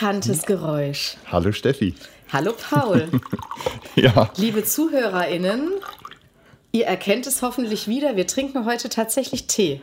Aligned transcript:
Ein 0.00 0.06
altbekanntes 0.06 0.46
Geräusch. 0.46 1.16
Hallo 1.30 1.52
Steffi. 1.52 1.94
Hallo 2.32 2.52
Paul. 2.70 3.08
Ja, 3.96 4.30
Liebe 4.36 4.64
ZuhörerInnen, 4.64 5.68
ihr 6.72 6.86
erkennt 6.86 7.26
es 7.26 7.42
hoffentlich 7.42 7.86
wieder. 7.88 8.16
Wir 8.16 8.26
trinken 8.26 8.64
heute 8.64 8.88
tatsächlich 8.88 9.46
Tee. 9.46 9.80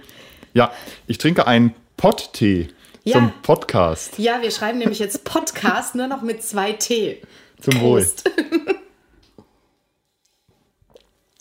ja, 0.54 0.72
ich 1.08 1.18
trinke 1.20 1.46
einen 1.46 1.76
Potttee 1.98 2.70
Ja. 3.04 3.14
zum 3.18 3.32
Podcast. 3.44 4.18
Ja, 4.18 4.42
wir 4.42 4.50
schreiben 4.50 4.80
nämlich 4.80 4.98
jetzt 5.00 5.24
Podcast 5.24 5.94
nur 5.94 6.08
noch 6.08 6.22
mit 6.24 6.42
zwei 6.42 6.72
T. 6.74 7.22
Zum 7.62 7.80
Wohl. 7.82 8.08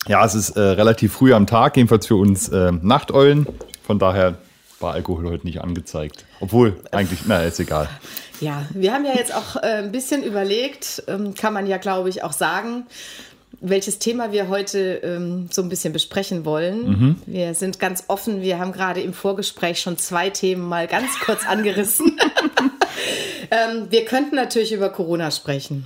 Ja, 0.07 0.23
es 0.23 0.35
ist 0.35 0.51
äh, 0.51 0.61
relativ 0.61 1.11
früh 1.11 1.33
am 1.33 1.47
Tag, 1.47 1.75
jedenfalls 1.75 2.07
für 2.07 2.15
uns 2.15 2.47
äh, 2.47 2.71
Nachteulen. 2.71 3.45
Von 3.85 3.99
daher 3.99 4.37
war 4.79 4.93
Alkohol 4.93 5.27
heute 5.29 5.45
nicht 5.45 5.59
angezeigt. 5.59 6.23
Obwohl, 6.39 6.81
eigentlich, 6.93 7.21
na, 7.27 7.43
ist 7.43 7.59
egal. 7.59 7.89
Ja, 8.39 8.65
wir 8.71 8.93
haben 8.93 9.05
ja 9.05 9.15
jetzt 9.15 9.33
auch 9.33 9.55
äh, 9.57 9.79
ein 9.79 9.91
bisschen 9.91 10.23
überlegt, 10.23 11.03
ähm, 11.07 11.33
kann 11.33 11.53
man 11.53 11.67
ja, 11.67 11.77
glaube 11.77 12.09
ich, 12.09 12.23
auch 12.23 12.33
sagen, 12.33 12.85
welches 13.59 13.97
Thema 13.97 14.31
wir 14.31 14.49
heute 14.49 15.01
ähm, 15.03 15.49
so 15.51 15.61
ein 15.63 15.69
bisschen 15.69 15.93
besprechen 15.93 16.45
wollen. 16.45 17.21
Wir 17.25 17.55
sind 17.55 17.79
ganz 17.79 18.03
offen. 18.07 18.41
Wir 18.41 18.59
haben 18.59 18.71
gerade 18.71 19.01
im 19.01 19.13
Vorgespräch 19.13 19.79
schon 19.81 19.97
zwei 19.97 20.29
Themen 20.29 20.67
mal 20.67 20.87
ganz 20.87 21.19
kurz 21.25 21.47
angerissen. 21.47 22.19
ähm, 23.51 23.87
wir 23.89 24.05
könnten 24.05 24.35
natürlich 24.35 24.73
über 24.73 24.89
Corona 24.89 25.31
sprechen. 25.31 25.85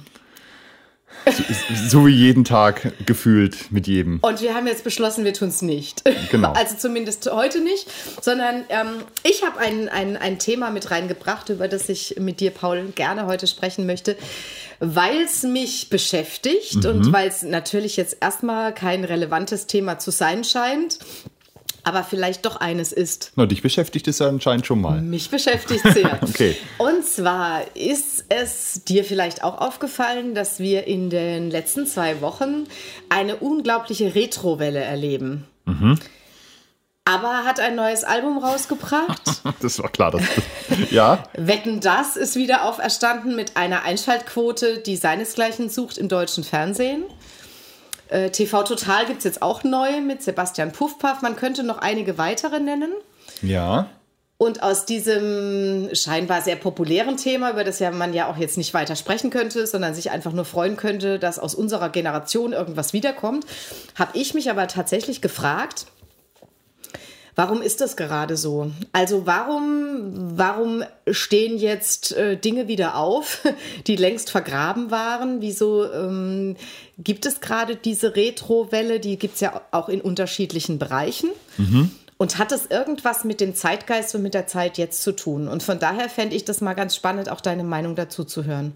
So 1.87 2.07
wie 2.07 2.11
jeden 2.11 2.43
Tag 2.43 2.93
gefühlt 3.05 3.71
mit 3.71 3.87
jedem. 3.87 4.19
Und 4.21 4.41
wir 4.41 4.55
haben 4.55 4.67
jetzt 4.67 4.83
beschlossen, 4.83 5.23
wir 5.23 5.33
tun 5.33 5.49
es 5.49 5.61
nicht. 5.61 6.03
Genau. 6.29 6.53
Also 6.61 6.75
zumindest 6.75 7.31
heute 7.31 7.59
nicht, 7.61 7.87
sondern 8.21 8.65
ähm, 8.69 8.89
ich 9.23 9.43
habe 9.43 9.57
ein, 9.59 9.89
ein, 9.89 10.15
ein 10.15 10.37
Thema 10.37 10.69
mit 10.69 10.91
reingebracht, 10.91 11.49
über 11.49 11.67
das 11.67 11.89
ich 11.89 12.17
mit 12.19 12.39
dir, 12.39 12.51
Paul, 12.51 12.91
gerne 12.93 13.25
heute 13.25 13.47
sprechen 13.47 13.85
möchte, 13.87 14.15
weil 14.79 15.21
es 15.21 15.41
mich 15.43 15.89
beschäftigt 15.89 16.85
und 16.85 17.11
weil 17.11 17.29
es 17.29 17.41
natürlich 17.41 17.97
jetzt 17.97 18.17
erstmal 18.21 18.73
kein 18.73 19.03
relevantes 19.03 19.65
Thema 19.65 19.97
zu 19.97 20.11
sein 20.11 20.43
scheint, 20.43 20.99
aber 21.83 22.03
vielleicht 22.03 22.45
doch 22.45 22.57
eines 22.57 22.91
ist. 22.91 23.31
Na, 23.35 23.45
dich 23.45 23.61
beschäftigt 23.61 24.07
es 24.07 24.19
ja 24.19 24.27
anscheinend 24.27 24.65
schon 24.65 24.81
mal. 24.81 25.01
Mich 25.01 25.29
beschäftigt 25.29 25.83
sehr. 25.93 26.19
Okay. 26.31 26.55
Und 26.77 27.05
zwar 27.05 27.63
ist 27.75 28.25
es 28.29 28.83
dir 28.83 29.03
vielleicht 29.03 29.43
auch 29.43 29.57
aufgefallen, 29.59 30.35
dass 30.35 30.59
wir 30.59 30.85
in 30.87 31.09
den 31.09 31.49
letzten 31.49 31.87
zwei 31.87 32.21
Wochen 32.21 32.65
eine 33.09 33.37
unglaubliche 33.37 34.13
Retrowelle 34.15 34.79
erleben. 34.79 35.45
Aber 37.05 37.43
hat 37.45 37.59
ein 37.59 37.75
neues 37.75 38.03
Album 38.03 38.37
rausgebracht. 38.37 39.21
Das 39.61 39.81
war 39.81 39.89
klar. 39.89 40.11
Das, 40.11 40.23
ja, 40.91 41.23
Wetten, 41.33 41.81
das 41.81 42.15
ist 42.15 42.35
wieder 42.35 42.65
auferstanden 42.65 43.35
mit 43.35 43.57
einer 43.57 43.83
Einschaltquote, 43.83 44.79
die 44.79 44.95
seinesgleichen 44.95 45.69
sucht 45.69 45.97
im 45.97 46.07
deutschen 46.07 46.43
Fernsehen. 46.43 47.03
Äh, 48.11 48.29
TV 48.29 48.63
Total 48.63 49.05
gibt 49.05 49.19
es 49.19 49.23
jetzt 49.23 49.41
auch 49.41 49.63
neu 49.63 50.01
mit 50.01 50.21
Sebastian 50.21 50.71
Puffpaff. 50.71 51.21
Man 51.21 51.35
könnte 51.35 51.63
noch 51.63 51.79
einige 51.79 52.17
weitere 52.17 52.59
nennen. 52.59 52.91
ja. 53.41 53.87
Und 54.37 54.63
aus 54.63 54.87
diesem 54.87 55.93
scheinbar 55.93 56.41
sehr 56.41 56.55
populären 56.55 57.15
Thema, 57.15 57.51
über 57.51 57.63
das 57.63 57.77
ja 57.77 57.91
man 57.91 58.11
ja 58.11 58.27
auch 58.27 58.37
jetzt 58.37 58.57
nicht 58.57 58.73
weiter 58.73 58.95
sprechen 58.95 59.29
könnte, 59.29 59.67
sondern 59.67 59.93
sich 59.93 60.09
einfach 60.09 60.33
nur 60.33 60.45
freuen 60.45 60.77
könnte, 60.77 61.19
dass 61.19 61.37
aus 61.37 61.53
unserer 61.53 61.89
Generation 61.89 62.51
irgendwas 62.51 62.91
wiederkommt, 62.91 63.45
habe 63.93 64.17
ich 64.17 64.33
mich 64.33 64.49
aber 64.49 64.65
tatsächlich 64.67 65.21
gefragt, 65.21 65.85
warum 67.35 67.61
ist 67.61 67.81
das 67.81 67.95
gerade 67.95 68.37
so? 68.37 68.71
Also 68.91 69.25
warum, 69.25 70.37
warum 70.37 70.83
stehen 71.09 71.57
jetzt 71.57 72.15
äh, 72.15 72.37
Dinge 72.37 72.67
wieder 72.67 72.95
auf, 72.95 73.39
die 73.87 73.95
längst 73.95 74.29
vergraben 74.29 74.91
waren? 74.91 75.41
Wieso 75.41 75.91
ähm, 75.91 76.55
gibt 76.97 77.25
es 77.25 77.41
gerade 77.41 77.75
diese 77.75 78.15
Retro-Welle? 78.15 78.99
Die 78.99 79.17
gibt 79.17 79.35
es 79.35 79.39
ja 79.41 79.61
auch 79.71 79.89
in 79.89 80.01
unterschiedlichen 80.01 80.79
Bereichen. 80.79 81.29
Und 82.17 82.37
hat 82.37 82.51
es 82.51 82.67
irgendwas 82.67 83.23
mit 83.23 83.41
dem 83.41 83.55
Zeitgeist 83.55 84.13
und 84.13 84.21
mit 84.21 84.35
der 84.35 84.45
Zeit 84.45 84.77
jetzt 84.77 85.01
zu 85.01 85.11
tun? 85.11 85.47
Und 85.47 85.63
von 85.63 85.79
daher 85.79 86.07
fände 86.07 86.35
ich 86.35 86.45
das 86.45 86.61
mal 86.61 86.75
ganz 86.75 86.95
spannend, 86.95 87.29
auch 87.29 87.41
deine 87.41 87.63
Meinung 87.63 87.95
dazu 87.95 88.23
zu 88.23 88.45
hören. 88.45 88.73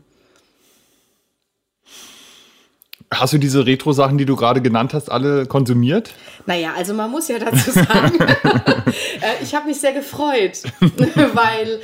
Hast 3.19 3.33
du 3.33 3.37
diese 3.37 3.65
Retro-Sachen, 3.65 4.17
die 4.17 4.25
du 4.25 4.35
gerade 4.35 4.61
genannt 4.61 4.93
hast, 4.93 5.11
alle 5.11 5.45
konsumiert? 5.45 6.13
Naja, 6.45 6.73
also 6.75 6.93
man 6.93 7.09
muss 7.11 7.27
ja 7.27 7.39
dazu 7.39 7.71
sagen, 7.71 8.19
äh, 8.21 9.43
ich 9.43 9.55
habe 9.55 9.67
mich 9.67 9.79
sehr 9.79 9.93
gefreut, 9.93 10.63
weil, 11.33 11.79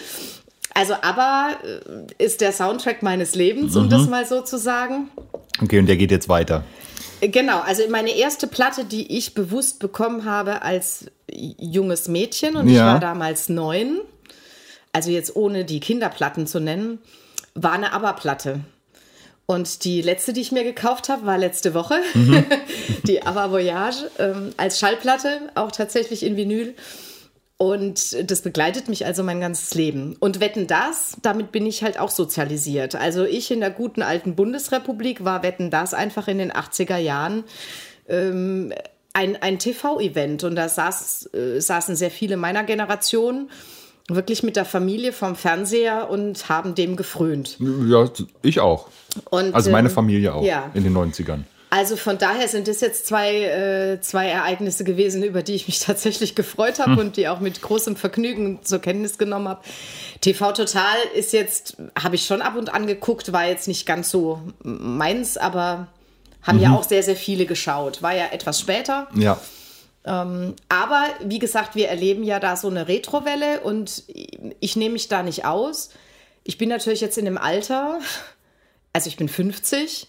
also 0.73 0.93
ABBA 0.93 1.49
äh, 2.19 2.23
ist 2.23 2.41
der 2.41 2.51
Soundtrack 2.51 3.01
meines 3.03 3.35
Lebens, 3.35 3.75
um 3.75 3.89
das 3.89 4.07
mal 4.07 4.25
so 4.25 4.41
zu 4.41 4.57
sagen. 4.57 5.09
Okay, 5.61 5.79
und 5.79 5.87
der 5.87 5.97
geht 5.97 6.11
jetzt 6.11 6.29
weiter. 6.29 6.63
Genau, 7.21 7.59
also 7.59 7.83
meine 7.89 8.15
erste 8.15 8.47
Platte, 8.47 8.83
die 8.83 9.15
ich 9.17 9.35
bewusst 9.35 9.79
bekommen 9.79 10.25
habe 10.25 10.63
als 10.63 11.05
junges 11.31 12.07
Mädchen 12.07 12.55
und 12.55 12.67
ich 12.67 12.75
Ja. 12.77 12.87
war 12.93 12.99
damals 12.99 13.47
neun, 13.47 13.99
also 14.91 15.11
jetzt 15.11 15.35
ohne 15.35 15.63
die 15.63 15.79
Kinderplatten 15.79 16.47
zu 16.47 16.59
nennen, 16.59 16.97
war 17.53 17.73
eine 17.73 17.93
ABBA-Platte. 17.93 18.61
Und 19.45 19.83
die 19.83 20.01
letzte, 20.01 20.33
die 20.33 20.41
ich 20.41 20.51
mir 20.51 20.63
gekauft 20.63 21.09
habe, 21.09 21.25
war 21.25 21.37
letzte 21.37 21.73
Woche. 21.73 21.95
die 23.03 23.23
ABBA 23.23 23.51
Voyage 23.51 24.09
ähm, 24.17 24.51
als 24.57 24.79
Schallplatte, 24.79 25.49
auch 25.55 25.71
tatsächlich 25.71 26.23
in 26.23 26.37
Vinyl. 26.37 26.75
Und 27.57 28.31
das 28.31 28.41
begleitet 28.41 28.89
mich 28.89 29.05
also 29.05 29.23
mein 29.23 29.39
ganzes 29.39 29.75
Leben. 29.75 30.15
Und 30.19 30.39
Wetten 30.39 30.65
das, 30.65 31.17
damit 31.21 31.51
bin 31.51 31.67
ich 31.67 31.83
halt 31.83 31.99
auch 31.99 32.09
sozialisiert. 32.09 32.95
Also 32.95 33.23
ich 33.23 33.51
in 33.51 33.59
der 33.59 33.69
guten 33.69 34.01
alten 34.01 34.35
Bundesrepublik 34.35 35.23
war 35.25 35.43
Wetten 35.43 35.69
das 35.69 35.93
einfach 35.93 36.27
in 36.27 36.39
den 36.39 36.51
80er 36.51 36.97
Jahren 36.97 37.43
ähm, 38.07 38.73
ein, 39.13 39.39
ein 39.41 39.59
TV-Event. 39.59 40.43
Und 40.43 40.55
da 40.55 40.69
saß, 40.69 41.33
äh, 41.33 41.59
saßen 41.59 41.95
sehr 41.95 42.09
viele 42.09 42.35
meiner 42.35 42.63
Generation 42.63 43.51
wirklich 44.15 44.43
mit 44.43 44.55
der 44.55 44.65
Familie 44.65 45.13
vom 45.13 45.35
Fernseher 45.35 46.09
und 46.09 46.49
haben 46.49 46.75
dem 46.75 46.95
gefrönt. 46.95 47.57
Ja, 47.59 48.09
ich 48.41 48.59
auch. 48.59 48.87
Und, 49.29 49.53
Also 49.53 49.71
meine 49.71 49.89
ähm, 49.89 49.93
Familie 49.93 50.33
auch 50.33 50.43
ja. 50.43 50.71
in 50.73 50.83
den 50.83 50.95
90ern. 50.95 51.41
Also 51.73 51.95
von 51.95 52.17
daher 52.17 52.49
sind 52.49 52.67
das 52.67 52.81
jetzt 52.81 53.07
zwei, 53.07 53.43
äh, 53.43 54.01
zwei 54.01 54.27
Ereignisse 54.27 54.83
gewesen, 54.83 55.23
über 55.23 55.41
die 55.41 55.53
ich 55.53 55.67
mich 55.67 55.79
tatsächlich 55.85 56.35
gefreut 56.35 56.79
habe 56.79 56.99
und 56.99 57.15
die 57.15 57.29
auch 57.29 57.39
mit 57.39 57.61
großem 57.61 57.95
Vergnügen 57.95 58.59
zur 58.61 58.79
Kenntnis 58.79 59.17
genommen 59.17 59.47
habe. 59.47 59.61
TV 60.19 60.51
Total 60.51 60.97
ist 61.15 61.31
jetzt, 61.31 61.77
habe 61.97 62.15
ich 62.15 62.25
schon 62.25 62.41
ab 62.41 62.57
und 62.57 62.73
an 62.73 62.87
geguckt, 62.87 63.31
war 63.31 63.47
jetzt 63.47 63.69
nicht 63.69 63.85
ganz 63.85 64.11
so 64.11 64.41
meins, 64.63 65.37
aber 65.37 65.87
haben 66.43 66.59
ja 66.59 66.73
auch 66.75 66.83
sehr, 66.83 67.03
sehr 67.03 67.15
viele 67.15 67.45
geschaut. 67.45 68.01
War 68.01 68.15
ja 68.15 68.25
etwas 68.31 68.59
später. 68.59 69.07
Ja. 69.15 69.39
Aber 70.03 71.05
wie 71.23 71.39
gesagt, 71.39 71.75
wir 71.75 71.89
erleben 71.89 72.23
ja 72.23 72.39
da 72.39 72.55
so 72.55 72.67
eine 72.67 72.87
Retrowelle 72.87 73.61
und 73.61 74.03
ich 74.59 74.75
nehme 74.75 74.93
mich 74.93 75.07
da 75.07 75.21
nicht 75.23 75.45
aus. 75.45 75.89
Ich 76.43 76.57
bin 76.57 76.69
natürlich 76.69 77.01
jetzt 77.01 77.17
in 77.17 77.25
dem 77.25 77.37
Alter, 77.37 77.99
also 78.93 79.07
ich 79.07 79.17
bin 79.17 79.29
50. 79.29 80.07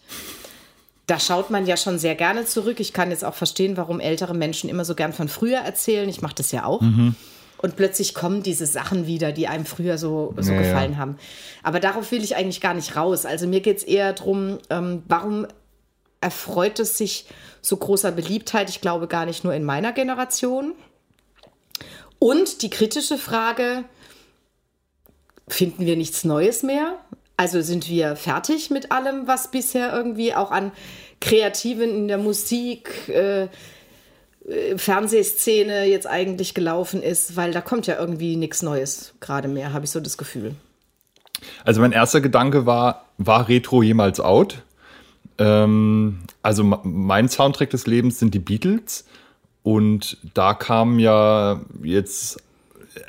Da 1.06 1.18
schaut 1.20 1.50
man 1.50 1.66
ja 1.66 1.76
schon 1.76 1.98
sehr 1.98 2.14
gerne 2.14 2.46
zurück. 2.46 2.80
Ich 2.80 2.92
kann 2.92 3.10
jetzt 3.10 3.24
auch 3.24 3.34
verstehen, 3.34 3.76
warum 3.76 4.00
ältere 4.00 4.34
Menschen 4.34 4.70
immer 4.70 4.84
so 4.84 4.94
gern 4.94 5.12
von 5.12 5.28
früher 5.28 5.58
erzählen. 5.58 6.08
Ich 6.08 6.22
mache 6.22 6.36
das 6.36 6.52
ja 6.52 6.64
auch. 6.64 6.80
Und 7.58 7.76
plötzlich 7.76 8.14
kommen 8.14 8.42
diese 8.42 8.66
Sachen 8.66 9.06
wieder, 9.06 9.30
die 9.30 9.46
einem 9.46 9.66
früher 9.66 9.98
so, 9.98 10.34
so 10.38 10.52
Ja, 10.52 10.60
ja. 10.60 10.68
gefallen 10.68 10.96
haben. 10.96 11.16
Aber 11.62 11.80
darauf 11.80 12.10
will 12.12 12.24
ich 12.24 12.34
eigentlich 12.34 12.60
gar 12.60 12.74
nicht 12.74 12.96
raus. 12.96 13.26
Also 13.26 13.46
mir 13.46 13.60
geht 13.60 13.78
es 13.78 13.84
eher 13.84 14.14
darum, 14.14 14.58
ähm, 14.70 15.02
warum 15.06 15.46
erfreut 16.22 16.78
es 16.78 16.96
sich 16.96 17.26
so 17.60 17.76
großer 17.76 18.12
Beliebtheit? 18.12 18.70
Ich 18.70 18.80
glaube 18.80 19.06
gar 19.06 19.26
nicht 19.26 19.44
nur 19.44 19.54
in 19.54 19.64
meiner 19.64 19.92
Generation. 19.92 20.74
Und 22.18 22.62
die 22.62 22.70
kritische 22.70 23.18
Frage, 23.18 23.84
finden 25.48 25.86
wir 25.86 25.96
nichts 25.96 26.24
Neues 26.24 26.62
mehr? 26.62 26.98
Also 27.36 27.60
sind 27.60 27.88
wir 27.88 28.14
fertig 28.16 28.70
mit 28.70 28.92
allem, 28.92 29.26
was 29.26 29.50
bisher 29.50 29.92
irgendwie 29.92 30.34
auch 30.34 30.50
an 30.50 30.70
Kreativen 31.20 31.90
in 31.90 32.08
der 32.08 32.18
Musik, 32.18 33.08
äh, 33.08 33.44
äh, 33.44 34.76
Fernsehszene 34.76 35.86
jetzt 35.86 36.06
eigentlich 36.06 36.54
gelaufen 36.54 37.02
ist? 37.02 37.36
Weil 37.36 37.52
da 37.52 37.60
kommt 37.60 37.86
ja 37.86 37.98
irgendwie 37.98 38.36
nichts 38.36 38.62
Neues 38.62 39.14
gerade 39.20 39.48
mehr, 39.48 39.72
habe 39.72 39.84
ich 39.84 39.90
so 39.90 39.98
das 39.98 40.16
Gefühl. 40.16 40.54
Also 41.64 41.80
mein 41.80 41.92
erster 41.92 42.20
Gedanke 42.20 42.66
war, 42.66 43.06
war 43.18 43.48
Retro 43.48 43.82
jemals 43.82 44.20
out? 44.20 44.62
Ähm, 45.38 46.18
also 46.42 46.62
mein 46.64 47.28
Soundtrack 47.28 47.70
des 47.70 47.86
Lebens 47.86 48.18
sind 48.18 48.34
die 48.34 48.38
Beatles 48.38 49.06
und 49.62 50.18
da 50.34 50.54
kam 50.54 50.98
ja 50.98 51.60
jetzt 51.82 52.42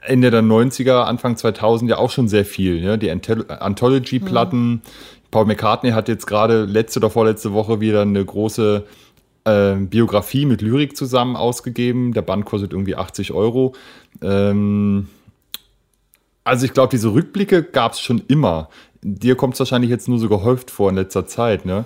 Ende 0.02 0.32
der 0.32 0.42
90er, 0.44 1.04
Anfang 1.04 1.36
2000 1.36 1.90
ja 1.90 1.98
auch 1.98 2.12
schon 2.12 2.28
sehr 2.28 2.46
viel. 2.46 2.82
Ja? 2.82 2.96
Die 2.98 3.10
Anthol- 3.12 3.50
Anthology-Platten. 3.50 4.82
Paul 5.32 5.46
McCartney 5.46 5.92
hat 5.92 6.08
jetzt 6.08 6.28
gerade 6.28 6.66
letzte 6.66 7.00
oder 7.00 7.10
vorletzte 7.10 7.54
Woche 7.54 7.82
wieder 7.82 8.04
eine 8.04 8.24
große 8.24 8.86
äh, 9.46 9.76
Biografie 9.76 10.46
mit 10.46 10.62
Lyrik 10.62 10.96
zusammen 10.96 11.36
ausgegeben. 11.36 12.14
Der 12.14 12.22
Band 12.22 12.46
kostet 12.46 12.72
irgendwie 12.72 12.96
80 12.96 13.32
Euro. 13.34 13.74
Ähm, 14.22 15.08
Also 16.46 16.66
ich 16.66 16.74
glaube, 16.74 16.92
diese 16.92 17.14
Rückblicke 17.14 17.64
gab 17.64 17.94
es 17.94 18.00
schon 18.00 18.22
immer. 18.28 18.70
Dir 19.04 19.36
kommt 19.36 19.54
es 19.54 19.60
wahrscheinlich 19.60 19.90
jetzt 19.90 20.08
nur 20.08 20.20
so 20.20 20.30
gehäuft 20.30 20.72
vor 20.72 20.90
in 20.90 20.96
letzter 20.96 21.26
Zeit, 21.28 21.66
ne? 21.66 21.86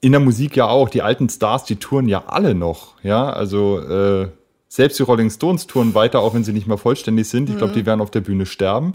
In 0.00 0.12
der 0.12 0.20
Musik 0.20 0.56
ja 0.56 0.66
auch. 0.68 0.88
Die 0.88 1.02
alten 1.02 1.28
Stars, 1.28 1.64
die 1.64 1.76
touren 1.76 2.08
ja 2.08 2.24
alle 2.26 2.54
noch, 2.54 2.94
ja. 3.02 3.30
Also 3.30 3.80
äh, 3.80 4.28
selbst 4.68 4.98
die 4.98 5.02
Rolling 5.02 5.30
Stones 5.30 5.66
touren 5.66 5.94
weiter, 5.94 6.20
auch 6.20 6.34
wenn 6.34 6.44
sie 6.44 6.52
nicht 6.52 6.66
mehr 6.66 6.78
vollständig 6.78 7.28
sind. 7.28 7.48
Ich 7.50 7.56
glaube, 7.56 7.72
die 7.72 7.86
werden 7.86 8.00
auf 8.00 8.10
der 8.10 8.20
Bühne 8.20 8.46
sterben. 8.46 8.94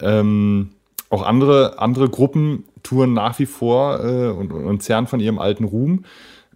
Ähm, 0.00 0.70
auch 1.10 1.22
andere, 1.22 1.78
andere 1.78 2.08
Gruppen 2.08 2.64
touren 2.82 3.12
nach 3.12 3.38
wie 3.38 3.46
vor 3.46 4.04
äh, 4.04 4.28
und, 4.28 4.52
und 4.52 4.82
zerren 4.82 5.08
von 5.08 5.20
ihrem 5.20 5.38
alten 5.38 5.64
Ruhm. 5.64 6.04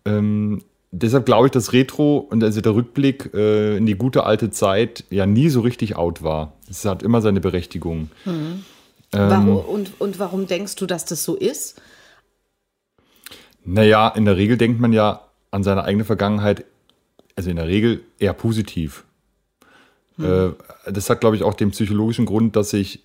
Ähm, 0.05 0.63
deshalb 0.93 1.27
glaube 1.27 1.47
ich, 1.47 1.53
dass 1.53 1.73
Retro 1.73 2.19
und 2.19 2.43
also 2.43 2.61
der 2.61 2.75
Rückblick 2.75 3.35
äh, 3.35 3.77
in 3.77 3.87
die 3.87 3.97
gute 3.97 4.25
alte 4.25 4.51
Zeit 4.51 5.05
ja 5.11 5.27
nie 5.27 5.49
so 5.49 5.61
richtig 5.61 5.97
out 5.97 6.23
war. 6.23 6.53
Es 6.71 6.85
hat 6.85 7.03
immer 7.03 7.21
seine 7.21 7.41
Berechtigung. 7.41 8.11
Mhm. 8.25 8.65
Ähm, 9.15 9.31
warum, 9.31 9.57
und, 9.57 10.01
und 10.01 10.19
warum 10.19 10.47
denkst 10.47 10.77
du, 10.77 10.87
dass 10.87 11.05
das 11.05 11.25
so 11.25 11.37
ist? 11.37 11.81
Naja, 13.65 14.09
in 14.09 14.25
der 14.25 14.37
Regel 14.37 14.57
denkt 14.57 14.81
man 14.81 14.93
ja 14.93 15.23
an 15.51 15.63
seine 15.63 15.85
eigene 15.85 16.05
Vergangenheit, 16.05 16.65
also 17.37 17.51
in 17.51 17.57
der 17.57 17.67
Regel 17.67 18.03
eher 18.19 18.35
positiv. 18.35 19.05
Mhm. 20.17 20.55
Äh, 20.87 20.93
das 20.93 21.09
hat, 21.11 21.21
glaube 21.21 21.37
ich, 21.37 21.43
auch 21.43 21.55
den 21.55 21.71
psychologischen 21.71 22.27
Grund, 22.27 22.57
dass 22.57 22.71
sich 22.71 23.03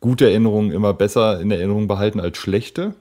gute 0.00 0.26
Erinnerungen 0.26 0.72
immer 0.72 0.92
besser 0.92 1.40
in 1.40 1.50
Erinnerung 1.50 1.86
behalten 1.86 2.20
als 2.20 2.38
schlechte. 2.38 2.94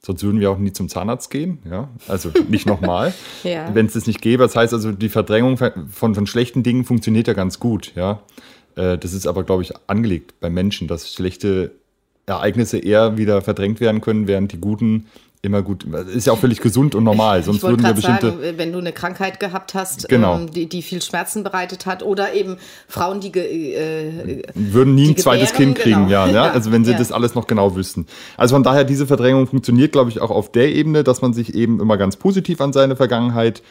Sonst 0.00 0.22
würden 0.22 0.40
wir 0.40 0.50
auch 0.50 0.58
nie 0.58 0.72
zum 0.72 0.88
Zahnarzt 0.88 1.30
gehen, 1.30 1.58
ja. 1.68 1.88
Also 2.06 2.30
nicht 2.48 2.66
nochmal, 2.66 3.12
ja. 3.42 3.74
wenn 3.74 3.86
es 3.86 3.94
das 3.94 4.06
nicht 4.06 4.22
gäbe. 4.22 4.44
Das 4.44 4.54
heißt 4.54 4.72
also, 4.72 4.92
die 4.92 5.08
Verdrängung 5.08 5.56
von, 5.56 6.14
von 6.14 6.26
schlechten 6.26 6.62
Dingen 6.62 6.84
funktioniert 6.84 7.26
ja 7.26 7.34
ganz 7.34 7.58
gut, 7.58 7.92
ja. 7.96 8.22
Äh, 8.78 8.96
das 8.96 9.12
ist 9.12 9.26
aber, 9.26 9.42
glaube 9.42 9.62
ich, 9.62 9.72
angelegt 9.88 10.34
bei 10.40 10.48
Menschen, 10.48 10.88
dass 10.88 11.12
schlechte 11.12 11.72
Ereignisse 12.26 12.78
eher 12.78 13.16
wieder 13.16 13.42
verdrängt 13.42 13.80
werden 13.80 14.00
können, 14.00 14.28
während 14.28 14.52
die 14.52 14.58
guten 14.58 15.06
immer 15.40 15.62
gut. 15.62 15.84
Ist 15.84 16.26
ja 16.26 16.32
auch 16.32 16.38
völlig 16.38 16.60
gesund 16.60 16.94
und 16.94 17.04
normal. 17.04 17.42
Sonst 17.44 17.62
würden 17.62 17.82
wir 17.82 17.92
bestimmte. 17.92 18.30
Sagen, 18.30 18.54
wenn 18.56 18.72
du 18.72 18.78
eine 18.78 18.92
Krankheit 18.92 19.38
gehabt 19.38 19.74
hast, 19.74 20.08
genau. 20.08 20.36
ähm, 20.36 20.50
die, 20.50 20.68
die 20.68 20.82
viel 20.82 21.00
Schmerzen 21.00 21.44
bereitet 21.44 21.86
hat, 21.86 22.02
oder 22.02 22.34
eben 22.34 22.56
Frauen, 22.88 23.20
die 23.20 23.30
äh, 23.30 24.42
würden 24.54 24.96
nie 24.96 25.10
ein 25.10 25.16
zweites 25.16 25.52
Kind 25.52 25.78
kriegen, 25.78 26.08
genau. 26.08 26.26
ja, 26.26 26.26
ja. 26.46 26.50
Also 26.50 26.72
wenn 26.72 26.84
sie 26.84 26.92
ja. 26.92 26.98
das 26.98 27.12
alles 27.12 27.34
noch 27.34 27.46
genau 27.46 27.76
wüssten. 27.76 28.06
Also 28.36 28.56
von 28.56 28.64
daher 28.64 28.84
diese 28.84 29.06
Verdrängung 29.06 29.46
funktioniert, 29.46 29.92
glaube 29.92 30.10
ich, 30.10 30.20
auch 30.20 30.30
auf 30.30 30.50
der 30.50 30.74
Ebene, 30.74 31.04
dass 31.04 31.22
man 31.22 31.32
sich 31.32 31.54
eben 31.54 31.80
immer 31.80 31.96
ganz 31.96 32.16
positiv 32.16 32.60
an 32.60 32.72
seine 32.72 32.96
Vergangenheit 32.96 33.62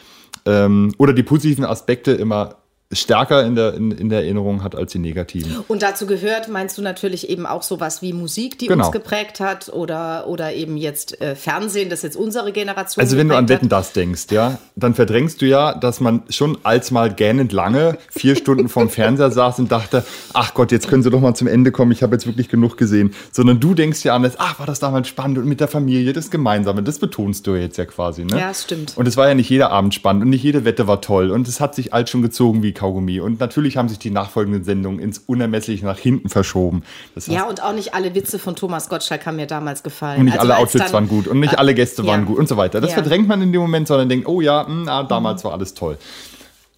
ähm, 0.46 0.94
oder 0.96 1.12
die 1.12 1.22
positiven 1.22 1.66
Aspekte 1.66 2.12
immer 2.12 2.56
stärker 2.90 3.44
in 3.44 3.54
der, 3.54 3.74
in, 3.74 3.90
in 3.90 4.08
der 4.08 4.20
Erinnerung 4.20 4.62
hat 4.62 4.74
als 4.74 4.92
die 4.92 4.98
negativen. 4.98 5.62
Und 5.68 5.82
dazu 5.82 6.06
gehört, 6.06 6.48
meinst 6.48 6.78
du 6.78 6.82
natürlich 6.82 7.28
eben 7.28 7.44
auch 7.44 7.62
sowas 7.62 8.00
wie 8.00 8.14
Musik, 8.14 8.58
die 8.58 8.66
genau. 8.66 8.86
uns 8.86 8.92
geprägt 8.92 9.40
hat 9.40 9.68
oder, 9.68 10.26
oder 10.26 10.54
eben 10.54 10.78
jetzt 10.78 11.20
äh, 11.20 11.34
Fernsehen, 11.34 11.90
das 11.90 12.00
jetzt 12.00 12.16
unsere 12.16 12.50
Generation 12.50 13.02
Also 13.02 13.18
wenn 13.18 13.28
du 13.28 13.36
an 13.36 13.50
Wetten 13.50 13.68
das 13.68 13.92
denkst, 13.92 14.26
ja, 14.30 14.58
dann 14.74 14.94
verdrängst 14.94 15.42
du 15.42 15.46
ja, 15.46 15.74
dass 15.74 16.00
man 16.00 16.22
schon 16.30 16.56
als 16.62 16.90
mal 16.90 17.12
gähnend 17.12 17.52
lange 17.52 17.98
vier 18.08 18.36
Stunden 18.36 18.70
vorm 18.70 18.88
Fernseher 18.88 19.30
saß 19.30 19.58
und 19.58 19.70
dachte, 19.70 20.02
ach 20.32 20.54
Gott, 20.54 20.72
jetzt 20.72 20.88
können 20.88 21.02
sie 21.02 21.10
doch 21.10 21.20
mal 21.20 21.34
zum 21.34 21.46
Ende 21.46 21.70
kommen, 21.70 21.92
ich 21.92 22.02
habe 22.02 22.14
jetzt 22.14 22.26
wirklich 22.26 22.48
genug 22.48 22.78
gesehen. 22.78 23.12
Sondern 23.32 23.60
du 23.60 23.74
denkst 23.74 24.02
ja 24.04 24.14
an 24.16 24.22
das, 24.22 24.36
ach, 24.38 24.60
war 24.60 24.66
das 24.66 24.80
damals 24.80 25.08
spannend 25.08 25.36
und 25.36 25.46
mit 25.46 25.60
der 25.60 25.68
Familie, 25.68 26.14
das 26.14 26.30
Gemeinsame, 26.30 26.82
das 26.82 26.98
betonst 26.98 27.46
du 27.46 27.54
jetzt 27.54 27.76
ja 27.76 27.84
quasi. 27.84 28.24
Ne? 28.24 28.38
Ja, 28.38 28.54
stimmt. 28.54 28.96
Und 28.96 29.06
es 29.06 29.18
war 29.18 29.28
ja 29.28 29.34
nicht 29.34 29.50
jeder 29.50 29.70
Abend 29.72 29.94
spannend 29.94 30.22
und 30.22 30.30
nicht 30.30 30.42
jede 30.42 30.64
Wette 30.64 30.86
war 30.86 31.02
toll 31.02 31.30
und 31.30 31.48
es 31.48 31.60
hat 31.60 31.74
sich 31.74 31.92
alt 31.92 32.08
schon 32.08 32.22
gezogen 32.22 32.62
wie 32.62 32.77
Kaugummi. 32.78 33.20
Und 33.20 33.40
natürlich 33.40 33.76
haben 33.76 33.88
sich 33.88 33.98
die 33.98 34.10
nachfolgenden 34.10 34.64
Sendungen 34.64 35.00
ins 35.00 35.18
Unermessliche 35.18 35.84
nach 35.84 35.98
hinten 35.98 36.28
verschoben. 36.28 36.82
Das 37.14 37.26
heißt, 37.26 37.36
ja, 37.36 37.48
und 37.48 37.62
auch 37.62 37.72
nicht 37.72 37.94
alle 37.94 38.14
Witze 38.14 38.38
von 38.38 38.56
Thomas 38.56 38.88
Gottschalk 38.88 39.26
haben 39.26 39.36
mir 39.36 39.46
damals 39.46 39.82
gefallen. 39.82 40.20
Und 40.20 40.24
nicht 40.26 40.38
also 40.38 40.52
alle 40.52 40.62
Outfits 40.62 40.92
waren 40.92 41.08
gut 41.08 41.26
und 41.26 41.40
nicht 41.40 41.54
äh, 41.54 41.56
alle 41.56 41.74
Gäste 41.74 42.06
waren 42.06 42.24
gut 42.24 42.38
und 42.38 42.48
so 42.48 42.56
weiter. 42.56 42.80
Das 42.80 42.90
ja. 42.90 42.94
verdrängt 42.94 43.28
man 43.28 43.42
in 43.42 43.52
dem 43.52 43.60
Moment, 43.60 43.88
sondern 43.88 44.08
denkt, 44.08 44.28
oh 44.28 44.40
ja, 44.40 44.62
mh, 44.62 44.68
hm, 44.68 44.88
ah, 44.88 45.02
damals 45.02 45.42
mhm. 45.42 45.48
war 45.48 45.54
alles 45.54 45.74
toll. 45.74 45.98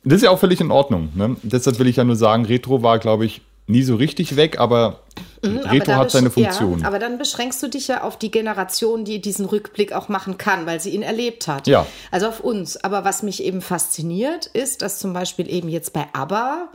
Das 0.03 0.17
ist 0.17 0.23
ja 0.23 0.31
auch 0.31 0.39
völlig 0.39 0.61
in 0.61 0.71
Ordnung. 0.71 1.11
Ne? 1.15 1.37
Deshalb 1.43 1.79
will 1.79 1.87
ich 1.87 1.97
ja 1.97 2.05
nur 2.05 2.17
sagen, 2.17 2.47
Retro 2.47 2.83
war, 2.83 2.99
glaube 2.99 3.27
ich, 3.27 3.43
nie 3.71 3.83
so 3.83 3.97
richtig 3.97 4.37
weg, 4.37 4.59
aber 4.59 5.01
mhm, 5.43 5.59
Retro 5.59 5.93
aber 5.93 6.03
hat 6.03 6.11
seine 6.11 6.31
Funktion. 6.31 6.81
Ja, 6.81 6.87
aber 6.87 6.99
dann 6.99 7.19
beschränkst 7.19 7.63
du 7.63 7.69
dich 7.69 7.89
ja 7.89 8.03
auf 8.03 8.19
die 8.19 8.31
Generation, 8.31 9.05
die 9.05 9.21
diesen 9.21 9.47
Rückblick 9.47 9.93
auch 9.93 10.09
machen 10.09 10.39
kann, 10.39 10.67
weil 10.67 10.81
sie 10.81 10.91
ihn 10.91 11.03
erlebt 11.03 11.49
hat. 11.49 11.67
Ja. 11.67 11.87
Also 12.11 12.29
auf 12.29 12.41
uns. 12.41 12.77
Aber 12.77 13.05
was 13.05 13.23
mich 13.23 13.43
eben 13.43 13.63
fasziniert, 13.63 14.47
ist, 14.47 14.83
dass 14.83 14.99
zum 14.99 15.13
Beispiel 15.13 15.49
eben 15.51 15.69
jetzt 15.69 15.93
bei 15.93 16.07
ABBA 16.13 16.69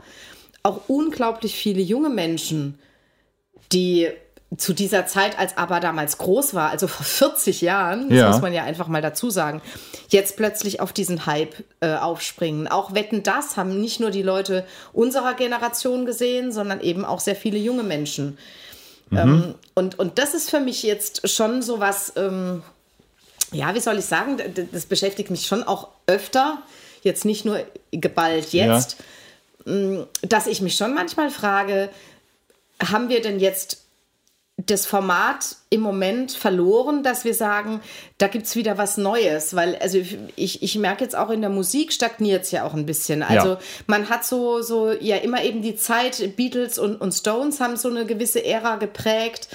auch 0.62 0.80
unglaublich 0.88 1.54
viele 1.54 1.80
junge 1.80 2.10
Menschen, 2.10 2.78
die 3.72 4.08
zu 4.56 4.72
dieser 4.72 5.06
Zeit, 5.06 5.38
als 5.38 5.56
ABBA 5.56 5.80
damals 5.80 6.18
groß 6.18 6.54
war, 6.54 6.70
also 6.70 6.86
vor 6.86 7.04
40 7.04 7.60
Jahren, 7.62 8.08
das 8.08 8.18
ja. 8.18 8.30
muss 8.30 8.40
man 8.40 8.52
ja 8.52 8.62
einfach 8.62 8.86
mal 8.86 9.02
dazu 9.02 9.28
sagen, 9.28 9.60
jetzt 10.08 10.36
plötzlich 10.36 10.80
auf 10.80 10.92
diesen 10.92 11.26
Hype 11.26 11.54
äh, 11.80 11.96
aufspringen. 11.96 12.68
Auch 12.68 12.94
Wetten 12.94 13.24
das 13.24 13.56
haben 13.56 13.80
nicht 13.80 13.98
nur 13.98 14.10
die 14.10 14.22
Leute 14.22 14.64
unserer 14.92 15.34
Generation 15.34 16.06
gesehen, 16.06 16.52
sondern 16.52 16.80
eben 16.80 17.04
auch 17.04 17.18
sehr 17.18 17.34
viele 17.34 17.58
junge 17.58 17.82
Menschen. 17.82 18.38
Mhm. 19.10 19.18
Ähm, 19.18 19.54
und, 19.74 19.98
und 19.98 20.18
das 20.18 20.32
ist 20.32 20.48
für 20.50 20.60
mich 20.60 20.84
jetzt 20.84 21.28
schon 21.28 21.60
so 21.60 21.80
was, 21.80 22.12
ähm, 22.16 22.62
ja, 23.52 23.74
wie 23.74 23.80
soll 23.80 23.98
ich 23.98 24.06
sagen, 24.06 24.38
das 24.70 24.86
beschäftigt 24.86 25.30
mich 25.30 25.46
schon 25.46 25.64
auch 25.64 25.88
öfter, 26.06 26.58
jetzt 27.02 27.24
nicht 27.24 27.44
nur 27.44 27.64
geballt 27.90 28.52
jetzt, 28.52 28.96
ja. 29.66 29.72
Mm, 29.72 30.06
dass 30.22 30.46
ich 30.46 30.60
mich 30.60 30.76
schon 30.76 30.94
manchmal 30.94 31.30
frage, 31.30 31.88
haben 32.80 33.08
wir 33.08 33.20
denn 33.20 33.40
jetzt 33.40 33.85
das 34.58 34.86
Format 34.86 35.56
im 35.68 35.82
Moment 35.82 36.32
verloren, 36.32 37.02
dass 37.02 37.26
wir 37.26 37.34
sagen, 37.34 37.82
da 38.16 38.26
gibt 38.26 38.46
es 38.46 38.56
wieder 38.56 38.78
was 38.78 38.96
Neues. 38.96 39.54
Weil, 39.54 39.76
also 39.76 39.98
ich, 40.34 40.62
ich 40.62 40.78
merke 40.78 41.04
jetzt 41.04 41.14
auch 41.14 41.28
in 41.28 41.42
der 41.42 41.50
Musik 41.50 41.92
stagniert 41.92 42.44
es 42.44 42.52
ja 42.52 42.64
auch 42.64 42.72
ein 42.72 42.86
bisschen. 42.86 43.22
Also 43.22 43.48
ja. 43.50 43.58
man 43.86 44.08
hat 44.08 44.24
so, 44.24 44.62
so 44.62 44.92
ja 44.92 45.16
immer 45.16 45.44
eben 45.44 45.60
die 45.60 45.76
Zeit, 45.76 46.36
Beatles 46.36 46.78
und, 46.78 46.96
und 46.96 47.12
Stones 47.12 47.60
haben 47.60 47.76
so 47.76 47.90
eine 47.90 48.06
gewisse 48.06 48.44
Ära 48.44 48.76
geprägt. 48.76 49.48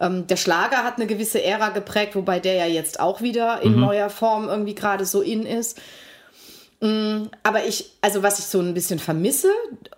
Ähm, 0.00 0.26
der 0.26 0.36
Schlager 0.36 0.82
hat 0.82 0.96
eine 0.96 1.06
gewisse 1.06 1.42
Ära 1.42 1.68
geprägt, 1.68 2.16
wobei 2.16 2.40
der 2.40 2.54
ja 2.54 2.66
jetzt 2.66 2.98
auch 2.98 3.20
wieder 3.22 3.62
in 3.62 3.74
mhm. 3.74 3.80
neuer 3.80 4.10
Form 4.10 4.48
irgendwie 4.48 4.74
gerade 4.74 5.04
so 5.04 5.22
in 5.22 5.46
ist. 5.46 5.78
Mm, 6.80 7.26
aber 7.44 7.64
ich, 7.64 7.92
also 8.00 8.24
was 8.24 8.40
ich 8.40 8.46
so 8.46 8.60
ein 8.60 8.74
bisschen 8.74 8.98
vermisse 8.98 9.50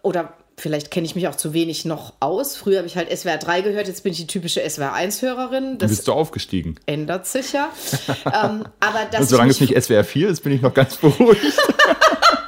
oder 0.02 0.34
Vielleicht 0.60 0.90
kenne 0.90 1.06
ich 1.06 1.14
mich 1.14 1.26
auch 1.26 1.36
zu 1.36 1.54
wenig 1.54 1.86
noch 1.86 2.12
aus. 2.20 2.54
Früher 2.54 2.78
habe 2.78 2.86
ich 2.86 2.94
halt 2.94 3.10
SWR 3.16 3.38
3 3.38 3.62
gehört, 3.62 3.88
jetzt 3.88 4.02
bin 4.02 4.12
ich 4.12 4.18
die 4.18 4.26
typische 4.26 4.60
SWR 4.68 4.94
1-Hörerin. 4.94 5.78
Dann 5.78 5.88
bist 5.88 6.06
du 6.06 6.12
aufgestiegen. 6.12 6.76
Ändert 6.84 7.26
sich 7.26 7.54
ja. 7.54 7.70
ähm, 8.26 8.64
aber 8.78 9.06
das 9.10 9.22
Und 9.22 9.28
solange 9.30 9.52
es 9.52 9.60
nicht 9.60 9.74
SWR 9.82 10.04
4 10.04 10.28
ist, 10.28 10.42
bin 10.42 10.52
ich 10.52 10.60
noch 10.60 10.74
ganz 10.74 10.96
beruhigt. 10.96 11.40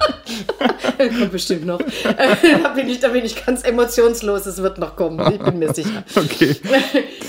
kommt 0.98 1.32
bestimmt 1.32 1.66
noch. 1.66 1.78
da, 2.62 2.68
bin 2.68 2.88
ich, 2.88 3.00
da 3.00 3.08
bin 3.08 3.24
ich 3.24 3.44
ganz 3.44 3.62
emotionslos, 3.62 4.46
es 4.46 4.62
wird 4.62 4.78
noch 4.78 4.96
kommen, 4.96 5.32
ich 5.32 5.40
bin 5.40 5.58
mir 5.58 5.72
sicher. 5.74 6.04
Okay. 6.14 6.56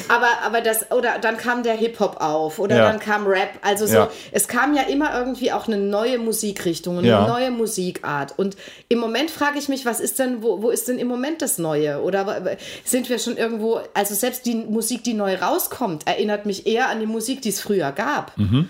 aber, 0.10 0.28
aber 0.46 0.62
das, 0.62 0.92
oder 0.92 1.20
dann 1.20 1.38
kam 1.38 1.64
der 1.64 1.76
Hip-Hop 1.76 2.18
auf 2.20 2.60
oder 2.60 2.78
ja. 2.78 2.90
dann 2.90 3.00
kam 3.00 3.26
Rap. 3.28 3.50
Also 3.62 3.86
so, 3.86 3.94
ja. 3.94 4.12
es 4.32 4.48
kam 4.48 4.76
ja 4.76 4.84
immer 4.84 5.18
irgendwie 5.18 5.52
auch 5.52 5.68
eine 5.68 5.78
neue 5.78 6.18
Musikrichtung, 6.18 7.00
eine 7.00 7.08
ja. 7.08 7.28
neue 7.28 7.52
Musikart. 7.52 8.34
Und 8.38 8.58
im 8.90 9.00
Moment 9.00 9.32
frage 9.32 9.60
ich 9.60 9.70
mich, 9.70 9.86
was 9.86 10.00
ist 10.00 10.20
denn, 10.20 10.44
wo, 10.44 10.62
wo 10.62 10.70
ist 10.70 10.88
denn 10.88 11.00
im 11.00 11.08
Moment 11.08 11.42
das 11.42 11.58
Neue? 11.58 12.02
Oder 12.02 12.58
sind 12.84 13.10
wir 13.10 13.20
schon 13.20 13.38
irgendwo, 13.38 13.82
also 13.94 14.14
selbst 14.14 14.46
die 14.46 14.56
Musik, 14.56 15.04
die 15.04 15.14
neu 15.14 15.36
rauskommt, 15.36 16.08
erinnert 16.08 16.46
mich 16.46 16.68
eher 16.68 16.90
an 16.90 17.00
die 17.00 17.06
Musik, 17.06 17.42
die 17.42 17.50
es 17.50 17.62
früher 17.62 17.92
gab. 17.92 18.38
Mhm. 18.38 18.70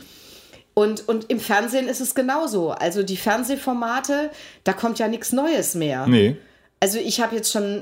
Und, 0.73 1.07
und 1.07 1.29
im 1.29 1.39
Fernsehen 1.39 1.87
ist 1.87 2.01
es 2.01 2.15
genauso. 2.15 2.71
Also 2.71 3.03
die 3.03 3.17
Fernsehformate, 3.17 4.31
da 4.63 4.73
kommt 4.73 4.99
ja 4.99 5.07
nichts 5.07 5.31
Neues 5.31 5.75
mehr. 5.75 6.07
Nee. 6.07 6.37
Also 6.79 6.97
ich 6.97 7.21
habe 7.21 7.33
jetzt 7.35 7.49
schon, 7.49 7.81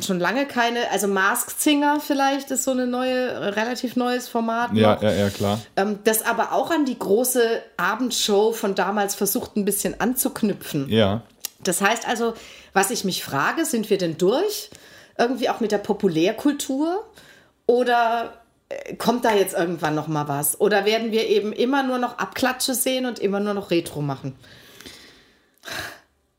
schon 0.00 0.18
lange 0.18 0.46
keine, 0.46 0.90
also 0.90 1.06
Masked 1.06 1.60
Singer 1.60 2.00
vielleicht 2.00 2.50
ist 2.50 2.64
so 2.64 2.70
eine 2.70 2.86
neue, 2.86 3.54
relativ 3.56 3.94
neues 3.94 4.26
Format. 4.26 4.72
Ja, 4.72 4.94
noch, 4.94 5.02
ja, 5.02 5.12
ja, 5.12 5.28
klar. 5.28 5.60
Ähm, 5.76 5.98
das 6.04 6.24
aber 6.24 6.52
auch 6.52 6.70
an 6.70 6.86
die 6.86 6.98
große 6.98 7.60
Abendshow 7.76 8.52
von 8.52 8.74
damals 8.74 9.14
versucht 9.14 9.56
ein 9.56 9.66
bisschen 9.66 10.00
anzuknüpfen. 10.00 10.88
Ja. 10.88 11.22
Das 11.62 11.82
heißt 11.82 12.08
also, 12.08 12.32
was 12.72 12.90
ich 12.90 13.04
mich 13.04 13.22
frage, 13.22 13.66
sind 13.66 13.90
wir 13.90 13.98
denn 13.98 14.16
durch? 14.16 14.70
Irgendwie 15.18 15.50
auch 15.50 15.60
mit 15.60 15.70
der 15.70 15.78
Populärkultur? 15.78 17.04
Oder 17.66 18.41
kommt 18.98 19.24
da 19.24 19.34
jetzt 19.34 19.54
irgendwann 19.54 19.94
noch 19.94 20.08
mal 20.08 20.28
was? 20.28 20.60
Oder 20.60 20.84
werden 20.84 21.12
wir 21.12 21.28
eben 21.28 21.52
immer 21.52 21.82
nur 21.82 21.98
noch 21.98 22.18
Abklatsche 22.18 22.74
sehen 22.74 23.06
und 23.06 23.18
immer 23.18 23.40
nur 23.40 23.54
noch 23.54 23.70
Retro 23.70 24.02
machen? 24.02 24.34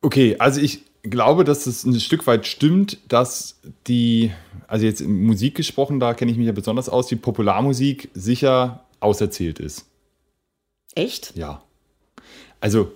Okay, 0.01 0.35
also 0.39 0.59
ich 0.59 0.83
glaube, 1.03 1.43
dass 1.43 1.67
es 1.67 1.83
ein 1.83 1.99
Stück 1.99 2.25
weit 2.27 2.47
stimmt, 2.47 2.97
dass 3.07 3.59
die, 3.87 4.31
also 4.67 4.85
jetzt 4.85 5.01
in 5.01 5.25
Musik 5.25 5.55
gesprochen, 5.55 5.99
da 5.99 6.13
kenne 6.13 6.31
ich 6.31 6.37
mich 6.37 6.47
ja 6.47 6.53
besonders 6.53 6.89
aus, 6.89 7.07
die 7.07 7.15
Popularmusik 7.15 8.09
sicher 8.13 8.85
auserzählt 8.99 9.59
ist. 9.59 9.85
Echt? 10.95 11.35
Ja. 11.35 11.61
Also 12.59 12.93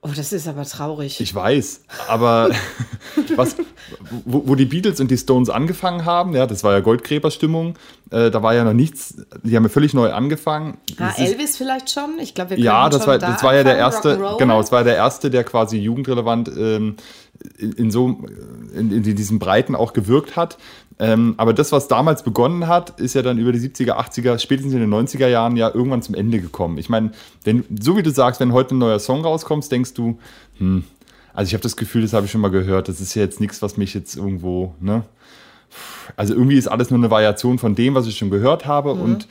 Oh, 0.00 0.10
das 0.14 0.32
ist 0.32 0.46
aber 0.46 0.62
traurig. 0.62 1.20
Ich 1.20 1.34
weiß, 1.34 1.82
aber 2.06 2.50
was, 3.36 3.56
wo, 4.24 4.46
wo, 4.46 4.54
die 4.54 4.64
Beatles 4.64 5.00
und 5.00 5.10
die 5.10 5.18
Stones 5.18 5.50
angefangen 5.50 6.04
haben, 6.04 6.36
ja, 6.36 6.46
das 6.46 6.62
war 6.62 6.72
ja 6.72 6.80
Goldgräberstimmung, 6.80 7.74
äh, 8.10 8.30
da 8.30 8.40
war 8.40 8.54
ja 8.54 8.62
noch 8.62 8.74
nichts, 8.74 9.16
die 9.42 9.56
haben 9.56 9.64
ja 9.64 9.68
völlig 9.68 9.94
neu 9.94 10.12
angefangen. 10.12 10.78
Ah, 10.98 11.14
Elvis 11.16 11.56
vielleicht 11.56 11.90
schon? 11.90 12.20
Ich 12.20 12.32
glaube, 12.34 12.50
wir 12.50 12.58
Ja, 12.60 12.88
das 12.88 13.08
war, 13.08 13.18
da 13.18 13.32
das 13.32 13.42
war 13.42 13.56
ja 13.56 13.64
der 13.64 13.76
erste, 13.76 14.36
genau, 14.38 14.60
es 14.60 14.70
war 14.70 14.84
der 14.84 14.94
erste, 14.94 15.30
der 15.30 15.42
quasi 15.42 15.78
jugendrelevant 15.78 16.48
ähm, 16.48 16.96
in, 17.58 17.72
in, 17.72 17.90
so, 17.90 18.20
in, 18.72 18.92
in 18.92 19.02
diesen 19.02 19.40
Breiten 19.40 19.74
auch 19.74 19.92
gewirkt 19.92 20.36
hat. 20.36 20.58
Ähm, 21.00 21.34
aber 21.36 21.52
das, 21.52 21.70
was 21.70 21.86
damals 21.86 22.22
begonnen 22.22 22.66
hat, 22.66 22.98
ist 22.98 23.14
ja 23.14 23.22
dann 23.22 23.38
über 23.38 23.52
die 23.52 23.60
70er, 23.60 23.92
80er, 23.92 24.38
spätestens 24.38 24.74
in 24.74 24.80
den 24.80 24.92
90er 24.92 25.28
Jahren 25.28 25.56
ja 25.56 25.72
irgendwann 25.72 26.02
zum 26.02 26.14
Ende 26.14 26.40
gekommen. 26.40 26.78
Ich 26.78 26.88
meine, 26.88 27.12
wenn, 27.44 27.64
so 27.80 27.96
wie 27.96 28.02
du 28.02 28.10
sagst, 28.10 28.40
wenn 28.40 28.52
heute 28.52 28.74
ein 28.74 28.78
neuer 28.78 28.98
Song 28.98 29.22
rauskommt, 29.24 29.70
denkst 29.70 29.94
du, 29.94 30.18
hm, 30.58 30.84
also 31.32 31.48
ich 31.48 31.54
habe 31.54 31.62
das 31.62 31.76
Gefühl, 31.76 32.02
das 32.02 32.12
habe 32.14 32.26
ich 32.26 32.32
schon 32.32 32.40
mal 32.40 32.50
gehört, 32.50 32.88
das 32.88 33.00
ist 33.00 33.14
ja 33.14 33.22
jetzt 33.22 33.40
nichts, 33.40 33.62
was 33.62 33.76
mich 33.76 33.94
jetzt 33.94 34.16
irgendwo, 34.16 34.74
ne? 34.80 35.04
Also 36.16 36.34
irgendwie 36.34 36.56
ist 36.56 36.66
alles 36.66 36.90
nur 36.90 36.98
eine 36.98 37.10
Variation 37.10 37.58
von 37.58 37.74
dem, 37.74 37.94
was 37.94 38.06
ich 38.06 38.16
schon 38.16 38.30
gehört 38.30 38.66
habe 38.66 38.94
mhm. 38.94 39.00
und 39.02 39.28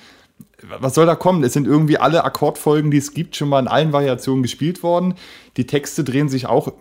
was 0.80 0.96
soll 0.96 1.06
da 1.06 1.16
kommen? 1.16 1.44
Es 1.44 1.54
sind 1.54 1.68
irgendwie 1.68 1.98
alle 1.98 2.24
Akkordfolgen, 2.24 2.92
die 2.92 2.98
es 2.98 3.14
gibt, 3.14 3.36
schon 3.36 3.50
mal 3.50 3.60
in 3.60 3.68
allen 3.68 3.94
Variationen 3.94 4.42
gespielt 4.42 4.84
worden. 4.84 5.14
Die 5.56 5.68
Texte 5.68 6.04
drehen 6.04 6.30
sich 6.30 6.48
auch 6.48 6.74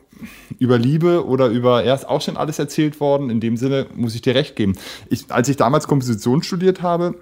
über 0.58 0.78
Liebe 0.78 1.26
oder 1.26 1.48
über, 1.48 1.84
er 1.84 1.94
ist 1.94 2.08
auch 2.08 2.20
schon 2.20 2.36
alles 2.36 2.58
erzählt 2.58 3.00
worden. 3.00 3.30
In 3.30 3.40
dem 3.40 3.56
Sinne 3.56 3.86
muss 3.94 4.14
ich 4.14 4.22
dir 4.22 4.34
recht 4.34 4.56
geben. 4.56 4.76
Ich, 5.10 5.30
als 5.30 5.48
ich 5.48 5.56
damals 5.56 5.88
Komposition 5.88 6.42
studiert 6.42 6.82
habe, 6.82 7.16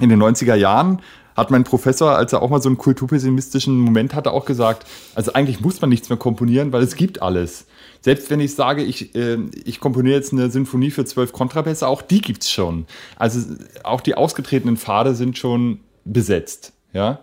in 0.00 0.08
den 0.08 0.22
90er 0.22 0.54
Jahren, 0.54 1.02
hat 1.36 1.50
mein 1.50 1.64
Professor, 1.64 2.16
als 2.16 2.32
er 2.32 2.42
auch 2.42 2.50
mal 2.50 2.60
so 2.60 2.68
einen 2.68 2.78
kulturpessimistischen 2.78 3.78
Moment 3.78 4.14
hatte, 4.14 4.32
auch 4.32 4.44
gesagt, 4.44 4.86
also 5.14 5.32
eigentlich 5.32 5.60
muss 5.60 5.80
man 5.80 5.90
nichts 5.90 6.08
mehr 6.08 6.18
komponieren, 6.18 6.72
weil 6.72 6.82
es 6.82 6.96
gibt 6.96 7.22
alles. 7.22 7.66
Selbst 8.02 8.30
wenn 8.30 8.40
ich 8.40 8.54
sage, 8.54 8.82
ich, 8.82 9.14
äh, 9.14 9.38
ich 9.64 9.80
komponiere 9.80 10.16
jetzt 10.16 10.32
eine 10.32 10.50
Sinfonie 10.50 10.90
für 10.90 11.04
zwölf 11.04 11.32
Kontrabässe, 11.32 11.86
auch 11.86 12.02
die 12.02 12.20
gibt 12.20 12.42
es 12.42 12.50
schon. 12.50 12.86
Also 13.16 13.54
auch 13.84 14.00
die 14.00 14.16
ausgetretenen 14.16 14.76
Pfade 14.76 15.14
sind 15.14 15.38
schon 15.38 15.80
besetzt. 16.04 16.72
Ja. 16.92 17.20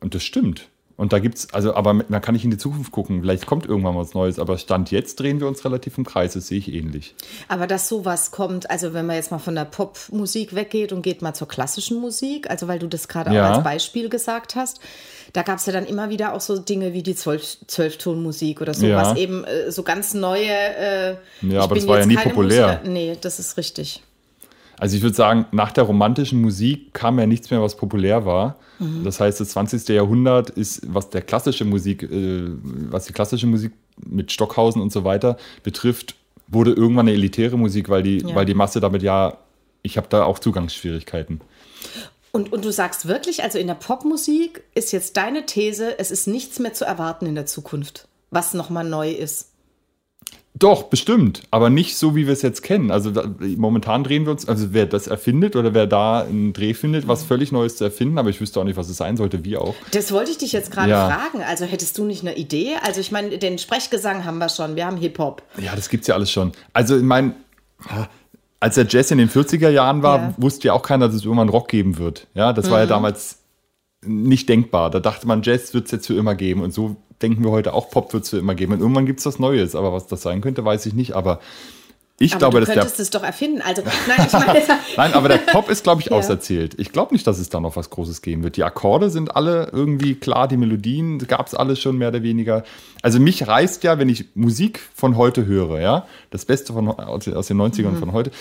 Und 0.00 0.14
das 0.14 0.24
stimmt. 0.24 0.68
Und 1.00 1.14
da 1.14 1.18
gibt 1.18 1.38
es, 1.38 1.54
also, 1.54 1.72
aber 1.72 1.94
man 1.94 2.20
kann 2.20 2.34
nicht 2.34 2.44
in 2.44 2.50
die 2.50 2.58
Zukunft 2.58 2.92
gucken. 2.92 3.22
Vielleicht 3.22 3.46
kommt 3.46 3.64
irgendwann 3.64 3.96
was 3.96 4.12
Neues. 4.12 4.38
Aber 4.38 4.58
Stand 4.58 4.90
jetzt 4.90 5.18
drehen 5.18 5.40
wir 5.40 5.48
uns 5.48 5.64
relativ 5.64 5.96
im 5.96 6.04
Kreis. 6.04 6.34
Das 6.34 6.48
sehe 6.48 6.58
ich 6.58 6.70
ähnlich. 6.70 7.14
Aber 7.48 7.66
dass 7.66 7.88
sowas 7.88 8.32
kommt, 8.32 8.68
also 8.68 8.92
wenn 8.92 9.06
man 9.06 9.16
jetzt 9.16 9.30
mal 9.30 9.38
von 9.38 9.54
der 9.54 9.64
Popmusik 9.64 10.54
weggeht 10.54 10.92
und 10.92 11.00
geht 11.00 11.22
mal 11.22 11.32
zur 11.32 11.48
klassischen 11.48 12.02
Musik, 12.02 12.50
also 12.50 12.68
weil 12.68 12.78
du 12.78 12.86
das 12.86 13.08
gerade 13.08 13.32
ja. 13.32 13.48
auch 13.50 13.54
als 13.54 13.64
Beispiel 13.64 14.10
gesagt 14.10 14.56
hast, 14.56 14.78
da 15.32 15.40
gab 15.42 15.56
es 15.56 15.64
ja 15.64 15.72
dann 15.72 15.86
immer 15.86 16.10
wieder 16.10 16.34
auch 16.34 16.42
so 16.42 16.58
Dinge 16.58 16.92
wie 16.92 17.02
die 17.02 17.14
Zwölftonmusik 17.14 18.60
oder 18.60 18.74
so, 18.74 18.84
ja. 18.84 19.16
eben 19.16 19.44
äh, 19.44 19.72
so 19.72 19.82
ganz 19.82 20.12
neue. 20.12 20.50
Äh, 20.50 21.16
ja, 21.40 21.62
aber 21.62 21.76
das 21.76 21.86
war 21.86 22.00
ja 22.00 22.04
nie 22.04 22.16
populär. 22.16 22.66
Musiker. 22.66 22.90
Nee, 22.90 23.16
das 23.18 23.38
ist 23.38 23.56
richtig. 23.56 24.02
Also 24.80 24.96
ich 24.96 25.02
würde 25.02 25.14
sagen, 25.14 25.44
nach 25.52 25.72
der 25.72 25.84
romantischen 25.84 26.40
Musik 26.40 26.94
kam 26.94 27.18
ja 27.18 27.26
nichts 27.26 27.50
mehr, 27.50 27.60
was 27.60 27.76
populär 27.76 28.24
war. 28.24 28.56
Mhm. 28.78 29.04
Das 29.04 29.20
heißt, 29.20 29.38
das 29.38 29.50
20. 29.50 29.86
Jahrhundert 29.88 30.48
ist, 30.48 30.82
was 30.92 31.10
der 31.10 31.20
klassische 31.20 31.66
Musik, 31.66 32.02
äh, 32.04 32.48
was 32.88 33.04
die 33.04 33.12
klassische 33.12 33.46
Musik 33.46 33.72
mit 34.02 34.32
Stockhausen 34.32 34.80
und 34.80 34.90
so 34.90 35.04
weiter 35.04 35.36
betrifft, 35.62 36.14
wurde 36.48 36.72
irgendwann 36.72 37.08
eine 37.08 37.12
elitäre 37.12 37.58
Musik, 37.58 37.90
weil 37.90 38.02
die, 38.02 38.22
ja. 38.26 38.34
weil 38.34 38.46
die 38.46 38.54
Masse 38.54 38.80
damit 38.80 39.02
ja, 39.02 39.36
ich 39.82 39.98
habe 39.98 40.06
da 40.08 40.24
auch 40.24 40.38
Zugangsschwierigkeiten. 40.38 41.42
Und, 42.32 42.50
und 42.50 42.64
du 42.64 42.72
sagst 42.72 43.06
wirklich, 43.06 43.42
also 43.42 43.58
in 43.58 43.66
der 43.66 43.74
Popmusik 43.74 44.62
ist 44.74 44.92
jetzt 44.92 45.18
deine 45.18 45.44
These, 45.44 45.98
es 45.98 46.10
ist 46.10 46.26
nichts 46.26 46.58
mehr 46.58 46.72
zu 46.72 46.86
erwarten 46.86 47.26
in 47.26 47.34
der 47.34 47.44
Zukunft, 47.44 48.08
was 48.30 48.54
nochmal 48.54 48.84
neu 48.84 49.10
ist. 49.10 49.49
Doch, 50.54 50.84
bestimmt, 50.84 51.42
aber 51.52 51.70
nicht 51.70 51.96
so, 51.96 52.16
wie 52.16 52.26
wir 52.26 52.32
es 52.32 52.42
jetzt 52.42 52.62
kennen. 52.62 52.90
Also 52.90 53.12
da, 53.12 53.24
momentan 53.56 54.02
drehen 54.02 54.24
wir 54.24 54.32
uns, 54.32 54.48
also 54.48 54.72
wer 54.72 54.84
das 54.84 55.06
erfindet 55.06 55.54
oder 55.54 55.74
wer 55.74 55.86
da 55.86 56.22
einen 56.22 56.52
Dreh 56.52 56.74
findet, 56.74 57.06
was 57.06 57.22
völlig 57.22 57.52
Neues 57.52 57.76
zu 57.76 57.84
erfinden, 57.84 58.18
aber 58.18 58.30
ich 58.30 58.40
wüsste 58.40 58.58
auch 58.58 58.64
nicht, 58.64 58.76
was 58.76 58.88
es 58.88 58.96
sein 58.96 59.16
sollte, 59.16 59.44
wie 59.44 59.56
auch. 59.56 59.76
Das 59.92 60.10
wollte 60.10 60.32
ich 60.32 60.38
dich 60.38 60.52
jetzt 60.52 60.72
gerade 60.72 60.90
ja. 60.90 61.08
fragen. 61.08 61.44
Also 61.44 61.64
hättest 61.66 61.96
du 61.98 62.04
nicht 62.04 62.22
eine 62.22 62.36
Idee? 62.36 62.72
Also 62.82 63.00
ich 63.00 63.12
meine, 63.12 63.38
den 63.38 63.58
Sprechgesang 63.58 64.24
haben 64.24 64.38
wir 64.38 64.48
schon, 64.48 64.74
wir 64.74 64.86
haben 64.86 64.96
Hip-Hop. 64.96 65.42
Ja, 65.58 65.76
das 65.76 65.88
gibt 65.88 66.02
es 66.02 66.08
ja 66.08 66.16
alles 66.16 66.32
schon. 66.32 66.50
Also 66.72 66.96
ich 66.96 67.04
meine, 67.04 67.34
als 68.58 68.74
der 68.74 68.86
Jazz 68.88 69.12
in 69.12 69.18
den 69.18 69.30
40er 69.30 69.70
Jahren 69.70 70.02
war, 70.02 70.18
ja. 70.18 70.34
wusste 70.36 70.68
ja 70.68 70.72
auch 70.74 70.82
keiner, 70.82 71.06
dass 71.06 71.14
es 71.14 71.24
irgendwann 71.24 71.48
Rock 71.48 71.68
geben 71.68 71.96
wird. 71.96 72.26
Ja, 72.34 72.52
das 72.52 72.66
mhm. 72.66 72.70
war 72.72 72.78
ja 72.80 72.86
mhm. 72.86 72.90
damals 72.90 73.38
nicht 74.04 74.48
denkbar. 74.48 74.90
Da 74.90 74.98
dachte 74.98 75.28
man, 75.28 75.42
Jazz 75.42 75.74
wird 75.74 75.86
es 75.86 75.92
jetzt 75.92 76.06
für 76.08 76.14
immer 76.14 76.34
geben 76.34 76.62
und 76.62 76.74
so 76.74 76.96
denken 77.22 77.44
wir 77.44 77.50
heute 77.50 77.74
auch, 77.74 77.90
Pop 77.90 78.12
wird 78.12 78.24
es 78.24 78.30
für 78.30 78.38
immer 78.38 78.54
geben. 78.54 78.72
Und 78.72 78.80
irgendwann 78.80 79.06
gibt 79.06 79.20
es 79.20 79.26
was 79.26 79.38
Neues. 79.38 79.74
Aber 79.74 79.92
was 79.92 80.06
das 80.06 80.22
sein 80.22 80.40
könnte, 80.40 80.64
weiß 80.64 80.86
ich 80.86 80.94
nicht. 80.94 81.14
Aber 81.14 81.40
ich 82.22 82.34
aber 82.34 82.38
glaube, 82.50 82.60
du 82.60 82.66
könntest 82.66 82.98
der, 82.98 83.02
es 83.02 83.10
doch 83.10 83.22
erfinden. 83.22 83.62
Also, 83.62 83.82
nein, 84.06 84.26
ich 84.26 84.32
meine, 84.32 84.62
nein, 84.96 85.14
aber 85.14 85.28
der 85.28 85.36
Pop 85.52 85.70
ist, 85.70 85.82
glaube 85.82 86.02
ich, 86.02 86.08
ja. 86.08 86.12
auserzählt. 86.12 86.74
Ich 86.78 86.92
glaube 86.92 87.14
nicht, 87.14 87.26
dass 87.26 87.38
es 87.38 87.48
da 87.48 87.60
noch 87.60 87.76
was 87.76 87.88
Großes 87.88 88.20
geben 88.20 88.42
wird. 88.42 88.58
Die 88.58 88.64
Akkorde 88.64 89.08
sind 89.08 89.34
alle 89.36 89.70
irgendwie 89.72 90.16
klar, 90.16 90.46
die 90.46 90.58
Melodien 90.58 91.18
gab 91.26 91.46
es 91.46 91.54
alles 91.54 91.80
schon 91.80 91.96
mehr 91.96 92.08
oder 92.08 92.22
weniger. 92.22 92.62
Also 93.00 93.20
mich 93.20 93.46
reißt 93.46 93.84
ja, 93.84 93.98
wenn 93.98 94.10
ich 94.10 94.26
Musik 94.34 94.80
von 94.94 95.16
heute 95.16 95.46
höre, 95.46 95.80
ja, 95.80 96.06
das 96.30 96.44
Beste 96.44 96.74
von, 96.74 96.88
aus 96.88 97.24
den 97.24 97.34
90ern 97.34 97.92
mhm. 97.92 97.98
von 97.98 98.12
heute, 98.12 98.32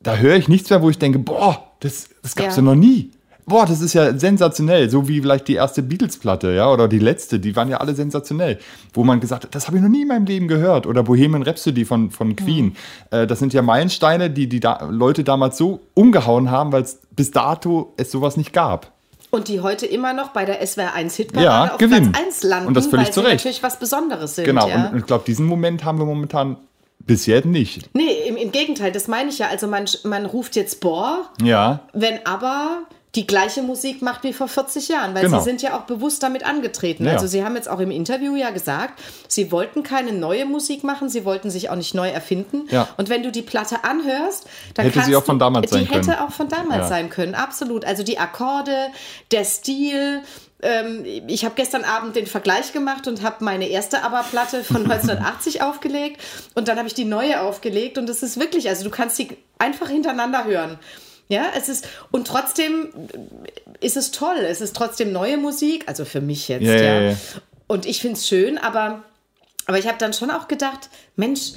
da 0.00 0.16
höre 0.16 0.36
ich 0.36 0.48
nichts 0.48 0.70
mehr, 0.70 0.80
wo 0.80 0.88
ich 0.88 0.98
denke, 0.98 1.18
boah, 1.18 1.72
das, 1.80 2.08
das 2.22 2.36
gab 2.36 2.48
es 2.48 2.56
ja. 2.56 2.62
ja 2.62 2.70
noch 2.70 2.74
nie 2.74 3.10
boah, 3.46 3.64
das 3.64 3.80
ist 3.80 3.94
ja 3.94 4.18
sensationell, 4.18 4.90
so 4.90 5.08
wie 5.08 5.20
vielleicht 5.20 5.48
die 5.48 5.54
erste 5.54 5.82
Beatles-Platte, 5.82 6.52
ja, 6.52 6.70
oder 6.70 6.88
die 6.88 6.98
letzte, 6.98 7.38
die 7.38 7.54
waren 7.54 7.68
ja 7.68 7.78
alle 7.78 7.94
sensationell, 7.94 8.58
wo 8.92 9.04
man 9.04 9.20
gesagt 9.20 9.44
hat, 9.44 9.54
das 9.54 9.68
habe 9.68 9.76
ich 9.76 9.82
noch 9.82 9.88
nie 9.88 10.02
in 10.02 10.08
meinem 10.08 10.26
Leben 10.26 10.48
gehört, 10.48 10.86
oder 10.86 11.04
Bohemian 11.04 11.42
Rhapsody 11.42 11.84
von, 11.84 12.10
von 12.10 12.34
Queen. 12.34 12.66
Mhm. 12.66 13.18
Äh, 13.18 13.26
das 13.26 13.38
sind 13.38 13.54
ja 13.54 13.62
Meilensteine, 13.62 14.30
die 14.30 14.48
die 14.48 14.60
da 14.60 14.86
Leute 14.90 15.24
damals 15.24 15.56
so 15.56 15.80
umgehauen 15.94 16.50
haben, 16.50 16.72
weil 16.72 16.82
es 16.82 17.00
bis 17.10 17.30
dato 17.30 17.94
es 17.96 18.10
sowas 18.10 18.36
nicht 18.36 18.52
gab. 18.52 18.92
Und 19.30 19.48
die 19.48 19.60
heute 19.60 19.86
immer 19.86 20.12
noch 20.12 20.28
bei 20.28 20.44
der 20.44 20.64
SWR 20.66 20.94
1 20.94 21.14
Hitparade 21.16 21.44
ja, 21.44 21.72
auf 21.72 21.78
gewinnen. 21.78 22.12
Platz 22.12 22.24
1 22.24 22.42
landen, 22.44 22.68
und 22.68 22.74
das 22.74 22.86
völlig 22.86 23.08
weil 23.08 23.12
sie 23.12 23.20
Recht. 23.20 23.32
natürlich 23.32 23.62
was 23.62 23.78
Besonderes 23.78 24.34
sind. 24.36 24.44
Genau, 24.44 24.68
ja? 24.68 24.88
und 24.88 24.98
ich 24.98 25.06
glaube, 25.06 25.24
diesen 25.26 25.46
Moment 25.46 25.84
haben 25.84 25.98
wir 25.98 26.06
momentan 26.06 26.56
bis 26.98 27.26
jetzt 27.26 27.46
nicht. 27.46 27.88
Nee, 27.94 28.28
im, 28.28 28.36
im 28.36 28.50
Gegenteil, 28.50 28.92
das 28.92 29.08
meine 29.08 29.28
ich 29.28 29.38
ja. 29.38 29.48
Also 29.48 29.68
man, 29.68 29.84
man 30.04 30.26
ruft 30.26 30.56
jetzt 30.56 30.80
Boah, 30.80 31.30
ja. 31.42 31.80
wenn 31.92 32.24
aber 32.24 32.82
die 33.16 33.26
gleiche 33.26 33.62
Musik 33.62 34.02
macht 34.02 34.22
wie 34.24 34.34
vor 34.34 34.46
40 34.46 34.88
Jahren, 34.88 35.14
weil 35.14 35.22
genau. 35.22 35.38
sie 35.38 35.44
sind 35.44 35.62
ja 35.62 35.76
auch 35.76 35.82
bewusst 35.82 36.22
damit 36.22 36.44
angetreten. 36.44 37.06
Ja. 37.06 37.12
Also 37.12 37.26
sie 37.26 37.42
haben 37.42 37.56
jetzt 37.56 37.68
auch 37.68 37.80
im 37.80 37.90
Interview 37.90 38.36
ja 38.36 38.50
gesagt, 38.50 39.00
sie 39.26 39.50
wollten 39.50 39.82
keine 39.82 40.12
neue 40.12 40.44
Musik 40.44 40.84
machen, 40.84 41.08
sie 41.08 41.24
wollten 41.24 41.50
sich 41.50 41.70
auch 41.70 41.76
nicht 41.76 41.94
neu 41.94 42.10
erfinden. 42.10 42.68
Ja. 42.70 42.88
Und 42.98 43.08
wenn 43.08 43.22
du 43.22 43.32
die 43.32 43.42
Platte 43.42 43.84
anhörst, 43.84 44.46
dann 44.74 44.84
hätte 44.84 45.02
sie 45.02 45.16
auch 45.16 45.24
von 45.24 45.38
damals 45.38 45.70
du, 45.70 45.76
sein 45.76 45.88
können. 45.88 46.02
Die 46.02 46.10
hätte 46.10 46.22
auch 46.22 46.30
von 46.30 46.48
damals 46.48 46.82
ja. 46.82 46.88
sein 46.88 47.08
können, 47.10 47.34
absolut. 47.34 47.86
Also 47.86 48.02
die 48.02 48.18
Akkorde, 48.18 48.88
der 49.32 49.44
Stil, 49.44 50.22
ähm, 50.62 51.04
ich 51.26 51.44
habe 51.44 51.54
gestern 51.54 51.84
Abend 51.84 52.16
den 52.16 52.26
Vergleich 52.26 52.72
gemacht 52.72 53.08
und 53.08 53.22
habe 53.22 53.44
meine 53.44 53.68
erste 53.68 54.02
ABBA-Platte 54.02 54.62
von 54.62 54.76
1980 54.90 55.62
aufgelegt 55.62 56.20
und 56.54 56.68
dann 56.68 56.76
habe 56.76 56.88
ich 56.88 56.94
die 56.94 57.06
neue 57.06 57.40
aufgelegt 57.40 57.96
und 57.96 58.08
das 58.08 58.22
ist 58.22 58.38
wirklich, 58.38 58.68
also 58.68 58.84
du 58.84 58.90
kannst 58.90 59.16
sie 59.16 59.36
einfach 59.58 59.88
hintereinander 59.88 60.44
hören. 60.44 60.78
Ja, 61.28 61.46
es 61.56 61.68
ist, 61.68 61.88
und 62.12 62.26
trotzdem 62.26 62.88
ist 63.80 63.96
es 63.96 64.10
toll. 64.12 64.38
Es 64.38 64.60
ist 64.60 64.76
trotzdem 64.76 65.12
neue 65.12 65.36
Musik, 65.36 65.84
also 65.88 66.04
für 66.04 66.20
mich 66.20 66.48
jetzt, 66.48 66.62
ja. 66.62 66.76
ja. 66.76 67.00
ja. 67.10 67.16
Und 67.66 67.84
ich 67.84 68.00
finde 68.00 68.16
es 68.16 68.28
schön, 68.28 68.58
aber, 68.58 69.02
aber 69.66 69.78
ich 69.78 69.88
habe 69.88 69.98
dann 69.98 70.12
schon 70.12 70.30
auch 70.30 70.46
gedacht, 70.46 70.88
Mensch, 71.16 71.52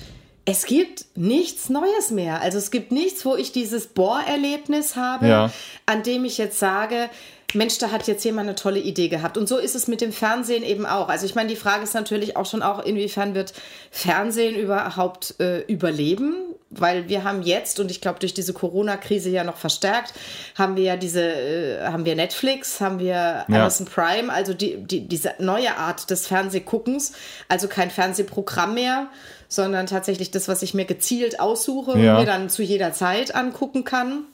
es 0.45 0.65
gibt 0.65 1.05
nichts 1.15 1.69
Neues 1.69 2.09
mehr. 2.09 2.41
Also 2.41 2.57
es 2.57 2.71
gibt 2.71 2.91
nichts, 2.91 3.23
wo 3.25 3.35
ich 3.35 3.51
dieses 3.51 3.87
Bohrerlebnis 3.87 4.95
habe, 4.95 5.27
ja. 5.27 5.53
an 5.85 6.01
dem 6.01 6.25
ich 6.25 6.39
jetzt 6.39 6.57
sage, 6.57 7.09
Mensch, 7.53 7.79
da 7.79 7.89
hat 7.91 8.07
jetzt 8.07 8.23
jemand 8.23 8.47
eine 8.47 8.55
tolle 8.55 8.79
Idee 8.79 9.07
gehabt. 9.07 9.37
Und 9.37 9.49
so 9.49 9.57
ist 9.57 9.75
es 9.75 9.87
mit 9.87 10.01
dem 10.01 10.13
Fernsehen 10.13 10.63
eben 10.63 10.85
auch. 10.85 11.09
Also 11.09 11.25
ich 11.25 11.33
meine, 11.33 11.49
die 11.49 11.55
Frage 11.55 11.83
ist 11.83 11.95
natürlich 11.95 12.37
auch 12.37 12.45
schon 12.45 12.61
auch, 12.61 12.83
inwiefern 12.83 13.33
wird 13.33 13.53
Fernsehen 13.89 14.55
überhaupt 14.55 15.39
äh, 15.39 15.61
überleben? 15.61 16.35
Weil 16.71 17.09
wir 17.09 17.23
haben 17.23 17.41
jetzt, 17.41 17.79
und 17.79 17.89
ich 17.89 17.99
glaube 17.99 18.19
durch 18.19 18.35
diese 18.35 18.53
Corona-Krise 18.53 19.31
ja 19.31 19.43
noch 19.43 19.57
verstärkt, 19.57 20.13
haben 20.55 20.75
wir 20.75 20.83
ja 20.83 20.97
diese, 20.97 21.23
äh, 21.23 21.81
haben 21.87 22.05
wir 22.05 22.15
Netflix, 22.15 22.79
haben 22.79 22.99
wir 22.99 23.07
ja. 23.07 23.45
Amazon 23.47 23.87
Prime, 23.87 24.31
also 24.31 24.53
die, 24.53 24.77
die, 24.77 25.07
diese 25.07 25.33
neue 25.39 25.75
Art 25.77 26.11
des 26.11 26.27
Fernsehguckens, 26.27 27.13
also 27.47 27.67
kein 27.67 27.89
Fernsehprogramm 27.89 28.75
mehr, 28.75 29.07
sondern 29.47 29.87
tatsächlich 29.87 30.29
das, 30.29 30.47
was 30.47 30.61
ich 30.61 30.75
mir 30.75 30.85
gezielt 30.85 31.39
aussuche 31.39 31.97
ja. 31.97 32.13
und 32.13 32.19
mir 32.19 32.25
dann 32.27 32.49
zu 32.51 32.61
jeder 32.61 32.93
Zeit 32.93 33.33
angucken 33.33 33.83
kann. 33.83 34.25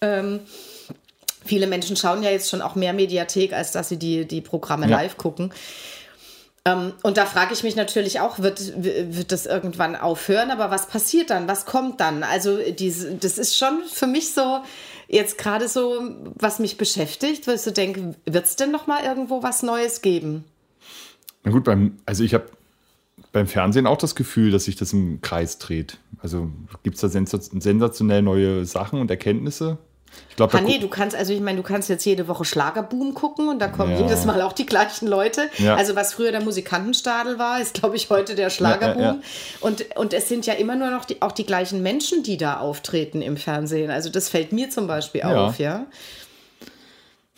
Ähm, 0.00 0.40
viele 1.44 1.66
Menschen 1.66 1.96
schauen 1.96 2.22
ja 2.22 2.30
jetzt 2.30 2.50
schon 2.50 2.62
auch 2.62 2.74
mehr 2.74 2.92
Mediathek, 2.92 3.52
als 3.52 3.72
dass 3.72 3.88
sie 3.88 3.98
die, 3.98 4.26
die 4.26 4.40
Programme 4.40 4.88
ja. 4.88 4.98
live 4.98 5.16
gucken. 5.16 5.52
Ähm, 6.64 6.92
und 7.02 7.16
da 7.16 7.26
frage 7.26 7.52
ich 7.52 7.62
mich 7.64 7.74
natürlich 7.74 8.20
auch, 8.20 8.38
wird, 8.38 8.60
wird 8.76 9.32
das 9.32 9.46
irgendwann 9.46 9.96
aufhören? 9.96 10.50
Aber 10.50 10.70
was 10.70 10.86
passiert 10.86 11.30
dann? 11.30 11.48
Was 11.48 11.66
kommt 11.66 12.00
dann? 12.00 12.22
Also 12.22 12.58
diese, 12.72 13.14
das 13.14 13.38
ist 13.38 13.56
schon 13.56 13.82
für 13.90 14.06
mich 14.06 14.32
so 14.32 14.60
jetzt 15.08 15.38
gerade 15.38 15.68
so, 15.68 16.00
was 16.36 16.58
mich 16.58 16.78
beschäftigt, 16.78 17.46
weil 17.46 17.56
ich 17.56 17.62
so 17.62 17.70
denke, 17.70 18.14
wird 18.24 18.44
es 18.44 18.56
denn 18.56 18.70
noch 18.70 18.86
mal 18.86 19.04
irgendwo 19.04 19.42
was 19.42 19.62
Neues 19.62 20.02
geben? 20.02 20.44
Na 21.44 21.50
gut, 21.50 21.64
beim, 21.64 21.98
also 22.06 22.22
ich 22.22 22.34
habe 22.34 22.46
beim 23.32 23.46
Fernsehen 23.46 23.86
auch 23.86 23.98
das 23.98 24.14
Gefühl, 24.14 24.50
dass 24.50 24.64
sich 24.64 24.76
das 24.76 24.92
im 24.92 25.20
Kreis 25.20 25.58
dreht. 25.58 25.98
Also 26.22 26.50
gibt 26.82 26.96
es 26.96 27.00
da 27.00 27.08
sensationell 27.08 28.22
neue 28.22 28.64
Sachen 28.64 29.00
und 29.00 29.10
Erkenntnisse? 29.10 29.78
Ich 30.30 30.36
glaube, 30.36 30.62
nee, 30.62 30.78
du 30.78 30.88
kannst, 30.88 31.14
also 31.14 31.34
ich 31.34 31.40
meine, 31.40 31.58
du 31.58 31.62
kannst 31.62 31.90
jetzt 31.90 32.06
jede 32.06 32.26
Woche 32.26 32.46
Schlagerboom 32.46 33.12
gucken 33.12 33.50
und 33.50 33.58
da 33.58 33.68
kommen 33.68 33.92
ja. 33.92 34.00
jedes 34.00 34.24
Mal 34.24 34.40
auch 34.40 34.54
die 34.54 34.64
gleichen 34.64 35.06
Leute. 35.06 35.50
Ja. 35.58 35.74
Also 35.74 35.94
was 35.94 36.14
früher 36.14 36.32
der 36.32 36.40
Musikantenstadel 36.40 37.38
war, 37.38 37.60
ist, 37.60 37.74
glaube 37.74 37.96
ich, 37.96 38.08
heute 38.08 38.34
der 38.34 38.48
Schlagerboom. 38.48 39.02
Ja, 39.02 39.18
und, 39.60 39.94
und 39.94 40.14
es 40.14 40.30
sind 40.30 40.46
ja 40.46 40.54
immer 40.54 40.74
nur 40.74 40.90
noch 40.90 41.04
die, 41.04 41.20
auch 41.20 41.32
die 41.32 41.44
gleichen 41.44 41.82
Menschen, 41.82 42.22
die 42.22 42.38
da 42.38 42.60
auftreten 42.60 43.20
im 43.20 43.36
Fernsehen. 43.36 43.90
Also 43.90 44.08
das 44.08 44.30
fällt 44.30 44.52
mir 44.52 44.70
zum 44.70 44.86
Beispiel 44.86 45.22
auf, 45.22 45.58
ja. 45.58 45.84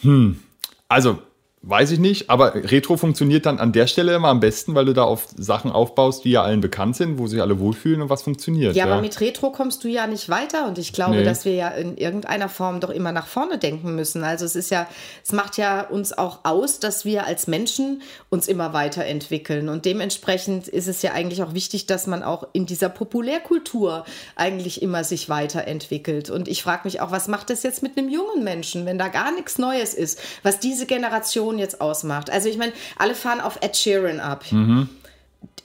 Hm. 0.03 0.41
Also 0.89 1.19
Weiß 1.67 1.93
ich 1.93 1.99
nicht, 1.99 2.29
aber 2.29 2.55
Retro 2.55 2.99
funktioniert 2.99 3.47
dann 3.47 3.59
an 3.59 3.73
der 3.73 3.87
Stelle 3.87 4.15
immer 4.15 4.29
am 4.29 4.41
besten, 4.41 4.75
weil 4.75 4.85
du 4.85 4.93
da 4.93 5.05
auf 5.05 5.29
Sachen 5.35 5.73
aufbaust, 5.73 6.27
die 6.27 6.33
ja 6.33 6.43
allen 6.43 6.61
bekannt 6.61 6.95
sind, 6.95 7.19
wo 7.19 7.27
sich 7.27 7.41
alle 7.41 7.59
wohlfühlen 7.59 8.03
und 8.03 8.11
was 8.11 8.23
funktioniert. 8.23 8.77
Ja, 8.77 8.85
ja. 8.85 8.93
aber 8.93 9.01
mit 9.01 9.19
Retro 9.19 9.51
kommst 9.51 9.83
du 9.83 9.89
ja 9.89 10.07
nicht 10.07 10.29
weiter 10.29 10.69
und 10.69 10.77
ich 10.77 10.93
glaube, 10.93 11.17
nee. 11.17 11.25
dass 11.25 11.47
wir 11.47 11.55
ja 11.55 11.69
in 11.69 11.97
irgendeiner 11.97 12.51
Form 12.51 12.81
doch 12.81 12.91
immer 12.91 13.13
nach 13.13 13.27
vorne 13.27 13.57
denken 13.57 13.95
müssen. 13.95 14.25
Also 14.25 14.45
es 14.45 14.57
ist 14.57 14.71
ja, 14.71 14.87
es 15.25 15.33
macht 15.33 15.57
ja 15.57 15.81
uns 15.89 16.13
auch 16.13 16.41
aus, 16.43 16.81
dass 16.81 17.07
wir 17.07 17.25
als 17.25 17.47
Menschen 17.47 18.03
uns 18.29 18.47
immer 18.47 18.75
weiterentwickeln 18.75 19.71
und 19.71 19.87
dementsprechend 19.87 20.69
ist 20.69 20.87
es 20.87 21.01
ja 21.01 21.13
eigentlich 21.13 21.43
auch 21.43 21.55
wichtig, 21.55 21.87
dass 21.87 22.07
man 22.07 22.23
auch 22.23 22.47
in 22.53 22.67
dieser 22.67 22.91
Populärkultur 22.91 24.05
eigentlich 24.37 24.83
immer 24.83 25.03
sich 25.03 25.31
weiterentwickelt. 25.31 26.29
Und 26.29 26.47
ich 26.47 26.63
frage 26.63 26.83
mich 26.85 27.01
auch, 27.01 27.11
was 27.11 27.27
macht 27.27 27.49
das 27.49 27.63
jetzt 27.63 27.83
mit 27.83 27.97
einem 27.97 28.11
jungen 28.11 28.45
Menschen, 28.45 28.85
wenn 28.85 28.99
da 28.99 29.09
gar 29.09 29.33
nichts 29.33 29.57
Neues 29.57 29.95
ist, 29.95 30.21
was 30.43 30.61
diese 30.61 30.85
Generation 30.85 31.54
Person 31.55 31.59
jetzt 31.59 31.81
ausmacht. 31.81 32.31
Also 32.31 32.49
ich 32.49 32.59
meine, 32.59 32.73
alle 32.99 33.15
fahren 33.15 33.41
auf 33.41 33.59
Ed 33.61 33.77
Sheeran 33.77 34.21
ab. 34.21 34.45
Mhm. 34.51 34.89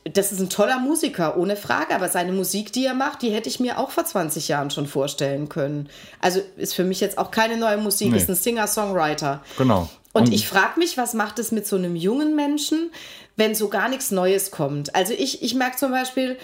Das 0.05 0.31
ist 0.31 0.39
ein 0.39 0.49
toller 0.49 0.79
Musiker, 0.79 1.37
ohne 1.37 1.55
Frage, 1.55 1.93
aber 1.93 2.09
seine 2.09 2.31
Musik, 2.31 2.71
die 2.71 2.85
er 2.85 2.93
macht, 2.93 3.21
die 3.21 3.31
hätte 3.31 3.49
ich 3.49 3.59
mir 3.59 3.77
auch 3.77 3.91
vor 3.91 4.05
20 4.05 4.47
Jahren 4.47 4.71
schon 4.71 4.87
vorstellen 4.87 5.49
können. 5.49 5.89
Also 6.19 6.39
ist 6.57 6.73
für 6.73 6.83
mich 6.83 6.99
jetzt 6.99 7.17
auch 7.17 7.31
keine 7.31 7.57
neue 7.57 7.77
Musik, 7.77 8.11
nee. 8.11 8.17
ist 8.17 8.29
ein 8.29 8.35
Singer-Songwriter. 8.35 9.43
Genau. 9.57 9.89
Und, 10.13 10.23
Und 10.23 10.33
ich 10.33 10.47
frage 10.47 10.79
mich, 10.79 10.97
was 10.97 11.13
macht 11.13 11.37
es 11.37 11.51
mit 11.51 11.67
so 11.67 11.75
einem 11.75 11.95
jungen 11.95 12.35
Menschen, 12.35 12.91
wenn 13.35 13.53
so 13.53 13.67
gar 13.67 13.89
nichts 13.89 14.09
Neues 14.09 14.51
kommt? 14.51 14.95
Also 14.95 15.13
ich, 15.13 15.43
ich 15.43 15.53
merke 15.53 15.77
zum 15.77 15.91
Beispiel, 15.91 16.37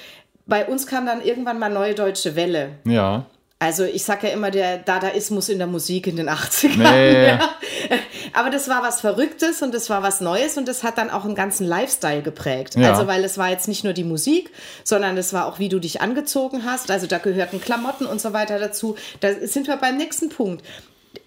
bei 0.45 0.67
uns 0.67 0.85
kam 0.85 1.07
dann 1.07 1.23
irgendwann 1.23 1.57
mal 1.57 1.71
neue 1.71 1.95
deutsche 1.95 2.35
Welle. 2.35 2.73
Ja. 2.85 3.25
Also 3.57 3.85
ich 3.85 4.03
sage 4.03 4.27
ja 4.27 4.33
immer 4.33 4.51
der 4.51 4.77
Dadaismus 4.79 5.47
in 5.47 5.59
der 5.59 5.67
Musik 5.67 6.07
in 6.07 6.17
den 6.17 6.29
80ern. 6.29 6.77
Nee. 6.77 7.37
Ja. 7.87 7.99
Aber 8.33 8.49
das 8.49 8.67
war 8.67 8.81
was 8.81 9.01
Verrücktes 9.01 9.61
und 9.61 9.73
das 9.73 9.89
war 9.89 10.01
was 10.01 10.19
Neues 10.19 10.57
und 10.57 10.67
das 10.67 10.83
hat 10.83 10.97
dann 10.97 11.09
auch 11.09 11.23
einen 11.23 11.35
ganzen 11.35 11.65
Lifestyle 11.67 12.21
geprägt. 12.21 12.75
Ja. 12.75 12.91
Also 12.91 13.05
weil 13.07 13.23
es 13.23 13.37
war 13.37 13.49
jetzt 13.49 13.67
nicht 13.67 13.83
nur 13.83 13.93
die 13.93 14.03
Musik, 14.03 14.51
sondern 14.83 15.17
es 15.17 15.33
war 15.33 15.45
auch, 15.45 15.59
wie 15.59 15.69
du 15.69 15.79
dich 15.79 16.01
angezogen 16.01 16.65
hast. 16.65 16.89
Also 16.89 17.05
da 17.05 17.19
gehörten 17.19 17.61
Klamotten 17.61 18.05
und 18.05 18.19
so 18.19 18.33
weiter 18.33 18.59
dazu. 18.59 18.95
Da 19.19 19.33
sind 19.41 19.67
wir 19.67 19.77
beim 19.77 19.97
nächsten 19.97 20.29
Punkt 20.29 20.65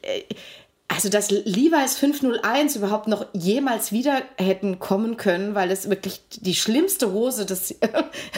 äh, 0.02 0.23
also 0.88 1.11
dass 1.11 1.30
Levi's 1.30 1.99
501 1.99 2.76
überhaupt 2.76 3.09
noch 3.09 3.26
jemals 3.35 3.92
wieder 3.92 4.23
hätten 4.37 4.78
kommen 4.78 5.18
können, 5.18 5.54
weil 5.54 5.71
es 5.71 5.90
wirklich 5.90 6.23
die 6.30 6.54
schlimmste 6.54 7.12
Hose 7.12 7.45
des 7.45 7.75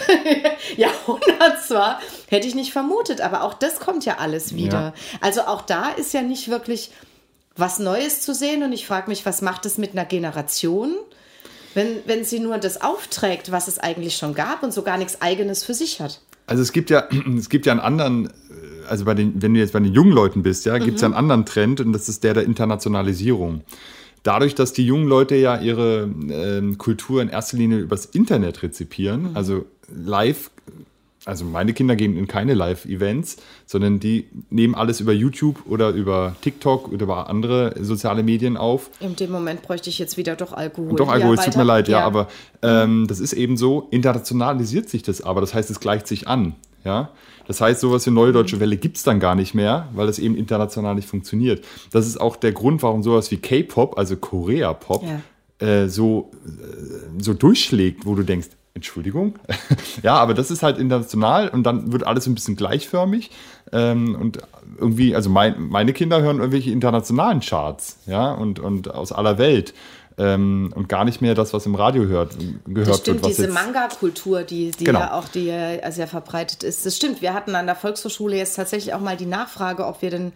Jahrhunderts 0.76 1.70
war, 1.70 2.00
hätte 2.28 2.48
ich 2.48 2.56
nicht 2.56 2.72
vermutet. 2.72 3.20
Aber 3.20 3.44
auch 3.44 3.54
das 3.54 3.78
kommt 3.78 4.04
ja 4.04 4.18
alles 4.18 4.54
wieder. 4.56 4.80
Ja. 4.80 4.94
Also 5.20 5.42
auch 5.42 5.62
da 5.62 5.90
ist 5.90 6.12
ja 6.12 6.22
nicht 6.22 6.48
wirklich 6.48 6.90
was 7.54 7.78
Neues 7.78 8.20
zu 8.20 8.34
sehen. 8.34 8.64
Und 8.64 8.72
ich 8.72 8.84
frage 8.84 9.08
mich, 9.08 9.24
was 9.24 9.42
macht 9.42 9.64
es 9.64 9.78
mit 9.78 9.92
einer 9.92 10.04
Generation, 10.04 10.96
wenn, 11.74 12.00
wenn 12.06 12.24
sie 12.24 12.40
nur 12.40 12.58
das 12.58 12.80
aufträgt, 12.80 13.52
was 13.52 13.68
es 13.68 13.78
eigentlich 13.78 14.16
schon 14.16 14.34
gab 14.34 14.64
und 14.64 14.74
so 14.74 14.82
gar 14.82 14.98
nichts 14.98 15.22
Eigenes 15.22 15.62
für 15.62 15.74
sich 15.74 16.00
hat? 16.00 16.20
Also 16.48 16.64
es 16.64 16.72
gibt 16.72 16.90
ja, 16.90 17.08
es 17.38 17.48
gibt 17.48 17.66
ja 17.66 17.72
einen 17.72 17.80
anderen 17.80 18.32
also 18.90 19.04
bei 19.04 19.14
den, 19.14 19.40
wenn 19.40 19.54
du 19.54 19.60
jetzt 19.60 19.72
bei 19.72 19.80
den 19.80 19.92
jungen 19.92 20.12
Leuten 20.12 20.42
bist, 20.42 20.66
ja, 20.66 20.78
gibt 20.78 20.96
es 20.96 21.02
mhm. 21.02 21.04
ja 21.04 21.06
einen 21.06 21.14
anderen 21.14 21.46
Trend 21.46 21.80
und 21.80 21.92
das 21.92 22.08
ist 22.08 22.24
der 22.24 22.34
der 22.34 22.44
Internationalisierung. 22.44 23.62
Dadurch, 24.22 24.54
dass 24.54 24.72
die 24.72 24.84
jungen 24.84 25.06
Leute 25.08 25.36
ja 25.36 25.58
ihre 25.58 26.10
äh, 26.28 26.74
Kultur 26.76 27.22
in 27.22 27.28
erster 27.28 27.56
Linie 27.56 27.78
übers 27.78 28.04
Internet 28.04 28.62
rezipieren, 28.62 29.30
mhm. 29.30 29.36
also 29.36 29.64
live, 29.88 30.50
also 31.24 31.44
meine 31.44 31.72
Kinder 31.72 31.96
gehen 31.96 32.16
in 32.16 32.26
keine 32.26 32.54
Live-Events, 32.54 33.36
sondern 33.66 33.98
die 33.98 34.26
nehmen 34.50 34.74
alles 34.74 35.00
über 35.00 35.12
YouTube 35.12 35.62
oder 35.66 35.90
über 35.90 36.36
TikTok 36.42 36.88
oder 36.88 37.02
über 37.04 37.30
andere 37.30 37.74
soziale 37.80 38.22
Medien 38.22 38.56
auf. 38.56 38.90
In 39.00 39.16
dem 39.16 39.30
Moment 39.30 39.62
bräuchte 39.62 39.88
ich 39.88 39.98
jetzt 39.98 40.16
wieder 40.16 40.36
doch 40.36 40.52
Alkohol. 40.52 40.96
Doch 40.96 41.08
Alkohol, 41.08 41.36
ja, 41.36 41.40
es 41.40 41.46
tut 41.46 41.56
mir 41.56 41.64
leid, 41.64 41.88
ja, 41.88 42.00
ja 42.00 42.06
aber 42.06 42.28
ähm, 42.62 43.06
das 43.06 43.20
ist 43.20 43.32
eben 43.32 43.56
so, 43.56 43.88
internationalisiert 43.90 44.90
sich 44.90 45.02
das 45.02 45.22
aber, 45.22 45.40
das 45.40 45.54
heißt, 45.54 45.70
es 45.70 45.80
gleicht 45.80 46.06
sich 46.06 46.28
an. 46.28 46.56
Ja? 46.84 47.10
Das 47.46 47.60
heißt, 47.60 47.80
sowas 47.80 48.06
wie 48.06 48.10
Neue 48.10 48.32
Deutsche 48.32 48.60
Welle 48.60 48.76
gibt 48.76 48.96
es 48.96 49.02
dann 49.02 49.20
gar 49.20 49.34
nicht 49.34 49.54
mehr, 49.54 49.88
weil 49.94 50.06
das 50.06 50.18
eben 50.18 50.36
international 50.36 50.94
nicht 50.94 51.08
funktioniert. 51.08 51.64
Das 51.90 52.06
ist 52.06 52.20
auch 52.20 52.36
der 52.36 52.52
Grund, 52.52 52.82
warum 52.82 53.02
sowas 53.02 53.30
wie 53.30 53.38
K-Pop, 53.38 53.98
also 53.98 54.16
Korea-Pop, 54.16 55.04
ja. 55.60 55.66
äh, 55.66 55.88
so, 55.88 56.30
äh, 56.46 57.20
so 57.20 57.34
durchschlägt, 57.34 58.06
wo 58.06 58.14
du 58.14 58.22
denkst, 58.22 58.48
Entschuldigung. 58.74 59.34
ja, 60.02 60.14
aber 60.14 60.34
das 60.34 60.50
ist 60.50 60.62
halt 60.62 60.78
international 60.78 61.48
und 61.48 61.64
dann 61.64 61.92
wird 61.92 62.06
alles 62.06 62.26
ein 62.26 62.34
bisschen 62.34 62.56
gleichförmig. 62.56 63.30
Ähm, 63.72 64.14
und 64.14 64.38
irgendwie, 64.78 65.14
also 65.14 65.28
mein, 65.28 65.68
meine 65.68 65.92
Kinder 65.92 66.22
hören 66.22 66.38
irgendwelche 66.38 66.70
internationalen 66.70 67.40
Charts, 67.40 67.98
ja, 68.06 68.32
und, 68.32 68.58
und 68.60 68.92
aus 68.92 69.12
aller 69.12 69.38
Welt 69.38 69.74
ähm, 70.20 70.72
und 70.74 70.88
gar 70.88 71.04
nicht 71.04 71.22
mehr 71.22 71.34
das, 71.34 71.54
was 71.54 71.64
im 71.64 71.74
Radio 71.74 72.04
hört, 72.04 72.36
gehört 72.66 72.88
das 72.88 72.98
stimmt, 72.98 73.22
wird. 73.22 73.38
diese 73.38 73.48
Manga-Kultur, 73.48 74.42
die, 74.42 74.70
die 74.72 74.84
genau. 74.84 75.00
ja 75.00 75.14
auch 75.14 75.28
die 75.28 75.46
ja 75.46 75.90
sehr 75.90 76.06
verbreitet 76.06 76.62
ist. 76.62 76.84
Das 76.84 76.94
stimmt. 76.94 77.22
Wir 77.22 77.32
hatten 77.32 77.54
an 77.54 77.66
der 77.66 77.74
Volkshochschule 77.74 78.36
jetzt 78.36 78.56
tatsächlich 78.56 78.92
auch 78.92 79.00
mal 79.00 79.16
die 79.16 79.26
Nachfrage, 79.26 79.86
ob 79.86 80.02
wir 80.02 80.10
denn 80.10 80.32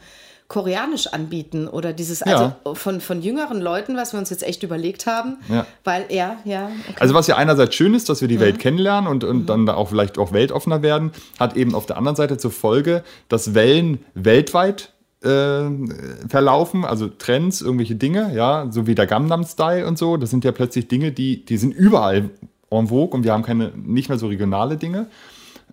Koreanisch 0.49 1.07
anbieten 1.09 1.69
oder 1.69 1.93
dieses, 1.93 2.23
also 2.23 2.53
ja. 2.65 2.75
von, 2.75 3.01
von 3.01 3.23
jüngeren 3.23 3.61
Leuten, 3.61 3.97
was 3.97 4.13
wir 4.13 4.21
uns 4.21 4.29
jetzt 4.29 4.43
echt 4.43 4.63
überlegt 4.63 5.07
haben, 5.07 5.39
ja. 5.49 5.67
weil 5.85 6.05
er, 6.11 6.37
ja. 6.45 6.71
Okay. 6.89 6.97
Also 7.01 7.15
was 7.15 7.27
ja 7.27 7.37
einerseits 7.37 7.75
schön 7.75 7.95
ist, 7.95 8.09
dass 8.09 8.21
wir 8.21 8.29
die 8.29 8.37
mhm. 8.37 8.41
Welt 8.41 8.59
kennenlernen 8.59 9.11
und, 9.11 9.25
und 9.25 9.43
mhm. 9.43 9.47
dann 9.47 9.69
auch 9.69 9.89
vielleicht 9.89 10.19
auch 10.19 10.33
weltoffener 10.33 10.83
werden, 10.83 11.13
hat 11.41 11.57
eben 11.57 11.75
auf 11.75 11.87
der 11.87 11.97
anderen 11.97 12.17
Seite 12.17 12.37
zur 12.37 12.51
Folge, 12.51 13.05
dass 13.29 13.55
Wellen 13.55 14.05
weltweit 14.15 14.94
äh, 15.25 16.29
verlaufen, 16.29 16.85
also 16.85 17.09
Trends, 17.09 17.61
irgendwelche 17.61 17.97
Dinge, 17.97 18.35
ja, 18.35 18.67
so 18.71 18.87
wie 18.87 18.95
der 18.95 19.07
Gangnam 19.07 19.45
Style 19.45 19.87
und 19.87 19.99
so, 19.99 20.17
das 20.17 20.31
sind 20.31 20.45
ja 20.45 20.53
plötzlich 20.53 20.89
Dinge, 20.89 21.13
die, 21.13 21.45
die 21.45 21.57
sind 21.57 21.75
überall 21.75 22.31
en 22.71 22.89
vogue 22.89 23.17
und 23.17 23.25
wir 23.25 23.33
haben 23.33 23.43
keine, 23.43 23.73
nicht 23.77 24.09
mehr 24.09 24.19
so 24.19 24.27
regionale 24.27 24.77
Dinge. 24.77 25.07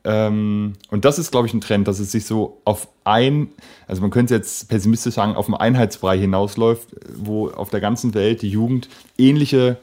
Ähm, 0.04 0.74
und 0.90 1.06
das 1.06 1.20
ist, 1.20 1.32
glaube 1.32 1.48
ich, 1.48 1.54
ein 1.54 1.62
Trend, 1.62 1.88
dass 1.88 2.00
es 2.00 2.12
sich 2.12 2.26
so 2.26 2.62
auf 2.66 2.88
ein, 3.04 3.50
also 3.88 4.02
man 4.02 4.10
könnte 4.10 4.34
jetzt 4.34 4.68
pessimistisch 4.70 5.14
sagen, 5.14 5.36
auf 5.36 5.48
einen 5.48 5.56
Einheitsbrei 5.56 6.18
hinausläuft, 6.18 6.90
wo 7.16 7.50
auf 7.50 7.70
der 7.70 7.82
ganzen 7.82 8.14
Welt 8.14 8.42
die 8.42 8.50
Jugend 8.50 8.90
ähnliche 9.18 9.78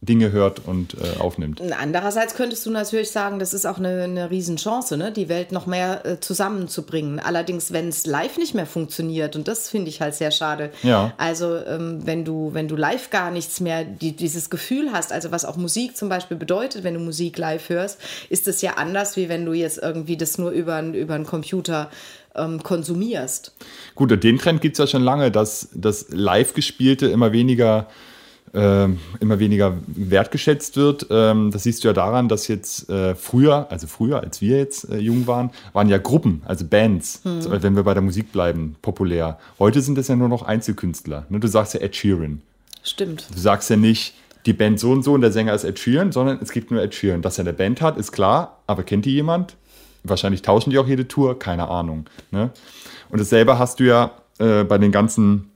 Dinge 0.00 0.32
hört 0.32 0.60
und 0.66 0.94
äh, 0.94 1.18
aufnimmt. 1.18 1.62
Andererseits 1.80 2.34
könntest 2.34 2.66
du 2.66 2.70
natürlich 2.70 3.10
sagen, 3.10 3.38
das 3.38 3.54
ist 3.54 3.66
auch 3.66 3.78
eine, 3.78 4.02
eine 4.02 4.30
Riesenchance, 4.30 4.96
ne? 4.96 5.10
die 5.10 5.28
Welt 5.28 5.50
noch 5.50 5.66
mehr 5.66 6.04
äh, 6.04 6.20
zusammenzubringen. 6.20 7.20
Allerdings, 7.20 7.72
wenn 7.72 7.88
es 7.88 8.06
live 8.06 8.36
nicht 8.36 8.54
mehr 8.54 8.66
funktioniert, 8.66 9.34
und 9.34 9.48
das 9.48 9.68
finde 9.68 9.88
ich 9.88 10.00
halt 10.00 10.14
sehr 10.14 10.30
schade. 10.30 10.70
Ja. 10.82 11.14
Also, 11.16 11.56
ähm, 11.56 12.00
wenn, 12.04 12.24
du, 12.24 12.52
wenn 12.52 12.68
du 12.68 12.76
live 12.76 13.10
gar 13.10 13.30
nichts 13.30 13.60
mehr, 13.60 13.84
die, 13.84 14.14
dieses 14.14 14.50
Gefühl 14.50 14.90
hast, 14.92 15.12
also 15.12 15.30
was 15.30 15.44
auch 15.44 15.56
Musik 15.56 15.96
zum 15.96 16.08
Beispiel 16.08 16.36
bedeutet, 16.36 16.84
wenn 16.84 16.94
du 16.94 17.00
Musik 17.00 17.38
live 17.38 17.68
hörst, 17.68 17.98
ist 18.28 18.46
es 18.46 18.60
ja 18.60 18.74
anders, 18.74 19.16
wie 19.16 19.28
wenn 19.28 19.46
du 19.46 19.52
jetzt 19.52 19.78
irgendwie 19.78 20.16
das 20.16 20.36
nur 20.38 20.50
über, 20.50 20.82
über 20.82 21.14
einen 21.14 21.26
Computer 21.26 21.90
ähm, 22.34 22.62
konsumierst. 22.62 23.54
Gut, 23.94 24.12
und 24.12 24.22
den 24.22 24.38
Trend 24.38 24.60
gibt 24.60 24.74
es 24.74 24.78
ja 24.78 24.86
schon 24.86 25.02
lange, 25.02 25.30
dass 25.30 25.68
das 25.72 26.06
live 26.10 26.52
gespielte 26.54 27.06
immer 27.06 27.32
weniger 27.32 27.88
äh, 28.54 28.88
immer 29.20 29.38
weniger 29.38 29.76
wertgeschätzt 29.86 30.76
wird. 30.76 31.06
Ähm, 31.10 31.50
das 31.50 31.64
siehst 31.64 31.84
du 31.84 31.88
ja 31.88 31.94
daran, 31.94 32.28
dass 32.28 32.48
jetzt 32.48 32.88
äh, 32.88 33.14
früher, 33.14 33.66
also 33.70 33.86
früher, 33.86 34.20
als 34.20 34.40
wir 34.40 34.58
jetzt 34.58 34.90
äh, 34.90 34.98
jung 34.98 35.26
waren, 35.26 35.50
waren 35.72 35.88
ja 35.88 35.98
Gruppen, 35.98 36.42
also 36.44 36.64
Bands, 36.64 37.20
hm. 37.24 37.62
wenn 37.62 37.76
wir 37.76 37.82
bei 37.82 37.94
der 37.94 38.02
Musik 38.02 38.32
bleiben, 38.32 38.76
populär. 38.82 39.38
Heute 39.58 39.80
sind 39.80 39.98
es 39.98 40.08
ja 40.08 40.16
nur 40.16 40.28
noch 40.28 40.42
Einzelkünstler. 40.42 41.26
Ne? 41.28 41.40
Du 41.40 41.48
sagst 41.48 41.74
ja 41.74 41.80
Ed 41.80 41.96
Sheeran. 41.96 42.42
Stimmt. 42.82 43.28
Du 43.34 43.38
sagst 43.38 43.70
ja 43.70 43.76
nicht, 43.76 44.14
die 44.46 44.52
Band 44.52 44.78
so 44.78 44.92
und 44.92 45.02
so 45.02 45.14
und 45.14 45.22
der 45.22 45.32
Sänger 45.32 45.54
ist 45.54 45.64
Ed 45.64 45.78
Sheeran, 45.78 46.12
sondern 46.12 46.38
es 46.40 46.52
gibt 46.52 46.70
nur 46.70 46.82
Ed 46.82 46.94
Sheeran. 46.94 47.22
Dass 47.22 47.38
er 47.38 47.42
eine 47.42 47.52
Band 47.52 47.80
hat, 47.80 47.96
ist 47.96 48.12
klar, 48.12 48.58
aber 48.66 48.82
kennt 48.82 49.06
die 49.06 49.12
jemand? 49.12 49.56
Wahrscheinlich 50.02 50.42
tauschen 50.42 50.70
die 50.70 50.78
auch 50.78 50.86
jede 50.86 51.08
Tour, 51.08 51.38
keine 51.38 51.68
Ahnung. 51.68 52.06
Ne? 52.30 52.50
Und 53.08 53.20
dasselbe 53.20 53.58
hast 53.58 53.80
du 53.80 53.84
ja 53.84 54.12
äh, 54.38 54.64
bei 54.64 54.76
den 54.76 54.92
ganzen 54.92 55.50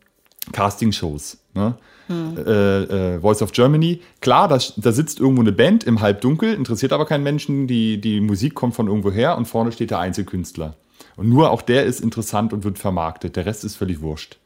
Casting-Shows. 0.53 1.39
Ne? 1.55 1.75
Hm. 2.09 2.37
Äh, 2.39 2.83
äh, 3.15 3.21
Voice 3.21 3.43
of 3.43 3.53
Germany. 3.53 4.01
Klar, 4.21 4.49
da, 4.49 4.59
da, 4.77 4.93
sitzt 4.93 5.21
irgendwo 5.21 5.43
eine 5.43 5.53
Band 5.53 5.85
im 5.85 6.01
Halbdunkel, 6.01 6.55
interessiert 6.55 6.93
aber 6.93 7.07
keinen 7.07 7.23
Menschen. 7.23 7.67
Die, 7.67 8.01
die 8.01 8.21
Musik 8.21 8.55
kommt 8.55 8.75
von 8.75 8.89
irgendwo 8.89 9.13
her 9.13 9.37
und 9.37 9.47
vorne 9.47 9.73
steht 9.73 9.91
der 9.91 9.99
Einzelkünstler. 9.99 10.75
Und 11.17 11.29
nur 11.29 11.51
auch 11.51 11.63
der 11.63 11.85
ist 11.85 12.01
interessant 12.01 12.53
und 12.53 12.65
wird 12.65 12.79
vermarktet. 12.79 13.37
Der 13.37 13.47
Rest 13.47 13.65
ist 13.65 13.77
völlig 13.77 14.01
wurscht. 14.01 14.39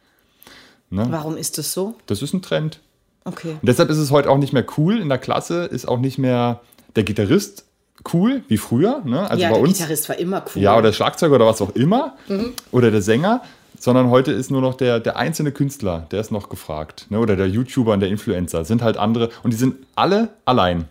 Ne? 0.90 1.06
Warum 1.10 1.36
ist 1.36 1.56
das 1.58 1.72
so? 1.72 1.94
Das 2.06 2.20
ist 2.20 2.34
ein 2.34 2.42
Trend. 2.42 2.80
Okay. 3.24 3.52
Und 3.52 3.68
deshalb 3.68 3.88
ist 3.90 3.98
es 3.98 4.10
heute 4.10 4.30
auch 4.30 4.38
nicht 4.38 4.52
mehr 4.52 4.66
cool. 4.76 4.98
In 5.00 5.08
der 5.08 5.18
Klasse 5.18 5.64
ist 5.64 5.86
auch 5.86 5.98
nicht 5.98 6.18
mehr 6.18 6.60
der 6.96 7.04
Gitarrist 7.04 7.64
cool 8.12 8.42
wie 8.48 8.58
früher. 8.58 9.02
Ne? 9.04 9.28
Also 9.30 9.42
ja, 9.42 9.50
bei 9.50 9.54
der 9.54 9.62
uns. 9.62 9.78
Gitarrist 9.78 10.08
war 10.08 10.18
immer 10.18 10.44
cool. 10.54 10.62
Ja, 10.62 10.74
oder 10.74 10.88
der 10.88 10.92
Schlagzeuger 10.92 11.36
oder 11.36 11.46
was 11.46 11.62
auch 11.62 11.74
immer. 11.74 12.16
Mhm. 12.28 12.52
Oder 12.72 12.90
der 12.90 13.02
Sänger. 13.02 13.42
Sondern 13.78 14.10
heute 14.10 14.32
ist 14.32 14.50
nur 14.50 14.60
noch 14.60 14.74
der, 14.74 15.00
der 15.00 15.16
einzelne 15.16 15.52
Künstler, 15.52 16.06
der 16.10 16.20
ist 16.20 16.30
noch 16.30 16.48
gefragt. 16.48 17.06
Ne? 17.10 17.18
Oder 17.18 17.36
der 17.36 17.48
YouTuber 17.48 17.92
und 17.92 18.00
der 18.00 18.08
Influencer. 18.08 18.64
Sind 18.64 18.82
halt 18.82 18.96
andere. 18.96 19.30
Und 19.42 19.52
die 19.52 19.56
sind 19.56 19.76
alle 19.96 20.30
allein. 20.44 20.86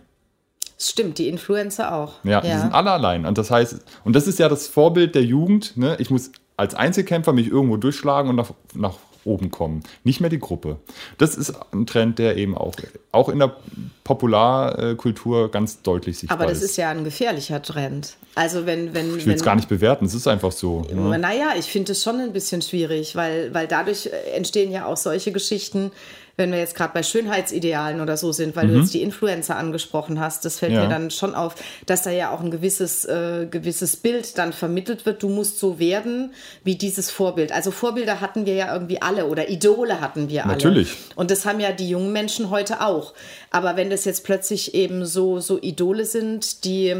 Stimmt, 0.78 1.18
die 1.18 1.28
Influencer 1.28 1.94
auch. 1.94 2.14
Ja, 2.24 2.40
die 2.40 2.48
sind 2.48 2.74
alle 2.74 2.90
allein. 2.90 3.24
Und 3.24 3.38
das 3.38 3.50
heißt, 3.50 3.80
und 4.04 4.16
das 4.16 4.26
ist 4.26 4.38
ja 4.38 4.48
das 4.48 4.66
Vorbild 4.66 5.14
der 5.14 5.22
Jugend. 5.22 5.76
Ne? 5.76 5.96
Ich 6.00 6.10
muss 6.10 6.32
als 6.56 6.74
Einzelkämpfer 6.74 7.32
mich 7.32 7.48
irgendwo 7.48 7.76
durchschlagen 7.76 8.30
und 8.30 8.36
nach, 8.36 8.50
nach 8.74 8.94
oben 9.24 9.50
kommen. 9.50 9.82
Nicht 10.04 10.20
mehr 10.20 10.30
die 10.30 10.38
Gruppe. 10.38 10.78
Das 11.18 11.34
ist 11.34 11.52
ein 11.72 11.86
Trend, 11.86 12.18
der 12.18 12.36
eben 12.36 12.56
auch, 12.56 12.74
auch 13.12 13.28
in 13.28 13.38
der 13.38 13.56
Popularkultur 14.04 15.50
ganz 15.50 15.82
deutlich 15.82 16.18
sichtbar 16.18 16.38
ist. 16.38 16.42
Aber 16.42 16.52
das 16.52 16.62
ist 16.62 16.76
ja 16.76 16.90
ein 16.90 17.04
gefährlicher 17.04 17.62
Trend. 17.62 18.16
Also 18.34 18.66
wenn, 18.66 18.94
wenn, 18.94 19.16
ich 19.16 19.26
will 19.26 19.34
es 19.34 19.44
gar 19.44 19.56
nicht 19.56 19.68
bewerten, 19.68 20.06
es 20.06 20.14
ist 20.14 20.26
einfach 20.26 20.52
so. 20.52 20.86
Ne? 20.92 21.18
Naja, 21.18 21.52
ich 21.58 21.66
finde 21.66 21.92
es 21.92 22.02
schon 22.02 22.18
ein 22.18 22.32
bisschen 22.32 22.62
schwierig, 22.62 23.14
weil, 23.14 23.52
weil 23.52 23.66
dadurch 23.66 24.10
entstehen 24.34 24.72
ja 24.72 24.86
auch 24.86 24.96
solche 24.96 25.32
Geschichten, 25.32 25.92
wenn 26.36 26.50
wir 26.50 26.58
jetzt 26.58 26.74
gerade 26.74 26.94
bei 26.94 27.02
Schönheitsidealen 27.02 28.00
oder 28.00 28.16
so 28.16 28.32
sind, 28.32 28.56
weil 28.56 28.66
mhm. 28.66 28.72
du 28.72 28.80
jetzt 28.80 28.94
die 28.94 29.02
Influencer 29.02 29.56
angesprochen 29.56 30.18
hast, 30.18 30.44
das 30.44 30.58
fällt 30.58 30.72
ja. 30.72 30.82
mir 30.82 30.88
dann 30.88 31.10
schon 31.10 31.34
auf, 31.34 31.54
dass 31.86 32.02
da 32.02 32.10
ja 32.10 32.30
auch 32.30 32.40
ein 32.40 32.50
gewisses, 32.50 33.04
äh, 33.04 33.46
gewisses 33.50 33.96
Bild 33.96 34.38
dann 34.38 34.52
vermittelt 34.52 35.04
wird. 35.04 35.22
Du 35.22 35.28
musst 35.28 35.58
so 35.58 35.78
werden 35.78 36.32
wie 36.64 36.76
dieses 36.76 37.10
Vorbild. 37.10 37.52
Also 37.52 37.70
Vorbilder 37.70 38.20
hatten 38.20 38.46
wir 38.46 38.54
ja 38.54 38.72
irgendwie 38.72 39.02
alle 39.02 39.26
oder 39.26 39.50
Idole 39.50 40.00
hatten 40.00 40.28
wir 40.28 40.44
alle. 40.44 40.54
Natürlich. 40.54 40.96
Und 41.16 41.30
das 41.30 41.44
haben 41.44 41.60
ja 41.60 41.72
die 41.72 41.88
jungen 41.88 42.12
Menschen 42.12 42.50
heute 42.50 42.80
auch. 42.80 43.12
Aber 43.50 43.76
wenn 43.76 43.90
das 43.90 44.04
jetzt 44.04 44.24
plötzlich 44.24 44.74
eben 44.74 45.04
so, 45.04 45.40
so 45.40 45.60
Idole 45.60 46.06
sind, 46.06 46.64
die, 46.64 46.96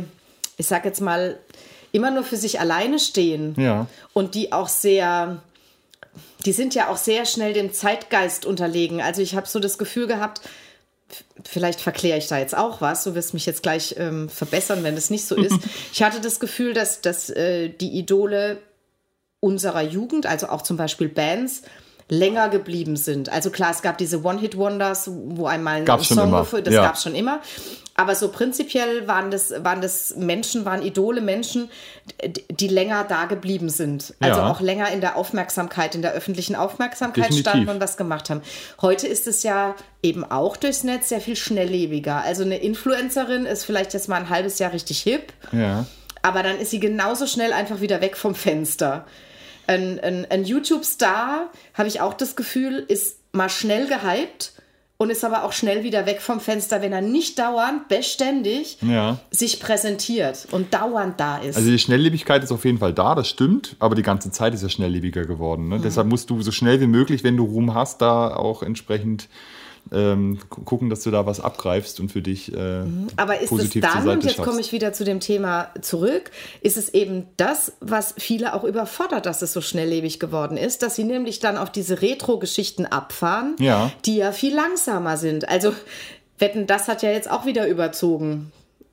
ich 0.58 0.66
sag 0.66 0.84
jetzt 0.84 1.00
mal, 1.00 1.38
immer 1.92 2.10
nur 2.10 2.24
für 2.24 2.36
sich 2.36 2.58
alleine 2.58 2.98
stehen 2.98 3.54
ja. 3.58 3.86
und 4.12 4.34
die 4.34 4.52
auch 4.52 4.68
sehr 4.68 5.42
die 6.42 6.52
sind 6.52 6.74
ja 6.74 6.88
auch 6.88 6.96
sehr 6.96 7.24
schnell 7.24 7.52
dem 7.52 7.72
Zeitgeist 7.72 8.46
unterlegen. 8.46 9.00
Also 9.00 9.22
ich 9.22 9.34
habe 9.34 9.48
so 9.48 9.58
das 9.58 9.78
Gefühl 9.78 10.06
gehabt, 10.06 10.40
vielleicht 11.44 11.80
verkläre 11.80 12.18
ich 12.18 12.26
da 12.26 12.38
jetzt 12.38 12.56
auch 12.56 12.80
was, 12.80 13.04
du 13.04 13.14
wirst 13.14 13.34
mich 13.34 13.46
jetzt 13.46 13.62
gleich 13.62 13.96
ähm, 13.98 14.28
verbessern, 14.28 14.82
wenn 14.82 14.94
das 14.94 15.10
nicht 15.10 15.26
so 15.26 15.36
ist. 15.36 15.58
ich 15.92 16.02
hatte 16.02 16.20
das 16.20 16.40
Gefühl, 16.40 16.72
dass, 16.72 17.00
dass 17.00 17.30
äh, 17.30 17.68
die 17.68 17.98
Idole 17.98 18.58
unserer 19.40 19.82
Jugend, 19.82 20.26
also 20.26 20.48
auch 20.48 20.62
zum 20.62 20.76
Beispiel 20.76 21.08
Bands, 21.08 21.62
länger 22.08 22.48
geblieben 22.48 22.96
sind. 22.96 23.28
Also 23.30 23.50
klar, 23.50 23.70
es 23.70 23.82
gab 23.82 23.98
diese 23.98 24.22
One-Hit-Wonders, 24.24 25.10
wo 25.12 25.46
einmal 25.46 25.76
ein 25.76 25.84
gab's 25.84 26.08
Song 26.08 26.30
gefühlt, 26.30 26.66
das 26.66 26.74
ja. 26.74 26.82
gab 26.82 26.96
es 26.96 27.02
schon 27.02 27.14
immer. 27.14 27.40
Aber 27.94 28.14
so 28.14 28.28
prinzipiell 28.28 29.06
waren 29.06 29.30
das, 29.30 29.52
waren 29.62 29.82
das 29.82 30.16
Menschen, 30.16 30.64
waren 30.64 30.80
Idole 30.82 31.20
Menschen, 31.20 31.68
die 32.50 32.68
länger 32.68 33.04
da 33.04 33.26
geblieben 33.26 33.68
sind. 33.68 34.14
Also 34.18 34.40
Ja. 34.40 34.50
auch 34.50 34.60
länger 34.60 34.90
in 34.90 35.02
der 35.02 35.16
Aufmerksamkeit, 35.16 35.94
in 35.94 36.00
der 36.02 36.12
öffentlichen 36.12 36.56
Aufmerksamkeit 36.56 37.24
Definitiv. 37.24 37.50
standen 37.50 37.68
und 37.68 37.80
was 37.80 37.98
gemacht 37.98 38.30
haben. 38.30 38.40
Heute 38.80 39.06
ist 39.06 39.26
es 39.26 39.42
ja 39.42 39.74
eben 40.02 40.24
auch 40.24 40.56
durchs 40.56 40.84
Netz 40.84 41.10
sehr 41.10 41.20
viel 41.20 41.36
schnelllebiger. 41.36 42.22
Also 42.22 42.44
eine 42.44 42.56
Influencerin 42.58 43.44
ist 43.44 43.64
vielleicht 43.64 43.92
jetzt 43.92 44.08
mal 44.08 44.16
ein 44.16 44.30
halbes 44.30 44.58
Jahr 44.58 44.72
richtig 44.72 45.00
hip, 45.02 45.32
Ja. 45.52 45.84
aber 46.22 46.42
dann 46.42 46.58
ist 46.58 46.70
sie 46.70 46.80
genauso 46.80 47.26
schnell 47.26 47.52
einfach 47.52 47.82
wieder 47.82 48.00
weg 48.00 48.16
vom 48.16 48.34
Fenster. 48.34 49.04
Ein, 49.66 50.00
ein, 50.00 50.26
ein 50.30 50.44
YouTube-Star, 50.44 51.50
habe 51.74 51.88
ich 51.88 52.00
auch 52.00 52.14
das 52.14 52.36
Gefühl, 52.36 52.84
ist 52.88 53.18
mal 53.32 53.48
schnell 53.48 53.86
gehypt 53.86 54.52
und 54.98 55.10
ist 55.10 55.24
aber 55.24 55.42
auch 55.44 55.52
schnell 55.52 55.82
wieder 55.82 56.06
weg 56.06 56.20
vom 56.20 56.38
Fenster, 56.40 56.80
wenn 56.82 56.92
er 56.92 57.00
nicht 57.00 57.38
dauernd, 57.38 57.88
beständig 57.88 58.78
Ja. 58.82 59.18
sich 59.30 59.58
präsentiert 59.60 60.46
und 60.52 60.72
dauernd 60.74 61.18
da 61.18 61.38
ist. 61.38 61.56
Also 61.56 61.70
die 61.70 61.78
Schnelllebigkeit 61.78 62.44
ist 62.44 62.52
auf 62.52 62.64
jeden 62.64 62.78
Fall 62.78 62.92
da, 62.92 63.14
das 63.14 63.28
stimmt, 63.28 63.74
aber 63.80 63.94
die 63.94 64.02
ganze 64.02 64.30
Zeit 64.30 64.54
ist 64.54 64.62
ja 64.62 64.68
schnelllebiger 64.68 65.24
geworden. 65.24 65.68
Ne? 65.68 65.80
Deshalb 65.82 66.06
musst 66.08 66.30
du 66.30 66.40
so 66.42 66.52
schnell 66.52 66.80
wie 66.80 66.86
möglich, 66.86 67.24
wenn 67.24 67.36
du 67.36 67.44
Ruhm 67.44 67.74
hast, 67.74 68.00
da 68.00 68.36
auch 68.36 68.62
entsprechend 68.62 69.28
ähm, 69.90 70.38
gu- 70.48 70.62
gucken, 70.62 70.90
dass 70.90 71.02
du 71.02 71.10
da 71.10 71.26
was 71.26 71.40
abgreifst 71.40 71.98
und 72.00 72.10
für 72.12 72.22
dich 72.22 72.52
äh, 72.54 72.82
Aber 73.16 73.36
ist 73.36 73.44
es 73.44 73.48
positiv 73.50 73.84
zur 73.84 74.02
dann, 74.04 74.20
jetzt 74.20 74.36
komme 74.38 74.60
ich 74.60 74.72
wieder 74.72 74.92
zu 74.92 75.04
dem 75.04 75.20
Thema 75.20 75.68
zurück, 75.80 76.30
ist 76.60 76.76
es 76.76 76.88
eben 76.94 77.26
das, 77.36 77.72
was 77.80 78.14
viele 78.16 78.54
auch 78.54 78.64
überfordert, 78.64 79.26
dass 79.26 79.42
es 79.42 79.52
so 79.52 79.60
schnelllebig 79.60 80.20
geworden 80.20 80.56
ist, 80.56 80.82
dass 80.82 80.94
sie 80.96 81.04
nämlich 81.04 81.40
dann 81.40 81.56
auf 81.58 81.70
diese 81.70 82.00
Retro-Geschichten 82.00 82.86
abfahren, 82.86 83.56
Ja. 83.58 83.90
die 84.04 84.16
ja 84.16 84.32
viel 84.32 84.54
langsamer 84.54 85.16
sind. 85.16 85.48
Also 85.48 85.72
Wetten, 86.38 86.66
das 86.66 86.88
hat 86.88 87.02
ja 87.02 87.10
jetzt 87.10 87.30
auch 87.30 87.44
wieder 87.46 87.66
überzogen. 87.68 88.50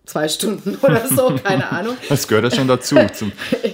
Zwei 0.09 0.27
Stunden 0.27 0.75
oder 0.81 1.07
so, 1.07 1.35
keine 1.35 1.71
Ahnung. 1.71 1.95
Das 2.09 2.27
gehört 2.27 2.45
ja 2.45 2.51
schon 2.51 2.67
dazu. 2.67 2.95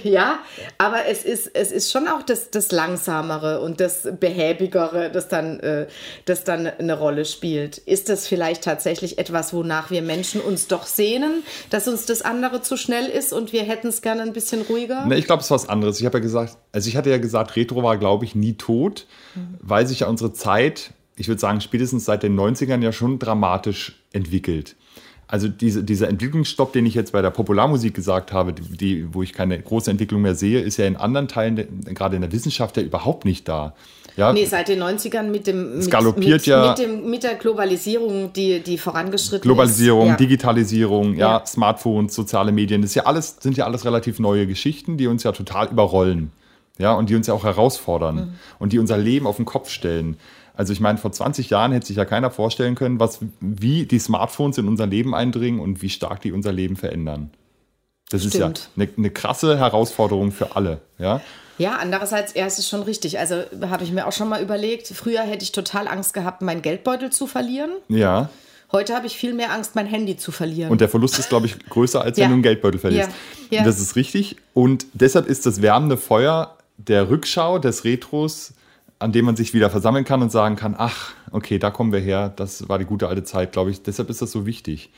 Ja, 0.02 0.40
aber 0.78 1.06
es 1.06 1.24
ist, 1.24 1.50
es 1.54 1.72
ist 1.72 1.90
schon 1.90 2.06
auch 2.06 2.22
das, 2.22 2.50
das 2.50 2.70
Langsamere 2.70 3.60
und 3.60 3.80
das 3.80 4.06
Behäbigere, 4.20 5.10
das 5.10 5.28
dann, 5.28 5.58
äh, 5.60 5.86
das 6.26 6.44
dann 6.44 6.66
eine 6.66 6.98
Rolle 6.98 7.24
spielt. 7.24 7.78
Ist 7.78 8.08
das 8.08 8.28
vielleicht 8.28 8.62
tatsächlich 8.62 9.18
etwas, 9.18 9.54
wonach 9.54 9.90
wir 9.90 10.02
Menschen 10.02 10.40
uns 10.40 10.68
doch 10.68 10.86
sehnen, 10.86 11.42
dass 11.70 11.88
uns 11.88 12.04
das 12.04 12.22
andere 12.22 12.60
zu 12.60 12.76
schnell 12.76 13.06
ist 13.06 13.32
und 13.32 13.52
wir 13.52 13.62
hätten 13.62 13.88
es 13.88 14.02
gerne 14.02 14.22
ein 14.22 14.32
bisschen 14.32 14.62
ruhiger? 14.62 15.06
Ne, 15.06 15.16
ich 15.16 15.24
glaube, 15.24 15.40
es 15.40 15.46
ist 15.46 15.52
was 15.52 15.68
anderes. 15.68 15.98
Ich 15.98 16.06
habe 16.06 16.18
ja 16.18 16.22
gesagt, 16.22 16.58
also 16.72 16.88
ich 16.88 16.96
hatte 16.96 17.10
ja 17.10 17.18
gesagt, 17.18 17.56
Retro 17.56 17.82
war, 17.82 17.96
glaube 17.96 18.26
ich, 18.26 18.34
nie 18.34 18.54
tot, 18.54 19.06
weil 19.60 19.86
sich 19.86 20.00
ja 20.00 20.08
unsere 20.08 20.32
Zeit, 20.34 20.92
ich 21.16 21.28
würde 21.28 21.40
sagen, 21.40 21.60
spätestens 21.62 22.04
seit 22.04 22.22
den 22.22 22.38
90ern 22.38 22.82
ja 22.82 22.92
schon 22.92 23.18
dramatisch 23.18 24.04
entwickelt. 24.12 24.76
Also 25.28 25.48
diese, 25.48 25.82
dieser 25.82 26.08
Entwicklungsstopp, 26.08 26.72
den 26.72 26.86
ich 26.86 26.94
jetzt 26.94 27.10
bei 27.12 27.20
der 27.20 27.30
Popularmusik 27.30 27.94
gesagt 27.94 28.32
habe, 28.32 28.52
die, 28.52 28.62
die, 28.76 29.14
wo 29.14 29.22
ich 29.24 29.32
keine 29.32 29.58
große 29.60 29.90
Entwicklung 29.90 30.22
mehr 30.22 30.36
sehe, 30.36 30.60
ist 30.60 30.76
ja 30.76 30.86
in 30.86 30.94
anderen 30.96 31.26
Teilen, 31.26 31.56
gerade 31.94 32.14
in 32.14 32.22
der 32.22 32.30
Wissenschaft, 32.30 32.76
ja 32.76 32.82
überhaupt 32.84 33.24
nicht 33.24 33.48
da. 33.48 33.74
Ja, 34.16 34.32
Nee, 34.32 34.46
seit 34.46 34.68
den 34.68 34.80
90ern 34.82 35.24
mit 35.24 35.46
dem 35.48 35.78
mit, 35.80 36.16
mit, 36.18 36.46
ja- 36.46 36.68
mit, 36.68 36.78
dem, 36.78 37.10
mit 37.10 37.22
der 37.24 37.34
Globalisierung, 37.34 38.32
die, 38.32 38.60
die 38.60 38.78
vorangeschritten 38.78 39.42
Globalisierung, 39.42 40.04
ist. 40.04 40.10
Ja. 40.10 40.16
Digitalisierung, 40.16 41.14
ja, 41.16 41.38
Ja. 41.40 41.46
Smartphones, 41.46 42.14
soziale 42.14 42.52
Medien, 42.52 42.80
das 42.82 42.92
ist 42.92 42.94
ja 42.94 43.04
alles, 43.06 43.36
sind 43.40 43.56
ja 43.56 43.64
alles 43.66 43.84
relativ 43.84 44.18
neue 44.20 44.46
Geschichten, 44.46 44.96
die 44.96 45.06
uns 45.08 45.22
ja 45.24 45.32
total 45.32 45.68
überrollen. 45.68 46.30
Ja, 46.78 46.92
und 46.92 47.08
die 47.08 47.14
uns 47.16 47.26
ja 47.26 47.32
auch 47.34 47.44
herausfordern 47.44 48.14
Mhm. 48.16 48.28
und 48.58 48.72
die 48.74 48.78
unser 48.78 48.98
Leben 48.98 49.26
auf 49.26 49.36
den 49.36 49.46
Kopf 49.46 49.70
stellen. 49.70 50.18
Also 50.56 50.72
ich 50.72 50.80
meine, 50.80 50.98
vor 50.98 51.12
20 51.12 51.50
Jahren 51.50 51.72
hätte 51.72 51.86
sich 51.86 51.96
ja 51.96 52.04
keiner 52.04 52.30
vorstellen 52.30 52.74
können, 52.74 52.98
was, 52.98 53.20
wie 53.40 53.84
die 53.84 53.98
Smartphones 53.98 54.58
in 54.58 54.66
unser 54.68 54.86
Leben 54.86 55.14
eindringen 55.14 55.60
und 55.60 55.82
wie 55.82 55.90
stark 55.90 56.22
die 56.22 56.32
unser 56.32 56.52
Leben 56.52 56.76
verändern. 56.76 57.30
Das 58.10 58.24
ist 58.24 58.34
ja 58.34 58.46
Stimmt. 58.50 58.70
eine, 58.76 58.88
eine 58.96 59.10
krasse 59.10 59.58
Herausforderung 59.58 60.32
für 60.32 60.56
alle. 60.56 60.80
Ja, 60.98 61.20
Ja, 61.58 61.76
andererseits, 61.80 62.34
ja, 62.34 62.46
es 62.46 62.58
ist 62.58 62.68
schon 62.68 62.82
richtig. 62.82 63.18
Also 63.18 63.42
habe 63.62 63.84
ich 63.84 63.92
mir 63.92 64.06
auch 64.06 64.12
schon 64.12 64.28
mal 64.28 64.42
überlegt, 64.42 64.86
früher 64.88 65.22
hätte 65.22 65.42
ich 65.42 65.52
total 65.52 65.88
Angst 65.88 66.14
gehabt, 66.14 66.40
meinen 66.42 66.62
Geldbeutel 66.62 67.10
zu 67.10 67.26
verlieren. 67.26 67.70
ja. 67.88 68.30
Heute 68.72 68.96
habe 68.96 69.06
ich 69.06 69.16
viel 69.16 69.32
mehr 69.32 69.52
Angst, 69.52 69.76
mein 69.76 69.86
Handy 69.86 70.16
zu 70.16 70.32
verlieren. 70.32 70.72
Und 70.72 70.80
der 70.80 70.88
Verlust 70.88 71.20
ist, 71.20 71.28
glaube 71.28 71.46
ich, 71.46 71.56
größer, 71.68 72.02
als 72.02 72.18
Ja. 72.18 72.24
wenn 72.24 72.30
du 72.30 72.34
einen 72.34 72.42
Geldbeutel 72.42 72.80
verlierst. 72.80 73.10
Ja. 73.50 73.58
Ja. 73.58 73.64
Das 73.64 73.78
ist 73.78 73.94
richtig. 73.94 74.36
Und 74.54 74.86
deshalb 74.92 75.28
ist 75.28 75.46
das 75.46 75.62
wärmende 75.62 75.96
Feuer 75.96 76.56
der 76.76 77.08
Rückschau, 77.08 77.60
des 77.60 77.84
Retros, 77.84 78.54
an 78.98 79.12
dem 79.12 79.26
man 79.26 79.36
sich 79.36 79.52
wieder 79.52 79.68
versammeln 79.68 80.06
kann 80.06 80.22
und 80.22 80.32
sagen 80.32 80.56
kann, 80.56 80.74
ach, 80.78 81.12
okay, 81.30 81.58
da 81.58 81.70
kommen 81.70 81.92
wir 81.92 82.00
her, 82.00 82.32
das 82.34 82.68
war 82.68 82.78
die 82.78 82.86
gute 82.86 83.08
alte 83.08 83.24
Zeit, 83.24 83.52
glaube 83.52 83.70
ich. 83.70 83.82
Deshalb 83.82 84.08
ist 84.08 84.22
das 84.22 84.32
so 84.32 84.46
wichtig. 84.46 84.90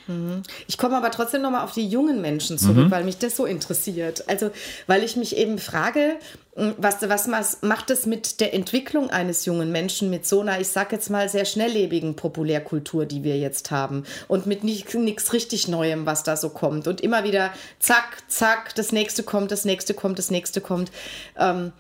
Ich 0.68 0.78
komme 0.78 0.96
aber 0.96 1.10
trotzdem 1.10 1.42
nochmal 1.42 1.64
auf 1.64 1.72
die 1.72 1.86
jungen 1.86 2.20
Menschen 2.20 2.58
zurück, 2.58 2.90
weil 2.90 3.02
mich 3.02 3.18
das 3.18 3.36
so 3.36 3.44
interessiert. 3.44 4.28
Also, 4.28 4.50
weil 4.86 5.02
ich 5.02 5.16
mich 5.16 5.36
eben 5.36 5.58
frage, 5.58 6.16
was, 6.54 7.08
was, 7.08 7.30
was 7.30 7.62
macht 7.62 7.90
es 7.90 8.06
mit 8.06 8.40
der 8.40 8.54
Entwicklung 8.54 9.10
eines 9.10 9.44
jungen 9.46 9.72
Menschen 9.72 10.10
mit 10.10 10.26
so 10.26 10.42
einer, 10.42 10.60
ich 10.60 10.68
sag 10.68 10.92
jetzt 10.92 11.10
mal, 11.10 11.28
sehr 11.28 11.44
schnelllebigen 11.44 12.14
Populärkultur, 12.14 13.04
die 13.04 13.24
wir 13.24 13.36
jetzt 13.36 13.72
haben 13.72 14.04
und 14.28 14.46
mit 14.46 14.62
nichts 14.62 15.32
richtig 15.32 15.66
Neuem, 15.66 16.06
was 16.06 16.22
da 16.22 16.36
so 16.36 16.50
kommt 16.50 16.86
und 16.86 17.00
immer 17.00 17.24
wieder 17.24 17.50
zack, 17.80 18.18
zack, 18.28 18.74
das 18.76 18.92
nächste 18.92 19.24
kommt, 19.24 19.50
das 19.50 19.64
nächste 19.64 19.94
kommt, 19.94 20.18
das 20.18 20.30
nächste 20.30 20.60
kommt. 20.60 20.92
Ähm, 21.36 21.72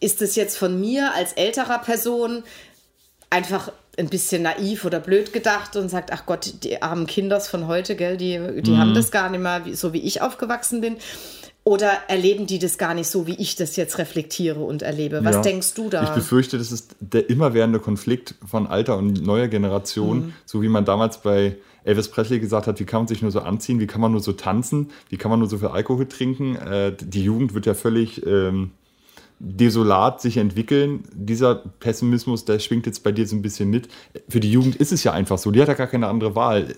ist 0.00 0.22
es 0.22 0.36
jetzt 0.36 0.56
von 0.56 0.80
mir 0.80 1.14
als 1.14 1.32
älterer 1.32 1.78
Person 1.78 2.42
einfach 3.30 3.72
ein 3.98 4.08
bisschen 4.08 4.42
naiv 4.42 4.84
oder 4.84 5.00
blöd 5.00 5.32
gedacht 5.32 5.76
und 5.76 5.88
sagt, 5.90 6.12
ach 6.12 6.24
Gott, 6.26 6.64
die 6.64 6.80
armen 6.82 7.06
Kinders 7.06 7.48
von 7.48 7.66
heute, 7.66 7.94
gell, 7.96 8.16
die, 8.16 8.40
die 8.62 8.76
haben 8.78 8.94
das 8.94 9.10
gar 9.10 9.28
nicht 9.30 9.40
mehr, 9.40 9.62
so 9.74 9.92
wie 9.92 10.00
ich 10.00 10.22
aufgewachsen 10.22 10.80
bin. 10.80 10.96
Oder 11.64 11.92
erleben 12.08 12.46
die 12.46 12.58
das 12.58 12.76
gar 12.76 12.92
nicht 12.92 13.06
so, 13.06 13.26
wie 13.28 13.36
ich 13.36 13.54
das 13.54 13.76
jetzt 13.76 13.98
reflektiere 13.98 14.60
und 14.60 14.82
erlebe? 14.82 15.20
Was 15.24 15.36
Ja. 15.36 15.42
denkst 15.42 15.74
du 15.74 15.88
da? 15.90 16.02
Ich 16.04 16.10
befürchte, 16.10 16.58
das 16.58 16.72
ist 16.72 16.96
der 16.98 17.30
immerwährende 17.30 17.78
Konflikt 17.78 18.34
von 18.44 18.66
alter 18.66 18.96
und 18.96 19.24
neuer 19.24 19.46
Generation, 19.48 20.18
Mhm. 20.18 20.32
so 20.44 20.60
wie 20.62 20.68
man 20.68 20.84
damals 20.84 21.18
bei 21.18 21.56
Elvis 21.84 22.08
Presley 22.08 22.40
gesagt 22.40 22.66
hat, 22.66 22.80
wie 22.80 22.84
kann 22.84 23.02
man 23.02 23.08
sich 23.08 23.22
nur 23.22 23.30
so 23.30 23.40
anziehen, 23.40 23.78
wie 23.78 23.86
kann 23.86 24.00
man 24.00 24.10
nur 24.10 24.20
so 24.20 24.32
tanzen, 24.32 24.90
wie 25.08 25.18
kann 25.18 25.30
man 25.30 25.38
nur 25.38 25.48
so 25.48 25.58
viel 25.58 25.68
Alkohol 25.68 26.06
trinken. 26.06 26.56
Äh, 26.56 26.96
die 26.98 27.22
Jugend 27.24 27.54
wird 27.54 27.66
ja 27.66 27.74
völlig 27.74 28.26
ähm, 28.26 28.72
desolat 29.44 30.20
sich 30.20 30.36
entwickeln. 30.36 31.02
Dieser 31.12 31.56
Pessimismus, 31.56 32.44
der 32.44 32.60
schwingt 32.60 32.86
jetzt 32.86 33.02
bei 33.02 33.10
dir 33.10 33.26
so 33.26 33.34
ein 33.34 33.42
bisschen 33.42 33.68
mit. 33.70 33.88
Für 34.28 34.38
die 34.38 34.52
Jugend 34.52 34.76
ist 34.76 34.92
es 34.92 35.02
ja 35.02 35.12
einfach 35.12 35.36
so. 35.36 35.50
Die 35.50 35.60
hat 35.60 35.66
ja 35.66 35.74
gar 35.74 35.88
keine 35.88 36.06
andere 36.06 36.36
Wahl. 36.36 36.68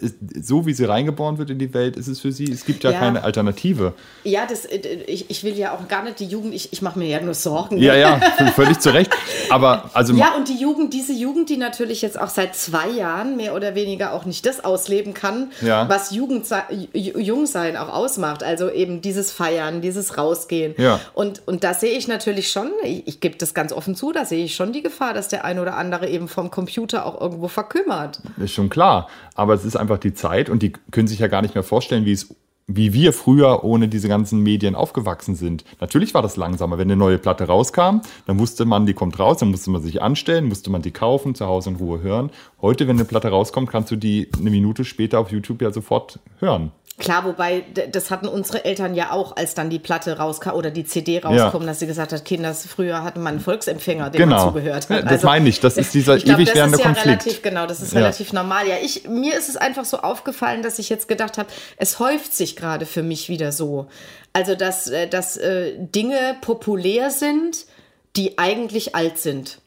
So 0.41 0.65
wie 0.65 0.73
sie 0.73 0.87
reingeboren 0.87 1.37
wird 1.37 1.51
in 1.51 1.59
die 1.59 1.75
Welt, 1.75 1.99
ist 1.99 2.09
es 2.09 2.21
für 2.21 2.33
sie. 2.33 2.51
Es 2.51 2.65
gibt 2.65 2.83
ja, 2.83 2.93
ja. 2.93 2.99
keine 2.99 3.23
Alternative. 3.23 3.93
Ja, 4.25 4.47
das, 4.49 4.65
äh, 4.65 4.79
ich, 5.07 5.29
ich 5.29 5.45
will 5.45 5.59
ja 5.59 5.75
auch 5.75 5.87
gar 5.89 6.05
nicht 6.05 6.21
die 6.21 6.25
Jugend, 6.25 6.55
ich, 6.55 6.73
ich 6.73 6.81
mache 6.81 6.99
mir 6.99 7.07
ja 7.07 7.21
nur 7.21 7.35
Sorgen. 7.35 7.77
Ja, 7.77 7.97
ja, 7.97 8.19
völlig 8.57 8.79
zu 8.79 8.95
Recht. 8.95 9.13
Aber 9.51 9.91
also. 9.93 10.15
Ja, 10.15 10.35
und 10.35 10.49
die 10.49 10.57
Jugend, 10.59 10.95
diese 10.95 11.13
Jugend, 11.13 11.51
die 11.51 11.59
natürlich 11.59 12.01
jetzt 12.01 12.19
auch 12.19 12.31
seit 12.31 12.57
zwei 12.57 12.89
Jahren 12.89 13.37
mehr 13.37 13.55
oder 13.55 13.75
weniger 13.75 14.15
auch 14.15 14.25
nicht 14.25 14.47
das 14.47 14.65
ausleben 14.65 15.13
kann, 15.13 15.53
ja. 15.61 15.87
was 15.91 16.13
Jugend, 16.13 16.47
Jungsein 16.95 17.77
auch 17.77 17.91
ausmacht. 17.91 18.43
Also 18.43 18.71
eben 18.71 19.03
dieses 19.03 19.33
Feiern, 19.33 19.83
dieses 19.83 20.17
Rausgehen. 20.17 20.75
Ja. 20.79 20.99
Und, 21.13 21.43
und 21.45 21.63
da 21.63 21.75
sehe 21.75 21.93
ich 21.93 22.09
natürlich 22.09 22.54
schon, 22.55 22.71
ich, 22.83 23.07
ich 23.07 23.21
gebe 23.21 23.37
das 23.37 23.53
ganz 23.53 23.73
offen 23.73 23.95
zu, 23.95 24.13
da 24.13 24.25
sehe 24.25 24.45
ich 24.45 24.55
schon 24.55 24.73
die 24.73 24.83
Gefahr, 24.83 25.13
dass 25.13 25.29
der 25.29 25.45
ein 25.45 25.59
oder 25.59 25.77
andere 25.77 26.09
eben 26.09 26.29
vom 26.29 26.51
Computer 26.51 27.05
auch 27.05 27.21
irgendwo 27.21 27.49
verkümmert. 27.49 28.23
Ist 28.39 28.53
schon 28.53 28.71
klar. 28.71 29.09
Aber 29.35 29.53
es 29.53 29.67
ist 29.67 29.77
einfach 29.77 29.99
die 29.99 30.15
Zeit 30.15 30.49
und 30.49 30.63
die 30.63 30.73
können 30.91 31.09
sich 31.09 31.19
ja 31.19 31.27
gar 31.27 31.43
nicht 31.43 31.55
mehr 31.55 31.65
vorstellen, 31.65 32.07
wie 32.07 32.13
es 32.13 32.35
wie 32.67 32.95
wir 32.95 33.13
früher 33.13 33.63
ohne 33.63 33.89
diese 33.89 34.09
ganzen 34.09 34.41
Medien 34.41 34.75
aufgewachsen 34.75 35.35
sind. 35.35 35.65
Natürlich 35.81 36.15
war 36.15 36.23
das 36.23 36.37
langsamer. 36.37 36.79
Wenn 36.79 36.89
eine 36.89 36.97
neue 36.97 37.19
Platte 37.19 37.45
rauskam, 37.45 38.01
dann 38.27 38.39
wusste 38.39 38.65
man, 38.65 38.87
die 38.87 38.95
kommt 38.95 39.19
raus, 39.19 39.39
dann 39.39 39.51
musste 39.51 39.71
man 39.71 39.83
sich 39.83 40.01
anstellen, 40.01 40.47
musste 40.47 40.71
man 40.71 40.81
die 40.81 40.91
kaufen, 40.91 41.35
zu 41.35 41.47
Hause 41.47 41.71
in 41.71 41.77
Ruhe 41.77 42.01
hören. 42.01 42.31
Heute, 42.63 42.89
wenn 42.89 42.97
eine 42.97 43.05
Platte 43.05 43.29
rauskommt, 43.29 43.69
kannst 43.69 43.91
du 43.91 43.97
die 43.97 44.31
eine 44.39 44.51
Minute 44.51 44.85
später 44.85 45.21
auf 45.21 45.31
YouTube 45.31 45.61
ja 45.61 45.73
sofort 45.73 46.21
hören. 46.39 46.73
Klar, 46.97 47.25
wobei 47.25 47.65
das 47.91 48.13
hatten 48.13 48.29
unsere 48.29 48.65
Eltern 48.65 48.95
ja 48.95 49.11
auch, 49.11 49.37
als 49.37 49.55
dann 49.55 49.69
die 49.69 49.81
Platte 49.81 50.17
rauskam 50.17 50.51
oder 50.51 50.71
die 50.71 50.85
CD 50.85 51.19
rauskommt, 51.19 51.65
ja. 51.65 51.71
dass 51.71 51.81
sie 51.81 51.89
gesagt 51.89 52.13
hat, 52.13 52.25
Kinder, 52.25 52.55
früher 52.55 53.03
hatten 53.03 53.21
man 53.21 53.35
einen 53.35 53.41
Volksempfänger, 53.41 54.11
dem 54.11 54.19
genau. 54.21 54.37
man 54.37 54.55
zugehört 54.55 54.89
hat. 54.89 55.03
Also, 55.03 55.09
das 55.09 55.23
meine 55.25 55.49
ich, 55.49 55.59
das 55.59 55.77
ist 55.77 55.93
dieser 55.93 56.19
glaub, 56.19 56.39
ewig 56.39 56.55
werdende 56.55 56.79
ja 56.79 56.85
Konflikt. 56.85 57.07
Relativ, 57.25 57.43
genau, 57.43 57.67
das 57.67 57.83
ist 57.83 57.95
ja. 57.95 57.99
relativ 57.99 58.33
normal. 58.33 58.69
Ja, 58.69 58.77
ich, 58.81 59.09
mir 59.09 59.37
ist 59.37 59.49
es 59.49 59.57
einfach 59.57 59.85
so 59.85 59.99
aufgefallen, 59.99 60.63
dass 60.63 60.79
ich 60.79 60.89
jetzt 60.89 61.09
gedacht 61.09 61.37
habe, 61.37 61.49
es 61.79 61.99
häuft 61.99 62.33
sich 62.33 62.55
gerade 62.55 62.87
für 62.87 63.03
mich 63.03 63.29
wieder 63.29 63.51
so. 63.51 63.89
Also, 64.33 64.55
dass, 64.55 64.87
äh, 64.87 65.09
dass 65.09 65.37
äh, 65.37 65.73
Dinge 65.77 66.37
populär 66.43 67.11
sind, 67.11 67.67
die 68.15 68.39
eigentlich 68.39 68.95
alt 68.95 69.19
sind. 69.19 69.59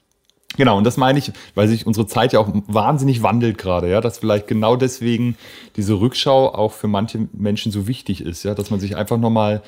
Genau, 0.55 0.77
und 0.77 0.86
das 0.86 0.97
meine 0.97 1.19
ich, 1.19 1.31
weil 1.55 1.67
sich 1.67 1.86
unsere 1.86 2.07
Zeit 2.07 2.33
ja 2.33 2.39
auch 2.39 2.47
wahnsinnig 2.67 3.21
wandelt 3.21 3.57
gerade, 3.57 3.89
ja, 3.89 3.99
dass 4.01 4.19
vielleicht 4.19 4.47
genau 4.47 4.75
deswegen 4.75 5.36
diese 5.75 5.99
Rückschau 5.99 6.53
auch 6.53 6.71
für 6.71 6.88
manche 6.88 7.27
Menschen 7.33 7.71
so 7.71 7.86
wichtig 7.88 8.21
ist, 8.21 8.43
ja, 8.43 8.55
dass 8.55 8.71
man 8.71 8.79
sich 8.79 8.95
einfach 8.95 9.17
nochmal 9.17 9.62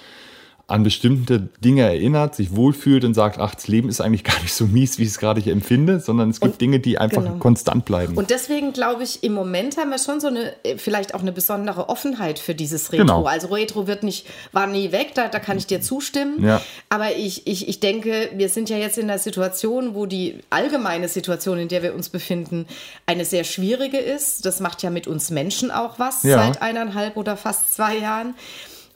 an 0.69 0.83
bestimmte 0.83 1.49
Dinge 1.63 1.81
erinnert, 1.81 2.35
sich 2.35 2.55
wohlfühlt 2.55 3.03
und 3.03 3.13
sagt, 3.13 3.39
ach, 3.39 3.55
das 3.55 3.67
Leben 3.67 3.89
ist 3.89 4.01
eigentlich 4.01 4.23
gar 4.29 4.39
nicht 4.41 4.53
so 4.53 4.65
mies, 4.65 4.99
wie 4.99 5.03
ich 5.03 5.09
es 5.09 5.17
gerade 5.17 5.41
hier 5.41 5.53
empfinde, 5.53 5.99
sondern 5.99 6.29
es 6.29 6.39
gibt 6.39 6.53
und, 6.53 6.61
Dinge, 6.61 6.79
die 6.79 6.97
einfach 6.97 7.23
genau. 7.23 7.37
konstant 7.37 7.85
bleiben. 7.85 8.15
Und 8.15 8.29
deswegen 8.29 8.73
glaube 8.73 9.03
ich, 9.03 9.23
im 9.23 9.33
Moment 9.33 9.77
haben 9.77 9.89
wir 9.89 9.97
schon 9.97 10.19
so 10.19 10.27
eine, 10.27 10.53
äh, 10.63 10.77
vielleicht 10.77 11.15
auch 11.15 11.21
eine 11.21 11.31
besondere 11.31 11.89
Offenheit 11.89 12.39
für 12.39 12.55
dieses 12.55 12.91
Retro. 12.91 13.05
Genau. 13.05 13.23
Also 13.25 13.47
Retro 13.47 13.87
wird 13.87 14.03
nicht, 14.03 14.27
war 14.51 14.67
nie 14.67 14.91
weg, 14.91 15.11
da, 15.15 15.27
da 15.27 15.39
kann 15.39 15.57
ich 15.57 15.67
dir 15.67 15.81
zustimmen. 15.81 16.43
Ja. 16.43 16.61
Aber 16.89 17.15
ich, 17.15 17.47
ich, 17.47 17.67
ich 17.67 17.79
denke, 17.79 18.29
wir 18.35 18.49
sind 18.49 18.69
ja 18.69 18.77
jetzt 18.77 18.97
in 18.97 19.09
einer 19.09 19.19
Situation, 19.19 19.95
wo 19.95 20.05
die 20.05 20.35
allgemeine 20.49 21.07
Situation, 21.07 21.57
in 21.57 21.67
der 21.67 21.83
wir 21.83 21.95
uns 21.95 22.09
befinden, 22.09 22.67
eine 23.05 23.25
sehr 23.25 23.43
schwierige 23.43 23.97
ist. 23.97 24.45
Das 24.45 24.59
macht 24.59 24.83
ja 24.83 24.89
mit 24.89 25.07
uns 25.07 25.31
Menschen 25.31 25.71
auch 25.71 25.99
was 25.99 26.23
ja. 26.23 26.37
seit 26.37 26.61
eineinhalb 26.61 27.17
oder 27.17 27.37
fast 27.37 27.73
zwei 27.73 27.97
Jahren. 27.97 28.35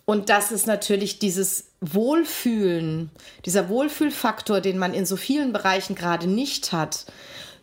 Und 0.05 0.29
das 0.29 0.51
ist 0.51 0.67
natürlich 0.67 1.19
dieses 1.19 1.65
Wohlfühlen, 1.79 3.09
dieser 3.45 3.69
Wohlfühlfaktor, 3.69 4.59
den 4.59 4.77
man 4.77 4.93
in 4.93 5.05
so 5.05 5.15
vielen 5.15 5.53
Bereichen 5.53 5.95
gerade 5.95 6.27
nicht 6.27 6.71
hat, 6.71 7.05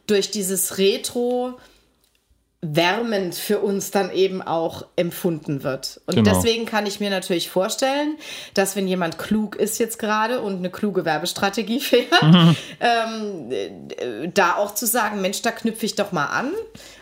durch 0.06 0.30
dieses 0.30 0.78
Retro 0.78 1.58
wärmend 2.62 3.34
für 3.34 3.60
uns 3.60 3.90
dann 3.90 4.12
eben 4.12 4.42
auch 4.42 4.84
empfunden 4.96 5.62
wird. 5.62 6.00
Und 6.04 6.16
genau. 6.16 6.30
deswegen 6.30 6.66
kann 6.66 6.84
ich 6.84 7.00
mir 7.00 7.08
natürlich 7.08 7.48
vorstellen, 7.48 8.16
dass 8.52 8.76
wenn 8.76 8.86
jemand 8.86 9.16
klug 9.16 9.56
ist 9.56 9.78
jetzt 9.78 9.98
gerade 9.98 10.42
und 10.42 10.58
eine 10.58 10.70
kluge 10.70 11.06
Werbestrategie 11.06 11.80
fährt, 11.80 12.22
mhm. 12.22 12.56
ähm, 12.80 13.50
äh, 13.50 14.28
da 14.28 14.56
auch 14.56 14.74
zu 14.74 14.86
sagen, 14.86 15.22
Mensch, 15.22 15.40
da 15.40 15.52
knüpfe 15.52 15.86
ich 15.86 15.94
doch 15.94 16.12
mal 16.12 16.26
an. 16.26 16.50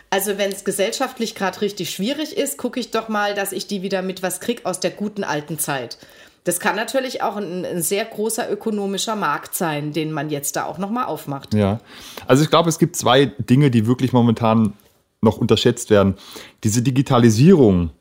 Also 0.09 0.37
wenn 0.37 0.51
es 0.51 0.63
gesellschaftlich 0.63 1.35
gerade 1.35 1.61
richtig 1.61 1.91
schwierig 1.91 2.35
ist, 2.35 2.57
gucke 2.57 2.79
ich 2.79 2.91
doch 2.91 3.09
mal, 3.09 3.35
dass 3.35 3.51
ich 3.51 3.67
die 3.67 3.81
wieder 3.81 4.01
mit 4.01 4.23
was 4.23 4.39
kriege 4.39 4.65
aus 4.65 4.79
der 4.79 4.91
guten 4.91 5.23
alten 5.23 5.59
Zeit. 5.59 5.97
Das 6.45 6.59
kann 6.59 6.77
natürlich 6.77 7.21
auch 7.21 7.35
ein, 7.35 7.65
ein, 7.65 7.81
sehr 7.81 8.05
großer 8.05 8.49
ökonomischer 8.49 9.15
Markt 9.15 9.53
sein, 9.55 9.91
den 9.91 10.11
man 10.11 10.29
jetzt 10.29 10.55
da 10.55 10.63
auch 10.63 10.77
nochmal 10.77 11.05
aufmacht. 11.05 11.53
Ja, 11.53 11.79
also 12.25 12.43
ich 12.43 12.49
glaube, 12.49 12.69
es 12.69 12.79
gibt 12.79 12.95
zwei 12.95 13.25
Dinge, 13.37 13.69
die 13.69 13.85
wirklich 13.85 14.13
momentan 14.13 14.73
noch 15.21 15.37
unterschätzt 15.37 15.89
werden. 15.89 16.15
Diese 16.63 16.81
Digitalisierung, 16.81 17.91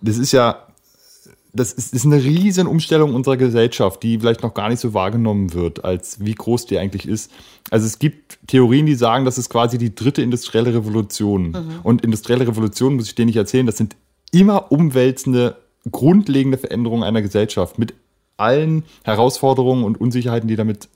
das 0.00 0.18
ist 0.18 0.32
ja 0.32 0.64
das 1.54 1.72
ist, 1.72 1.94
ist 1.94 2.04
eine 2.04 2.22
riesen 2.22 2.66
Umstellung 2.66 3.14
unserer 3.14 3.36
Gesellschaft, 3.36 4.02
die 4.02 4.18
vielleicht 4.18 4.42
noch 4.42 4.54
gar 4.54 4.68
nicht 4.68 4.80
so 4.80 4.92
wahrgenommen 4.92 5.54
wird, 5.54 5.84
als 5.84 6.24
wie 6.24 6.34
groß 6.34 6.66
die 6.66 6.78
eigentlich 6.78 7.06
ist. 7.06 7.30
Also 7.70 7.86
es 7.86 8.00
gibt 8.00 8.38
Theorien, 8.48 8.86
die 8.86 8.96
sagen, 8.96 9.24
das 9.24 9.38
ist 9.38 9.50
quasi 9.50 9.78
die 9.78 9.94
dritte 9.94 10.20
industrielle 10.20 10.74
Revolution. 10.74 11.50
Mhm. 11.50 11.80
Und 11.84 12.02
industrielle 12.02 12.48
Revolution, 12.48 12.96
muss 12.96 13.06
ich 13.06 13.14
dir 13.14 13.24
nicht 13.24 13.36
erzählen, 13.36 13.66
das 13.66 13.76
sind 13.76 13.94
immer 14.32 14.72
umwälzende, 14.72 15.56
grundlegende 15.90 16.58
Veränderungen 16.58 17.04
einer 17.04 17.22
Gesellschaft 17.22 17.78
mit 17.78 17.94
allen 18.36 18.82
Herausforderungen 19.04 19.84
und 19.84 20.00
Unsicherheiten, 20.00 20.48
die 20.48 20.56
damit 20.56 20.88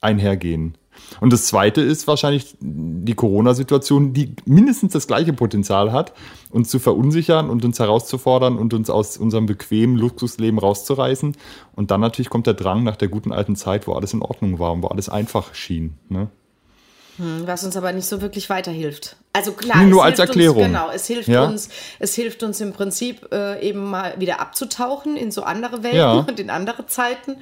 einhergehen. 0.00 0.74
Und 1.20 1.32
das 1.32 1.46
Zweite 1.46 1.80
ist 1.80 2.06
wahrscheinlich 2.06 2.56
die 2.60 3.14
Corona-Situation, 3.14 4.12
die 4.12 4.34
mindestens 4.44 4.92
das 4.92 5.06
gleiche 5.06 5.32
Potenzial 5.32 5.92
hat, 5.92 6.12
uns 6.50 6.68
zu 6.68 6.78
verunsichern 6.78 7.50
und 7.50 7.64
uns 7.64 7.78
herauszufordern 7.78 8.56
und 8.56 8.74
uns 8.74 8.90
aus 8.90 9.16
unserem 9.16 9.46
bequemen 9.46 9.96
Luxusleben 9.96 10.58
rauszureißen. 10.58 11.36
Und 11.74 11.90
dann 11.90 12.00
natürlich 12.00 12.30
kommt 12.30 12.46
der 12.46 12.54
Drang 12.54 12.82
nach 12.84 12.96
der 12.96 13.08
guten 13.08 13.32
alten 13.32 13.56
Zeit, 13.56 13.86
wo 13.86 13.94
alles 13.94 14.12
in 14.12 14.22
Ordnung 14.22 14.58
war 14.58 14.72
und 14.72 14.82
wo 14.82 14.88
alles 14.88 15.08
einfach 15.08 15.54
schien. 15.54 15.94
Ne? 16.08 16.28
Hm, 17.20 17.46
was 17.46 17.64
uns 17.64 17.76
aber 17.76 17.92
nicht 17.92 18.06
so 18.06 18.22
wirklich 18.22 18.48
weiterhilft. 18.48 19.16
Also 19.32 19.52
klar, 19.52 19.84
nur 19.84 20.02
als 20.02 20.18
Erklärung. 20.18 20.56
Uns, 20.56 20.66
genau, 20.66 20.90
es 20.90 21.06
hilft 21.06 21.28
ja? 21.28 21.44
uns, 21.44 21.68
es 21.98 22.14
hilft 22.14 22.42
uns 22.42 22.60
im 22.60 22.72
Prinzip 22.72 23.28
äh, 23.32 23.60
eben 23.60 23.90
mal 23.90 24.14
wieder 24.18 24.40
abzutauchen 24.40 25.16
in 25.16 25.30
so 25.30 25.42
andere 25.42 25.82
Welten 25.82 25.98
ja. 25.98 26.12
und 26.28 26.40
in 26.40 26.50
andere 26.50 26.86
Zeiten. 26.86 27.36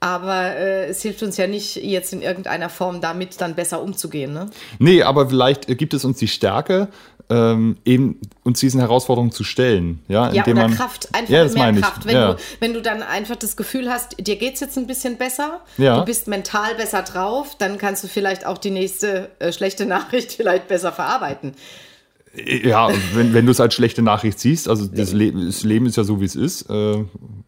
Aber 0.00 0.56
äh, 0.56 0.86
es 0.86 1.02
hilft 1.02 1.22
uns 1.22 1.36
ja 1.36 1.46
nicht, 1.46 1.76
jetzt 1.76 2.12
in 2.12 2.22
irgendeiner 2.22 2.68
Form 2.68 3.00
damit 3.00 3.40
dann 3.40 3.54
besser 3.54 3.82
umzugehen. 3.82 4.32
Ne? 4.32 4.50
Nee, 4.78 5.02
aber 5.02 5.28
vielleicht 5.28 5.66
gibt 5.78 5.94
es 5.94 6.04
uns 6.04 6.18
die 6.18 6.28
Stärke, 6.28 6.88
ähm, 7.28 7.76
eben 7.84 8.20
uns 8.44 8.60
diesen 8.60 8.80
Herausforderungen 8.80 9.32
zu 9.32 9.42
stellen. 9.42 10.00
Ja, 10.08 10.32
ja 10.32 10.44
indem 10.44 10.58
oder 10.58 10.68
man, 10.68 10.76
Kraft, 10.76 11.08
einfach 11.12 11.32
ja, 11.32 11.44
mehr 11.44 11.82
Kraft. 11.82 12.06
Wenn, 12.06 12.14
ja. 12.14 12.32
du, 12.34 12.40
wenn 12.60 12.72
du 12.74 12.82
dann 12.82 13.02
einfach 13.02 13.36
das 13.36 13.56
Gefühl 13.56 13.90
hast, 13.90 14.16
dir 14.18 14.36
geht 14.36 14.54
es 14.54 14.60
jetzt 14.60 14.78
ein 14.78 14.86
bisschen 14.86 15.16
besser, 15.16 15.60
ja. 15.76 15.98
du 15.98 16.04
bist 16.04 16.28
mental 16.28 16.74
besser 16.76 17.02
drauf, 17.02 17.56
dann 17.58 17.78
kannst 17.78 18.04
du 18.04 18.08
vielleicht 18.08 18.46
auch 18.46 18.58
die 18.58 18.70
nächste 18.70 19.30
äh, 19.38 19.52
schlechte 19.52 19.86
Nachricht 19.86 20.32
vielleicht 20.36 20.68
besser 20.68 20.92
verarbeiten. 20.92 21.54
Ja, 22.44 22.90
wenn, 23.14 23.32
wenn 23.32 23.46
du 23.46 23.52
es 23.52 23.60
als 23.60 23.74
schlechte 23.74 24.02
Nachricht 24.02 24.38
siehst, 24.38 24.68
also 24.68 24.86
das, 24.86 25.12
Le 25.12 25.32
das 25.32 25.64
Leben 25.64 25.86
ist 25.86 25.96
ja 25.96 26.04
so, 26.04 26.20
wie 26.20 26.26
es 26.26 26.36
ist. 26.36 26.68
Äh, 26.68 27.04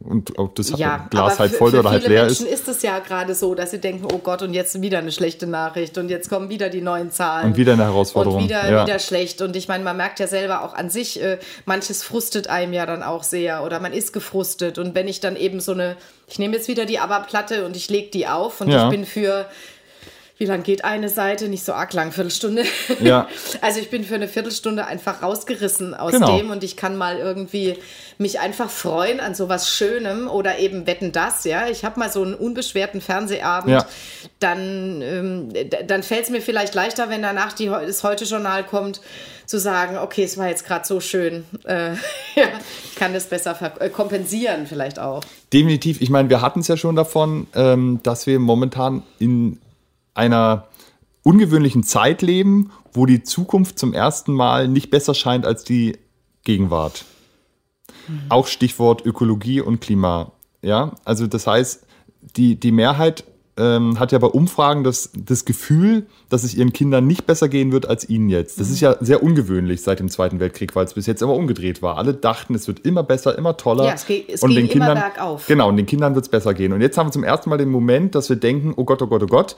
und 0.09 0.39
ob 0.39 0.55
das 0.55 0.71
ja, 0.79 1.07
Glas 1.11 1.39
halb 1.39 1.53
voll 1.53 1.75
oder 1.75 1.91
halb 1.91 2.07
leer 2.09 2.25
Menschen 2.25 2.47
ist. 2.47 2.67
ist 2.67 2.69
es 2.69 2.83
ja 2.83 2.99
gerade 3.01 3.35
so, 3.35 3.55
dass 3.55 3.73
sie 3.73 3.79
denken, 3.79 4.09
oh 4.11 4.19
Gott, 4.19 4.41
und 4.41 4.55
jetzt 4.55 4.81
wieder 4.81 4.99
eine 4.99 5.13
schlechte 5.13 5.47
Nachricht 5.47 5.99
und 5.99 6.09
jetzt 6.09 6.31
kommen 6.31 6.49
wieder 6.49 6.71
die 6.71 6.81
neuen 6.81 7.11
Zahlen. 7.11 7.49
Und 7.49 7.57
wieder 7.59 7.75
eine 7.75 7.85
Herausforderung. 7.85 8.39
Und 8.39 8.45
wieder, 8.45 8.71
ja. 8.71 8.87
wieder 8.87 8.99
schlecht. 8.99 9.43
Und 9.43 9.55
ich 9.55 9.69
meine, 9.69 9.85
man 9.85 9.99
merkt 9.99 10.21
ja 10.21 10.27
selber 10.27 10.65
auch 10.65 10.73
an 10.73 10.89
sich, 10.89 11.23
äh, 11.23 11.39
manches 11.67 12.03
frustet 12.03 12.49
einem 12.49 12.73
ja 12.73 12.87
dann 12.87 13.03
auch 13.03 13.23
sehr 13.23 13.65
oder 13.65 13.81
man 13.81 13.93
ist 13.93 14.15
gefrustet. 14.15 14.79
Und 14.79 14.95
wenn 14.95 15.09
ich 15.09 15.21
dann 15.21 15.37
eben 15.37 15.61
so 15.61 15.73
eine, 15.73 15.97
ich 16.27 16.39
nehme 16.39 16.57
jetzt 16.57 16.69
wieder 16.69 16.87
die 16.87 16.99
ABBA-Platte 16.99 17.67
und 17.67 17.77
ich 17.77 17.91
lege 17.91 18.11
die 18.11 18.27
auf 18.27 18.63
und 18.63 18.71
ja. 18.71 18.85
ich 18.85 18.91
bin 18.91 19.05
für 19.05 19.45
wie 20.39 20.45
lang 20.45 20.63
geht 20.63 20.85
eine 20.85 21.09
Seite? 21.09 21.49
Nicht 21.49 21.65
so 21.65 21.73
arg 21.73 21.93
lang, 21.93 22.13
Viertelstunde. 22.13 22.65
Ja. 23.01 23.29
Also 23.61 23.81
ich 23.81 23.91
bin 23.91 24.05
für 24.05 24.15
eine 24.15 24.29
Viertelstunde 24.29 24.87
einfach 24.87 25.23
rausgerissen 25.23 25.95
aus 25.95 26.13
genau. 26.13 26.37
dem 26.37 26.51
und 26.51 26.63
ich 26.63 26.77
kann 26.77 26.97
mal 26.97 27.19
irgendwie 27.19 27.77
mich 28.19 28.39
einfach 28.39 28.71
freuen 28.71 29.21
an 29.21 29.35
sowas 29.35 29.69
Schönem 29.69 30.29
oder 30.29 30.59
eben 30.59 30.87
wetten 30.87 31.13
das, 31.13 31.45
ja. 31.45 31.69
Ich 31.69 31.85
habe 31.85 31.99
mal 31.99 32.11
so 32.11 32.23
einen 32.23 32.35
unbeschwerten 32.35 33.01
Fernsehabend, 33.01 33.73
ja. 33.73 33.87
dann, 34.39 35.03
ähm, 35.03 35.49
dann 35.87 36.03
fällt 36.03 36.25
es 36.25 36.31
mir 36.31 36.41
vielleicht 36.41 36.75
leichter, 36.75 37.11
wenn 37.11 37.23
danach 37.23 37.53
die, 37.53 37.67
das 37.67 38.05
Heute-Journal 38.05 38.65
kommt, 38.65 39.01
zu 39.47 39.59
sagen, 39.59 39.97
okay, 39.97 40.25
es 40.25 40.37
war 40.37 40.49
jetzt 40.49 40.67
gerade 40.67 40.87
so 40.87 41.01
schön. 41.01 41.45
Äh, 41.65 41.93
ja, 42.37 42.49
ich 42.85 42.95
kann 42.97 43.13
das 43.13 43.27
besser 43.27 43.59
äh, 43.81 43.89
kompensieren 43.89 44.67
vielleicht 44.67 44.99
auch. 44.99 45.25
Definitiv. 45.53 46.01
Ich 46.01 46.11
meine, 46.11 46.29
wir 46.29 46.43
hatten 46.43 46.61
es 46.61 46.69
ja 46.69 46.77
schon 46.77 46.95
davon, 46.95 47.47
ähm, 47.55 48.01
dass 48.03 48.27
wir 48.27 48.39
momentan 48.39 49.03
in 49.19 49.59
einer 50.19 50.69
ungewöhnlichen 51.23 51.83
Zeit 51.83 52.23
leben, 52.23 52.71
wo 52.93 53.07
die 53.07 53.23
Zukunft 53.23 53.79
zum 53.79 53.93
ersten 53.93 54.33
Mal 54.33 54.69
nicht 54.69 54.91
besser 54.91 55.15
scheint 55.15 55.47
als 55.47 55.65
die 55.65 55.97
Gegenwart. 56.45 57.05
Mhm. 58.09 58.23
Auch 58.29 58.47
Stichwort 58.47 59.05
Ökologie 59.07 59.61
und 59.61 59.81
Klima. 59.81 60.33
Ja, 60.63 60.93
also 61.05 61.27
das 61.27 61.47
heißt, 61.47 61.87
die, 62.37 62.59
die 62.59 62.73
Mehrheit 62.73 63.25
ähm, 63.59 63.99
hat 63.99 64.13
ja 64.13 64.19
bei 64.19 64.29
Umfragen 64.29 64.85
das, 64.85 65.11
das 65.17 65.45
Gefühl, 65.45 66.07
dass 66.31 66.45
es 66.45 66.55
ihren 66.55 66.73
Kindern 66.73 67.07
nicht 67.07 67.27
besser 67.27 67.49
gehen 67.49 67.73
wird 67.73 67.87
als 67.87 68.09
ihnen 68.09 68.29
jetzt. 68.29 68.61
Das 68.61 68.71
ist 68.71 68.81
ja 68.81 68.97
sehr 69.01 69.23
ungewöhnlich 69.23 69.83
seit 69.83 69.99
dem 70.01 70.09
Zweiten 70.09 70.41
Weltkrieg, 70.41 70.75
weil 70.77 70.85
es 70.85 70.95
bis 70.95 71.07
jetzt 71.07 71.23
immer 71.23 71.35
umgedreht 71.35 71.83
war. 71.83 71.99
Alle 71.99 72.15
dachten, 72.15 72.55
es 72.55 72.69
wird 72.69 72.81
immer 72.81 73.03
besser, 73.03 73.37
immer 73.37 73.57
toller. 73.57 73.85
Ja, 73.87 73.95
es, 73.95 74.07
ge 74.07 74.25
es 74.29 74.43
und 74.43 74.51
ging 74.51 74.61
den 74.61 74.69
Kindern, 74.69 74.97
immer 74.97 75.11
bergauf. 75.11 75.47
Genau, 75.47 75.69
und 75.69 75.77
den 75.77 75.87
Kindern 75.87 76.15
wird 76.15 76.25
es 76.25 76.31
besser 76.31 76.55
gehen. 76.55 76.73
Und 76.73 76.81
jetzt 76.81 76.97
haben 76.97 77.09
wir 77.09 77.13
zum 77.13 77.25
ersten 77.25 77.51
Mal 77.51 77.59
den 77.59 77.71
Moment, 77.71 78.15
dass 78.15 78.29
wir 78.29 78.37
denken, 78.37 78.73
oh 78.77 78.85
Gott, 78.85 79.03
oh 79.03 79.07
Gott, 79.07 79.23
oh 79.23 79.27
Gott, 79.27 79.57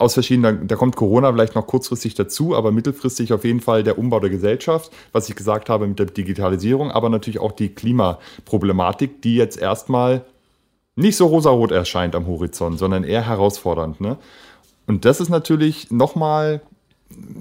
aus 0.00 0.14
verschiedenen, 0.14 0.66
da 0.66 0.76
kommt 0.76 0.96
Corona 0.96 1.32
vielleicht 1.32 1.54
noch 1.54 1.66
kurzfristig 1.66 2.14
dazu, 2.14 2.56
aber 2.56 2.72
mittelfristig 2.72 3.32
auf 3.32 3.44
jeden 3.44 3.60
Fall 3.60 3.82
der 3.82 3.98
Umbau 3.98 4.20
der 4.20 4.30
Gesellschaft, 4.30 4.90
was 5.12 5.28
ich 5.28 5.36
gesagt 5.36 5.68
habe 5.68 5.86
mit 5.86 5.98
der 5.98 6.06
Digitalisierung, 6.06 6.90
aber 6.90 7.08
natürlich 7.08 7.40
auch 7.40 7.52
die 7.52 7.68
Klimaproblematik, 7.74 9.22
die 9.22 9.36
jetzt 9.36 9.58
erstmal 9.58 10.24
nicht 10.96 11.16
so 11.16 11.26
rosarot 11.26 11.70
erscheint 11.70 12.14
am 12.14 12.26
Horizont, 12.26 12.78
sondern 12.78 13.04
eher 13.04 13.26
herausfordernd. 13.26 14.00
Ne? 14.00 14.16
Und 14.86 15.04
das 15.04 15.20
ist 15.20 15.28
natürlich 15.28 15.90
nochmal 15.90 16.62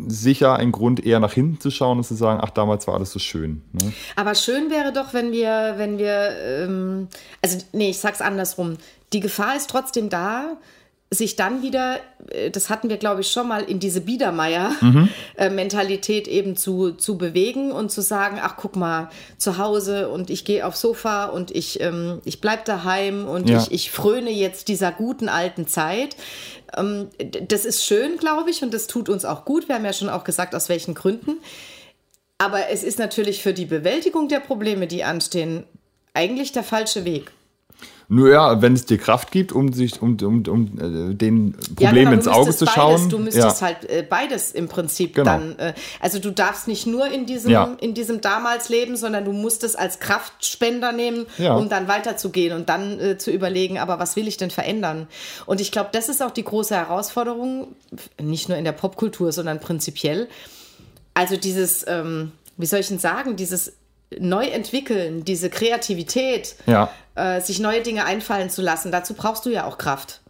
sicher 0.07 0.55
ein 0.55 0.71
Grund, 0.71 1.05
eher 1.05 1.19
nach 1.19 1.33
hinten 1.33 1.59
zu 1.59 1.69
schauen 1.71 1.99
und 1.99 2.03
zu 2.03 2.15
sagen, 2.15 2.39
ach, 2.41 2.49
damals 2.49 2.87
war 2.87 2.95
alles 2.95 3.11
so 3.11 3.19
schön. 3.19 3.61
Ne? 3.71 3.93
Aber 4.15 4.35
schön 4.35 4.69
wäre 4.69 4.91
doch, 4.91 5.13
wenn 5.13 5.31
wir, 5.31 5.75
wenn 5.77 5.97
wir, 5.97 6.31
ähm, 6.45 7.07
also 7.41 7.59
nee, 7.71 7.91
ich 7.91 7.99
sag's 7.99 8.21
andersrum. 8.21 8.77
Die 9.13 9.19
Gefahr 9.19 9.55
ist 9.55 9.69
trotzdem 9.69 10.09
da, 10.09 10.57
sich 11.11 11.35
dann 11.35 11.63
wieder, 11.63 11.99
äh, 12.29 12.51
das 12.51 12.69
hatten 12.69 12.89
wir, 12.89 12.97
glaube 12.97 13.21
ich, 13.21 13.31
schon 13.31 13.47
mal, 13.47 13.63
in 13.63 13.79
diese 13.79 14.01
Biedermeier-Mentalität 14.01 16.27
eben 16.27 16.55
zu, 16.55 16.91
zu 16.91 17.17
bewegen 17.17 17.71
und 17.71 17.91
zu 17.91 18.01
sagen, 18.01 18.39
ach, 18.41 18.55
guck 18.57 18.75
mal, 18.75 19.09
zu 19.37 19.57
Hause 19.57 20.09
und 20.09 20.29
ich 20.29 20.45
gehe 20.45 20.65
aufs 20.65 20.81
Sofa 20.81 21.25
und 21.25 21.51
ich, 21.51 21.81
ähm, 21.81 22.21
ich 22.25 22.41
bleib 22.41 22.65
daheim 22.65 23.27
und 23.27 23.49
Ja. 23.49 23.61
ich, 23.61 23.71
ich 23.71 23.91
fröne 23.91 24.29
jetzt 24.29 24.67
dieser 24.67 24.91
guten 24.91 25.29
alten 25.29 25.67
Zeit. 25.67 26.15
Ähm, 26.77 27.07
das 27.47 27.65
ist 27.65 27.83
schön, 27.83 28.17
glaube 28.17 28.51
ich, 28.51 28.61
und 28.61 28.73
das 28.73 28.87
tut 28.87 29.09
uns 29.09 29.25
auch 29.25 29.45
gut. 29.45 29.67
Wir 29.67 29.75
haben 29.75 29.85
ja 29.85 29.93
schon 29.93 30.09
auch 30.09 30.23
gesagt, 30.23 30.53
aus 30.53 30.69
welchen 30.69 30.93
Gründen. 30.93 31.37
Aber 32.37 32.69
es 32.69 32.83
ist 32.83 32.99
natürlich 32.99 33.41
für 33.41 33.53
die 33.53 33.65
Bewältigung 33.65 34.29
der 34.29 34.39
Probleme, 34.39 34.87
die 34.87 35.03
anstehen, 35.03 35.63
eigentlich 36.13 36.51
der 36.51 36.63
falsche 36.63 37.03
Weg. 37.03 37.31
Nur 38.11 38.31
ja, 38.31 38.59
wenn 38.59 38.73
es 38.73 38.85
dir 38.85 38.97
Kraft 38.97 39.29
gibt, 39.31 39.51
um 39.51 39.71
sich 39.71 40.01
um, 40.01 40.17
um, 40.23 40.43
um 40.47 41.11
äh, 41.11 41.13
den 41.13 41.53
Problemen 41.75 41.93
genau, 41.95 42.11
ins 42.13 42.27
Auge 42.27 42.55
zu 42.55 42.65
beides, 42.65 42.73
schauen. 42.73 43.09
Du 43.09 43.19
müsstest 43.19 43.61
halt 43.61 43.87
äh, 43.87 44.03
beides 44.07 44.51
im 44.51 44.67
Prinzip 44.67 45.13
Genau. 45.13 45.29
dann. 45.29 45.59
Äh, 45.59 45.73
also 45.99 46.17
du 46.17 46.31
darfst 46.31 46.67
nicht 46.67 46.87
nur 46.87 47.05
in 47.05 47.27
diesem, 47.27 47.51
Ja. 47.51 47.75
in 47.79 47.93
diesem 47.93 48.19
damals 48.19 48.67
leben, 48.69 48.97
sondern 48.97 49.25
du 49.25 49.31
musst 49.31 49.63
es 49.63 49.75
als 49.75 49.99
Kraftspender 49.99 50.91
nehmen, 50.91 51.27
Ja. 51.37 51.55
um 51.55 51.69
dann 51.69 51.87
weiterzugehen 51.87 52.55
und 52.57 52.67
dann 52.67 52.99
äh, 52.99 53.17
zu 53.19 53.29
überlegen, 53.29 53.77
aber 53.77 53.99
was 53.99 54.15
will 54.15 54.27
ich 54.27 54.37
denn 54.37 54.49
verändern? 54.49 55.07
Und 55.45 55.61
ich 55.61 55.71
glaube, 55.71 55.89
das 55.91 56.09
ist 56.09 56.23
auch 56.23 56.31
die 56.31 56.43
große 56.43 56.73
Herausforderung, 56.75 57.67
nicht 58.19 58.49
nur 58.49 58.57
in 58.57 58.63
der 58.63 58.71
Popkultur, 58.71 59.31
sondern 59.31 59.59
prinzipiell. 59.59 60.27
Also 61.13 61.37
dieses, 61.37 61.85
ähm, 61.87 62.31
wie 62.57 62.65
soll 62.65 62.79
ich 62.79 62.87
denn 62.87 62.97
sagen, 62.97 63.35
dieses 63.35 63.73
Neuentwickeln, 64.17 65.23
diese 65.25 65.49
Kreativität, 65.49 66.55
Ja. 66.65 66.89
äh, 67.15 67.41
sich 67.41 67.59
neue 67.59 67.81
Dinge 67.81 68.05
einfallen 68.05 68.49
zu 68.49 68.61
lassen, 68.61 68.91
dazu 68.91 69.13
brauchst 69.13 69.45
du 69.45 69.49
ja 69.49 69.65
auch 69.65 69.77
Kraft. 69.77 70.21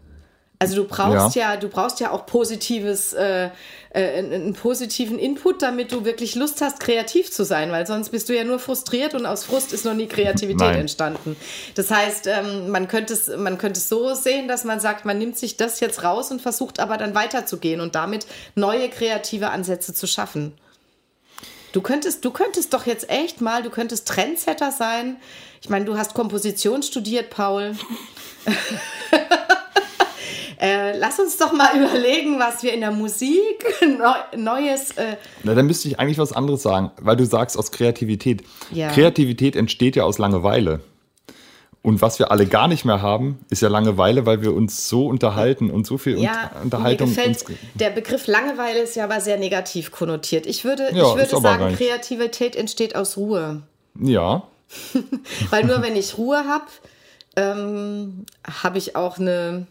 Also 0.62 0.76
du 0.76 0.84
brauchst 0.84 1.38
ja, 1.38 1.56
du 1.56 1.70
brauchst 1.70 2.02
ja 2.02 2.12
auch 2.12 2.26
positives, 2.26 3.14
äh, 3.14 3.46
äh, 3.92 4.18
einen, 4.18 4.34
einen 4.34 4.54
positiven 4.54 5.18
Input, 5.18 5.62
damit 5.62 5.94
du 5.94 6.04
wirklich 6.04 6.36
Lust 6.36 6.60
hast, 6.62 6.82
kreativ 6.82 7.32
zu 7.32 7.46
sein, 7.46 7.72
weil 7.72 7.88
sonst 7.88 8.10
bist 8.10 8.28
du 8.28 8.36
ja 8.36 8.44
nur 8.44 8.60
frustriert 8.60 9.14
und 9.14 9.26
aus 9.26 9.46
Frust 9.46 9.72
ist 9.72 9.86
noch 9.86 9.94
nie 9.94 10.08
Kreativität 10.08 10.60
Nein. 10.68 10.80
entstanden. 10.82 11.38
Das 11.76 11.90
heißt, 11.90 12.28
ähm, 12.28 12.70
man 12.72 12.90
könnte 12.90 13.14
es, 13.14 13.30
man 13.30 13.58
könnte 13.58 13.80
es 13.80 13.88
so 13.88 14.14
sehen, 14.16 14.50
dass 14.50 14.66
man 14.66 14.82
sagt, 14.82 15.06
man 15.06 15.18
nimmt 15.18 15.38
sich 15.38 15.56
das 15.56 15.80
jetzt 15.80 16.04
raus 16.04 16.30
und 16.30 16.42
versucht 16.42 16.82
aber 16.82 16.98
dann 16.98 17.16
weiterzugehen 17.16 17.80
und 17.80 17.96
damit 17.96 18.28
neue 18.56 18.90
kreative 18.90 19.52
Ansätze 19.52 19.94
zu 19.94 20.08
schaffen. 20.08 20.56
Du 21.72 21.82
könntest, 21.82 22.26
du 22.26 22.32
könntest 22.32 22.74
doch 22.74 22.86
jetzt 22.86 23.10
echt 23.10 23.42
mal, 23.42 23.62
du 23.62 23.70
könntest 23.70 24.08
Trendsetter 24.08 24.72
sein. 24.72 25.18
Ich 25.62 25.70
meine, 25.70 25.86
du 25.86 25.98
hast 25.98 26.14
Komposition 26.14 26.82
studiert, 26.82 27.30
Paul. 27.30 27.76
äh, 30.60 30.98
lass 30.98 31.20
uns 31.20 31.38
doch 31.38 31.54
mal 31.54 31.76
überlegen, 31.78 32.40
was 32.40 32.64
wir 32.64 32.74
in 32.74 32.80
der 32.80 32.92
Musik 32.92 33.66
neu, 33.82 34.14
Neues. 34.36 34.92
Äh, 34.92 35.18
Na, 35.44 35.54
dann 35.54 35.68
müsste 35.68 35.88
ich 35.88 36.00
eigentlich 36.00 36.18
was 36.18 36.34
anderes 36.34 36.64
sagen, 36.64 36.92
weil 37.02 37.16
du 37.18 37.26
sagst 37.26 37.58
aus 37.58 37.72
Kreativität. 37.72 38.44
Ja. 38.72 38.90
Kreativität 38.90 39.56
entsteht 39.56 39.96
ja 39.96 40.04
aus 40.04 40.18
Langeweile. 40.18 40.82
Und 41.82 42.02
was 42.02 42.20
wir 42.20 42.30
alle 42.32 42.46
gar 42.46 42.68
nicht 42.68 42.84
mehr 42.84 43.02
haben, 43.02 43.40
ist 43.50 43.62
ja 43.62 43.70
Langeweile, 43.70 44.26
weil 44.26 44.42
wir 44.42 44.54
uns 44.54 44.90
so 44.90 45.08
unterhalten 45.08 45.72
und 45.72 45.88
so 45.88 45.98
viel 45.98 46.20
ja, 46.20 46.52
Un- 46.58 46.64
Unterhaltung 46.64 47.10
mir 47.10 47.16
gefällt, 47.16 47.46
der 47.76 47.90
Begriff 47.92 48.28
Langeweile 48.28 48.80
ist 48.80 48.96
ja 48.98 49.06
aber 49.06 49.22
sehr 49.22 49.38
negativ 49.38 49.92
konnotiert. 49.92 50.46
Ich 50.46 50.66
würde, 50.66 50.90
Ja, 50.94 51.10
ich 51.12 51.16
würde 51.16 51.40
sagen. 51.42 51.74
Kreativität 51.76 52.56
entsteht 52.58 52.96
aus 52.96 53.16
Ruhe. 53.18 53.62
Ja, 54.00 54.44
Weil 55.50 55.64
nur 55.66 55.82
wenn 55.82 55.96
ich 55.96 56.18
Ruhe 56.18 56.44
habe, 56.46 56.66
ähm, 57.36 58.26
habe 58.62 58.78
ich 58.78 58.96
auch 58.96 59.18
eine 59.18 59.66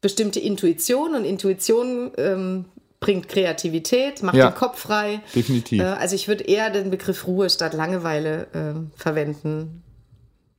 bestimmte 0.00 0.40
Intuition 0.40 1.14
und 1.14 1.24
Intuition 1.24 2.10
ähm, 2.18 2.64
bringt 3.00 3.28
Kreativität, 3.28 4.22
macht 4.22 4.34
Ja. 4.36 4.50
den 4.50 4.56
Kopf 4.56 4.80
frei. 4.80 5.20
definitiv. 5.34 5.80
Äh, 5.80 5.84
also 5.84 6.14
ich 6.16 6.28
würde 6.28 6.44
eher 6.44 6.70
den 6.70 6.90
Begriff 6.90 7.26
Ruhe 7.26 7.48
statt 7.48 7.72
Langeweile 7.72 8.48
ähm, 8.54 8.90
verwenden. 8.96 9.82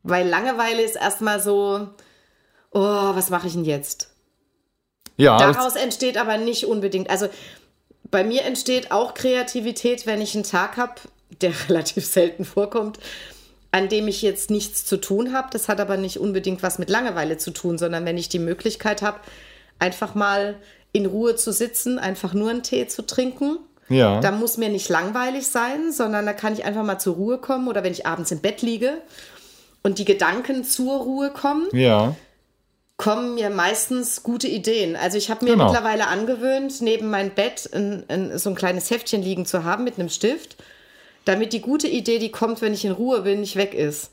Weil 0.04 0.28
Langeweile 0.28 0.82
ist 0.82 0.96
erstmal 0.96 1.40
so, 1.40 1.90
oh, 2.72 2.80
was 2.80 3.30
mache 3.30 3.48
ich 3.48 3.54
denn 3.54 3.66
jetzt? 3.66 4.12
ja, 5.18 5.38
Daraus 5.38 5.76
entsteht 5.76 6.18
aber 6.18 6.38
nicht 6.38 6.66
unbedingt. 6.66 7.10
Also 7.10 7.28
bei 8.10 8.24
mir 8.24 8.44
entsteht 8.44 8.92
auch 8.92 9.14
Kreativität, 9.14 10.06
wenn 10.06 10.22
ich 10.22 10.36
einen 10.36 10.44
Tag 10.44 10.78
habe, 10.78 10.96
der 11.42 11.54
relativ 11.70 12.06
selten 12.06 12.46
vorkommt, 12.46 13.00
an 13.72 13.88
dem 13.88 14.08
ich 14.08 14.22
jetzt 14.22 14.50
nichts 14.50 14.86
zu 14.86 14.98
tun 14.98 15.34
habe. 15.34 15.50
Das 15.52 15.70
hat 15.70 15.80
aber 15.80 15.98
nicht 15.98 16.20
unbedingt 16.20 16.64
was 16.64 16.80
mit 16.80 16.90
Langeweile 16.90 17.38
zu 17.38 17.52
tun, 17.52 17.78
sondern 17.78 18.06
wenn 18.06 18.18
ich 18.18 18.30
die 18.30 18.40
Möglichkeit 18.40 19.02
habe, 19.02 19.20
einfach 19.80 20.16
mal 20.16 20.58
in 20.92 21.06
Ruhe 21.06 21.36
zu 21.36 21.54
sitzen, 21.54 22.00
einfach 22.00 22.34
nur 22.34 22.50
einen 22.50 22.64
Tee 22.64 22.88
zu 22.88 23.06
trinken. 23.06 23.60
ja. 23.88 24.20
Da 24.20 24.32
muss 24.32 24.58
mir 24.58 24.70
nicht 24.70 24.90
langweilig 24.90 25.48
sein, 25.48 25.92
sondern 25.92 26.26
da 26.26 26.34
kann 26.34 26.54
ich 26.54 26.66
einfach 26.66 26.84
mal 26.84 27.00
zur 27.00 27.16
Ruhe 27.16 27.38
kommen 27.38 27.68
oder 27.68 27.84
wenn 27.84 27.94
ich 27.94 28.06
abends 28.06 28.32
im 28.32 28.40
Bett 28.40 28.62
liege 28.62 28.98
und 29.84 30.00
die 30.00 30.06
Gedanken 30.06 30.64
zur 30.64 31.00
Ruhe 31.00 31.32
kommen, 31.32 31.68
ja. 31.74 32.16
kommen 32.98 33.36
mir 33.36 33.50
meistens 33.50 34.24
gute 34.24 34.48
Ideen. 34.48 34.96
Also 34.96 35.18
ich 35.18 35.30
habe 35.30 35.46
mir 35.46 35.52
Genau. 35.54 35.66
mittlerweile 35.66 36.08
angewöhnt, 36.08 36.82
neben 36.82 37.10
mein 37.10 37.32
Bett 37.32 37.70
ein, 37.74 38.04
ein, 38.08 38.38
so 38.38 38.50
ein 38.50 38.56
kleines 38.56 38.90
Heftchen 38.92 39.22
liegen 39.24 39.46
zu 39.46 39.64
haben 39.64 39.84
mit 39.84 39.98
einem 39.98 40.10
Stift, 40.10 40.58
damit 41.26 41.54
die 41.54 41.62
gute 41.62 41.88
Idee, 41.88 42.20
die 42.20 42.30
kommt, 42.32 42.62
wenn 42.62 42.74
ich 42.74 42.86
in 42.86 42.92
Ruhe 42.92 43.22
bin, 43.22 43.42
nicht 43.42 43.56
weg 43.56 43.74
ist. 43.74 44.12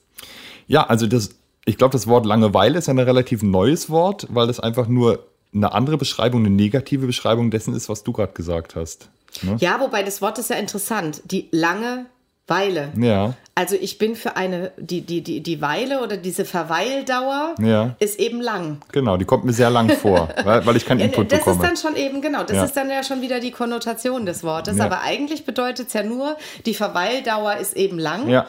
Ja, 0.66 0.86
also 0.86 1.06
das, 1.06 1.30
ich 1.64 1.76
glaube, 1.78 1.92
das 1.92 2.06
Wort 2.06 2.26
Langeweile 2.26 2.78
ist 2.78 2.86
ja 2.86 2.94
ein 2.94 2.98
relativ 2.98 3.42
neues 3.42 3.90
Wort, 3.90 4.26
weil 4.30 4.46
das 4.46 4.60
einfach 4.60 4.88
nur 4.88 5.26
eine 5.54 5.72
andere 5.72 5.96
Beschreibung, 5.96 6.44
eine 6.44 6.54
negative 6.54 7.06
Beschreibung 7.06 7.50
dessen 7.50 7.74
ist, 7.74 7.88
was 7.88 8.04
du 8.04 8.12
gerade 8.12 8.32
gesagt 8.32 8.76
hast. 8.76 9.08
Ne? 9.42 9.56
Ja, 9.60 9.80
wobei 9.80 10.02
das 10.02 10.20
Wort 10.20 10.38
ist 10.38 10.50
ja 10.50 10.56
interessant. 10.56 11.22
Die 11.24 11.48
lange 11.50 12.06
Weile. 12.46 12.92
Ja, 12.98 13.34
Also 13.58 13.74
ich 13.74 13.98
bin 13.98 14.14
für 14.14 14.36
eine, 14.36 14.70
die, 14.76 15.00
die, 15.00 15.20
die, 15.20 15.40
die 15.42 15.60
Weile 15.60 16.00
oder 16.00 16.16
diese 16.16 16.44
Verweildauer 16.44 17.56
Ja. 17.60 17.96
ist 17.98 18.20
eben 18.20 18.40
lang. 18.40 18.78
genau, 18.92 19.16
die 19.16 19.24
kommt 19.24 19.44
mir 19.44 19.52
sehr 19.52 19.68
lang 19.68 19.90
vor, 19.90 20.28
weil, 20.44 20.64
weil 20.64 20.76
ich 20.76 20.86
keinen 20.86 21.00
Input 21.00 21.32
das 21.32 21.40
bekomme. 21.40 21.56
ist 21.64 21.68
dann 21.68 21.76
schon 21.76 21.96
eben, 22.00 22.20
genau, 22.22 22.44
das 22.44 22.56
Ja. 22.56 22.64
ist 22.64 22.76
dann 22.76 22.88
ja 22.88 23.02
schon 23.02 23.20
wieder 23.20 23.40
die 23.40 23.50
Konnotation 23.50 24.26
des 24.26 24.44
Wortes. 24.44 24.76
Ja. 24.78 24.84
Aber 24.84 25.00
eigentlich 25.02 25.44
bedeutet 25.44 25.88
es 25.88 25.92
ja 25.92 26.04
nur, 26.04 26.36
die 26.66 26.74
Verweildauer 26.74 27.56
ist 27.56 27.76
eben 27.76 27.98
lang. 27.98 28.28
ja, 28.28 28.46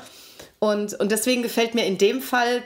Und, 0.59 0.93
und 0.99 1.11
deswegen 1.11 1.41
gefällt 1.41 1.73
mir 1.73 1.85
in 1.87 1.97
dem 1.97 2.21
Fall, 2.21 2.61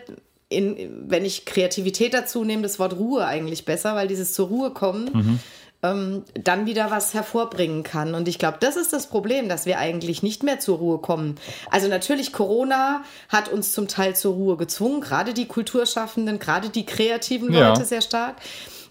in, 0.50 1.06
wenn 1.08 1.24
ich 1.24 1.46
Kreativität 1.46 2.14
dazu 2.14 2.44
nehme, 2.44 2.62
das 2.64 2.78
Wort 2.78 2.98
Ruhe 2.98 3.26
eigentlich 3.26 3.64
besser, 3.64 3.96
weil 3.96 4.10
dieses 4.10 4.34
zur 4.34 4.50
Ruhe 4.50 4.72
kommen 4.72 5.10
Mhm. 5.14 5.40
Ähm, 5.84 6.24
dann 6.34 6.66
wieder 6.66 6.90
was 6.90 7.14
hervorbringen 7.14 7.84
kann. 7.84 8.16
Und 8.16 8.28
ich 8.28 8.40
glaube, 8.40 8.58
das 8.60 8.78
ist 8.78 8.94
das 8.94 9.08
Problem, 9.08 9.50
dass 9.50 9.66
wir 9.66 9.78
eigentlich 9.78 10.24
nicht 10.24 10.42
mehr 10.42 10.60
zur 10.60 10.78
Ruhe 10.78 10.98
kommen. 10.98 11.36
Also 11.70 11.88
natürlich, 11.90 12.34
Corona 12.34 13.04
hat 13.30 13.50
uns 13.50 13.74
zum 13.74 13.88
Teil 13.88 14.16
zur 14.16 14.34
Ruhe 14.34 14.58
gezwungen, 14.58 15.02
gerade 15.02 15.34
die 15.34 15.48
Kulturschaffenden, 15.48 16.40
gerade 16.40 16.70
die 16.70 16.86
kreativen 16.86 17.54
Ja. 17.54 17.70
Leute 17.70 17.86
sehr 17.86 18.02
stark. 18.02 18.36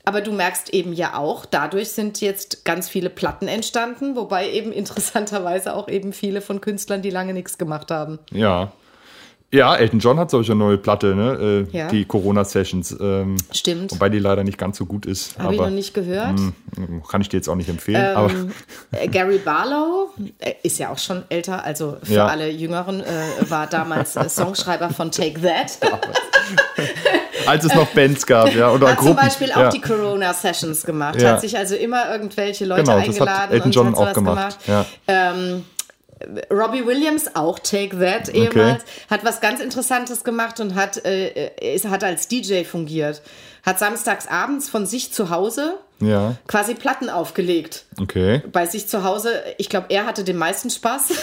Aber 0.04 0.20
du 0.20 0.32
merkst 0.32 0.70
eben 0.70 0.92
ja 0.92 1.16
auch, 1.16 1.46
dadurch 1.46 1.90
sind 1.90 2.20
jetzt 2.20 2.64
ganz 2.64 2.88
viele 2.88 3.08
Platten 3.08 3.48
entstanden, 3.48 4.16
wobei 4.16 4.50
eben 4.50 4.72
interessanterweise 4.72 5.74
auch 5.74 5.88
eben 5.88 6.12
viele 6.12 6.40
von 6.40 6.60
Künstlern, 6.60 7.02
die 7.02 7.10
lange 7.10 7.32
nichts 7.32 7.58
gemacht 7.58 7.90
haben. 7.90 8.18
ja. 8.30 8.72
Ja, 9.54 9.76
Elton 9.76 9.98
John 10.00 10.18
hat 10.18 10.30
solche 10.30 10.54
neue 10.54 10.78
Platte, 10.78 11.14
ne? 11.14 11.66
Äh, 11.72 11.76
Ja. 11.76 11.88
Die 11.88 12.06
Corona-Sessions. 12.06 12.96
Ähm, 13.00 13.36
Stimmt. 13.52 13.92
wobei 13.92 14.08
die 14.08 14.18
leider 14.18 14.44
nicht 14.44 14.56
ganz 14.56 14.78
so 14.78 14.86
gut 14.86 15.04
ist. 15.04 15.38
Habe 15.38 15.54
ich 15.54 15.60
noch 15.60 15.68
nicht 15.68 15.92
gehört. 15.92 16.38
mh, 16.38 17.02
kann 17.10 17.20
ich 17.20 17.28
dir 17.28 17.36
jetzt 17.36 17.48
auch 17.48 17.54
nicht 17.54 17.68
empfehlen. 17.68 18.16
Ähm, 18.16 18.52
äh, 18.92 19.08
Gary 19.08 19.36
Barlow 19.38 20.08
äh, 20.38 20.54
ist 20.62 20.78
ja 20.78 20.88
auch 20.90 20.98
schon 20.98 21.24
älter, 21.28 21.62
also 21.64 21.98
für 22.02 22.14
Ja. 22.14 22.26
alle 22.28 22.48
Jüngeren, 22.48 23.00
äh, 23.02 23.04
war 23.50 23.66
damals 23.66 24.16
äh, 24.16 24.26
Songschreiber 24.28 24.88
von 24.88 25.10
Take 25.10 25.40
That. 25.42 25.78
Als 27.46 27.64
es 27.64 27.74
noch 27.74 27.88
Bands 27.88 28.24
gab, 28.26 28.54
ja. 28.54 28.70
Oder 28.70 28.88
hat 28.90 28.96
Gruppen. 28.98 29.16
zum 29.16 29.24
Beispiel 29.26 29.52
auch 29.52 29.56
ja. 29.56 29.68
die 29.70 29.80
Corona-Sessions 29.80 30.84
gemacht. 30.84 31.22
Hat 31.22 31.40
sich 31.40 31.56
also 31.56 31.74
immer 31.74 32.10
irgendwelche 32.10 32.64
Leute 32.64 32.84
Genau, 32.84 32.96
das 32.98 33.20
hat 33.20 33.28
eingeladen 33.28 33.52
Elton 33.52 33.66
und 33.66 33.74
John 33.74 33.86
hat 33.88 33.96
sowas 33.96 34.08
auch 34.08 34.14
gemacht, 34.14 34.58
ja. 34.66 34.86
Ähm, 35.08 35.64
Robbie 36.50 36.86
Williams, 36.86 37.34
auch 37.34 37.58
Take 37.58 37.98
That 37.98 38.28
ehemals, 38.34 38.82
hat 39.10 39.24
was 39.24 39.40
ganz 39.40 39.60
Interessantes 39.60 40.24
gemacht 40.24 40.60
und 40.60 40.74
hat, 40.74 41.04
äh, 41.04 41.74
ist, 41.74 41.88
hat 41.88 42.04
als 42.04 42.28
DJ 42.28 42.64
fungiert. 42.64 43.22
Hat 43.64 43.78
samstags 43.78 44.26
abends 44.26 44.68
von 44.68 44.86
sich 44.86 45.12
zu 45.12 45.30
Hause 45.30 45.74
Ja, 46.00 46.34
quasi 46.48 46.74
Platten 46.74 47.08
aufgelegt. 47.08 47.84
okay. 48.00 48.42
Bei 48.50 48.66
sich 48.66 48.88
zu 48.88 49.04
Hause, 49.04 49.42
ich 49.58 49.68
glaube, 49.68 49.86
er 49.90 50.06
hatte 50.06 50.24
den 50.24 50.36
meisten 50.36 50.68
Spaß. 50.70 51.10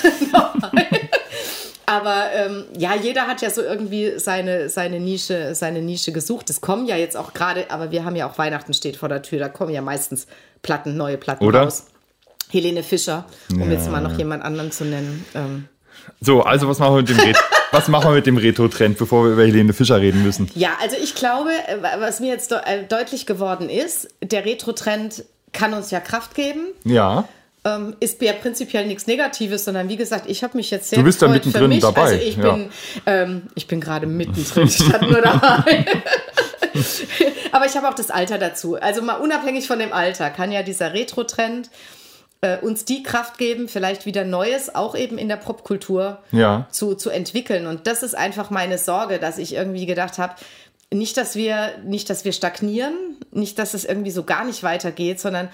Aber 1.86 2.26
ähm, 2.36 2.66
ja, 2.78 2.94
jeder 2.96 3.26
hat 3.26 3.42
ja 3.42 3.50
so 3.50 3.64
irgendwie 3.64 4.20
seine, 4.20 4.70
seine, 4.70 5.00
Nische, 5.00 5.56
seine 5.56 5.82
Nische 5.82 6.12
gesucht. 6.12 6.52
Es 6.52 6.62
kommen 6.62 6.86
ja 6.86 6.96
jetzt 6.96 7.18
auch 7.18 7.34
gerade, 7.34 7.72
aber 7.72 7.90
wir 7.90 8.06
haben 8.06 8.16
ja 8.16 8.30
auch 8.30 8.38
Weihnachten 8.38 8.76
steht 8.76 8.96
vor 8.96 9.10
der 9.10 9.24
Tür, 9.24 9.40
da 9.40 9.50
kommen 9.50 9.74
ja 9.74 9.82
meistens 9.82 10.28
Platten, 10.62 10.98
neue 10.98 11.18
Platten 11.18 11.44
Oder? 11.44 11.64
raus. 11.64 11.88
Helene 12.52 12.84
Fischer, 12.84 13.26
um 13.52 13.62
Ja. 13.62 13.68
jetzt 13.78 13.90
mal 13.90 14.02
noch 14.02 14.18
jemand 14.18 14.44
anderen 14.44 14.72
zu 14.72 14.84
nennen. 14.86 15.26
Ähm, 15.36 15.66
So, 16.22 16.42
also 16.42 16.68
was 16.68 16.80
machen 16.80 16.96
wir 16.96 17.02
mit 17.02 17.10
dem 17.10 17.20
Retro? 17.20 17.42
was 17.72 17.88
machen 17.88 18.06
wir 18.10 18.16
mit 18.16 18.26
dem 18.26 18.38
Retro-Trend, 18.38 18.98
bevor 18.98 19.26
wir 19.26 19.34
über 19.34 19.44
Helene 19.44 19.74
Fischer 19.74 20.00
reden 20.02 20.24
müssen? 20.24 20.50
ja, 20.56 20.70
also 20.82 20.96
ich 21.02 21.14
glaube, 21.16 21.52
äh, 21.68 21.78
was 22.00 22.20
mir 22.20 22.30
jetzt 22.30 22.52
äh, 22.52 22.84
deutlich 22.90 23.26
geworden 23.26 23.70
ist, 23.70 24.08
der 24.24 24.44
Retro-Trend 24.46 25.24
kann 25.54 25.74
uns 25.74 25.92
ja 25.92 26.00
Kraft 26.00 26.34
geben. 26.36 26.62
Ja. 26.84 27.28
ähm, 27.66 27.96
ist 28.00 28.22
ja 28.22 28.34
prinzipiell 28.34 28.86
nichts 28.88 29.06
Negatives, 29.08 29.66
sondern 29.66 29.90
wie 29.90 29.98
gesagt, 29.98 30.26
ich 30.30 30.44
habe 30.44 30.56
mich 30.58 30.72
jetzt 30.72 30.90
sehr 30.90 30.98
Du 31.00 31.04
bist 31.06 31.22
da 31.22 31.28
gefreut 31.28 31.42
für 31.44 31.48
mittendrin 31.50 31.70
mich. 31.70 31.82
dabei, 31.82 32.02
Also 32.02 32.16
ich 32.16 32.38
ja. 32.38 32.52
bin, 32.54 32.70
ähm, 33.06 33.42
ich 33.56 33.68
bin 33.68 33.82
gerade 33.82 34.08
mittendrin, 34.08 34.70
statt 34.70 35.02
nur 35.02 35.22
dabei. 35.22 35.86
Aber 37.52 37.66
ich 37.66 37.76
habe 37.76 37.88
auch 37.90 37.94
das 37.96 38.10
Alter 38.12 38.38
dazu. 38.38 38.76
Also 38.80 39.02
mal 39.02 39.16
unabhängig 39.16 39.68
von 39.68 39.80
dem 39.80 39.92
Alter 39.94 40.30
kann 40.30 40.52
ja 40.52 40.64
dieser 40.64 40.94
Retro-Trend 40.94 41.70
äh, 42.42 42.58
uns 42.60 42.86
die 42.86 43.04
Kraft 43.04 43.38
geben, 43.38 43.68
vielleicht 43.68 44.06
wieder 44.06 44.24
Neues, 44.24 44.74
auch 44.74 44.96
eben 44.96 45.18
in 45.18 45.28
der 45.28 45.36
Popkultur 45.38 46.20
Ja. 46.32 46.68
zu, 46.72 46.96
zu 46.96 47.10
entwickeln. 47.10 47.68
Und 47.68 47.88
das 47.88 48.04
ist 48.04 48.16
einfach 48.16 48.50
meine 48.50 48.78
Sorge, 48.78 49.20
dass 49.20 49.38
ich 49.38 49.54
irgendwie 49.54 49.86
gedacht 49.86 50.18
habe, 50.18 50.36
nicht, 50.92 51.18
dass 51.18 51.36
wir, 51.36 51.78
nicht, 51.84 52.10
dass 52.10 52.26
wir 52.26 52.32
stagnieren, 52.32 52.94
nicht, 53.32 53.60
dass 53.60 53.74
es 53.74 53.86
irgendwie 53.86 54.12
so 54.12 54.24
gar 54.24 54.46
nicht 54.46 54.64
weitergeht, 54.64 55.20
sondern 55.20 55.50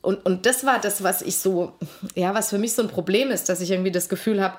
und, 0.00 0.24
und 0.24 0.46
das 0.46 0.64
war 0.64 0.80
das, 0.80 1.02
was 1.02 1.22
ich 1.22 1.38
so, 1.38 1.72
ja, 2.14 2.32
was 2.34 2.50
für 2.50 2.58
mich 2.58 2.72
so 2.72 2.82
ein 2.82 2.88
Problem 2.88 3.30
ist, 3.30 3.48
dass 3.48 3.60
ich 3.60 3.70
irgendwie 3.70 3.90
das 3.90 4.08
Gefühl 4.08 4.42
habe, 4.42 4.58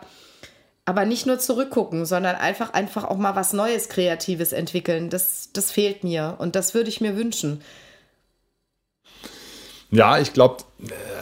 aber 0.85 1.05
nicht 1.05 1.25
nur 1.25 1.39
zurückgucken, 1.39 2.05
sondern 2.05 2.35
einfach, 2.35 2.73
einfach 2.73 3.03
auch 3.05 3.17
mal 3.17 3.35
was 3.35 3.53
Neues, 3.53 3.89
Kreatives 3.89 4.53
entwickeln. 4.53 5.09
Das, 5.09 5.49
das 5.53 5.71
fehlt 5.71 6.03
mir 6.03 6.35
und 6.39 6.55
das 6.55 6.73
würde 6.73 6.89
ich 6.89 6.99
mir 6.99 7.15
wünschen. 7.15 7.61
Ja, 9.91 10.19
ich 10.19 10.33
glaube, 10.33 10.57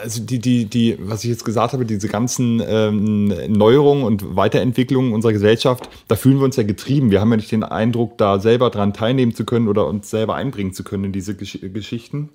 also 0.03 0.21
die, 0.21 0.39
die, 0.39 0.65
die, 0.65 0.97
was 0.99 1.23
ich 1.23 1.29
jetzt 1.29 1.45
gesagt 1.45 1.71
habe, 1.73 1.85
diese 1.85 2.09
ganzen 2.09 2.61
ähm, 2.67 3.27
Neuerungen 3.51 4.03
und 4.03 4.35
Weiterentwicklungen 4.35 5.13
unserer 5.13 5.31
Gesellschaft, 5.31 5.89
da 6.09 6.15
fühlen 6.17 6.37
wir 6.39 6.43
uns 6.45 6.57
ja 6.57 6.63
getrieben. 6.63 7.09
Wir 7.09 7.21
haben 7.21 7.31
ja 7.31 7.37
nicht 7.37 7.51
den 7.51 7.63
Eindruck, 7.63 8.17
da 8.17 8.39
selber 8.39 8.69
dran 8.69 8.93
teilnehmen 8.93 9.33
zu 9.33 9.45
können 9.45 9.69
oder 9.69 9.87
uns 9.87 10.09
selber 10.09 10.35
einbringen 10.35 10.73
zu 10.73 10.83
können 10.83 11.05
in 11.05 11.11
diese 11.13 11.33
Gesch 11.35 11.59
Geschichten, 11.61 12.29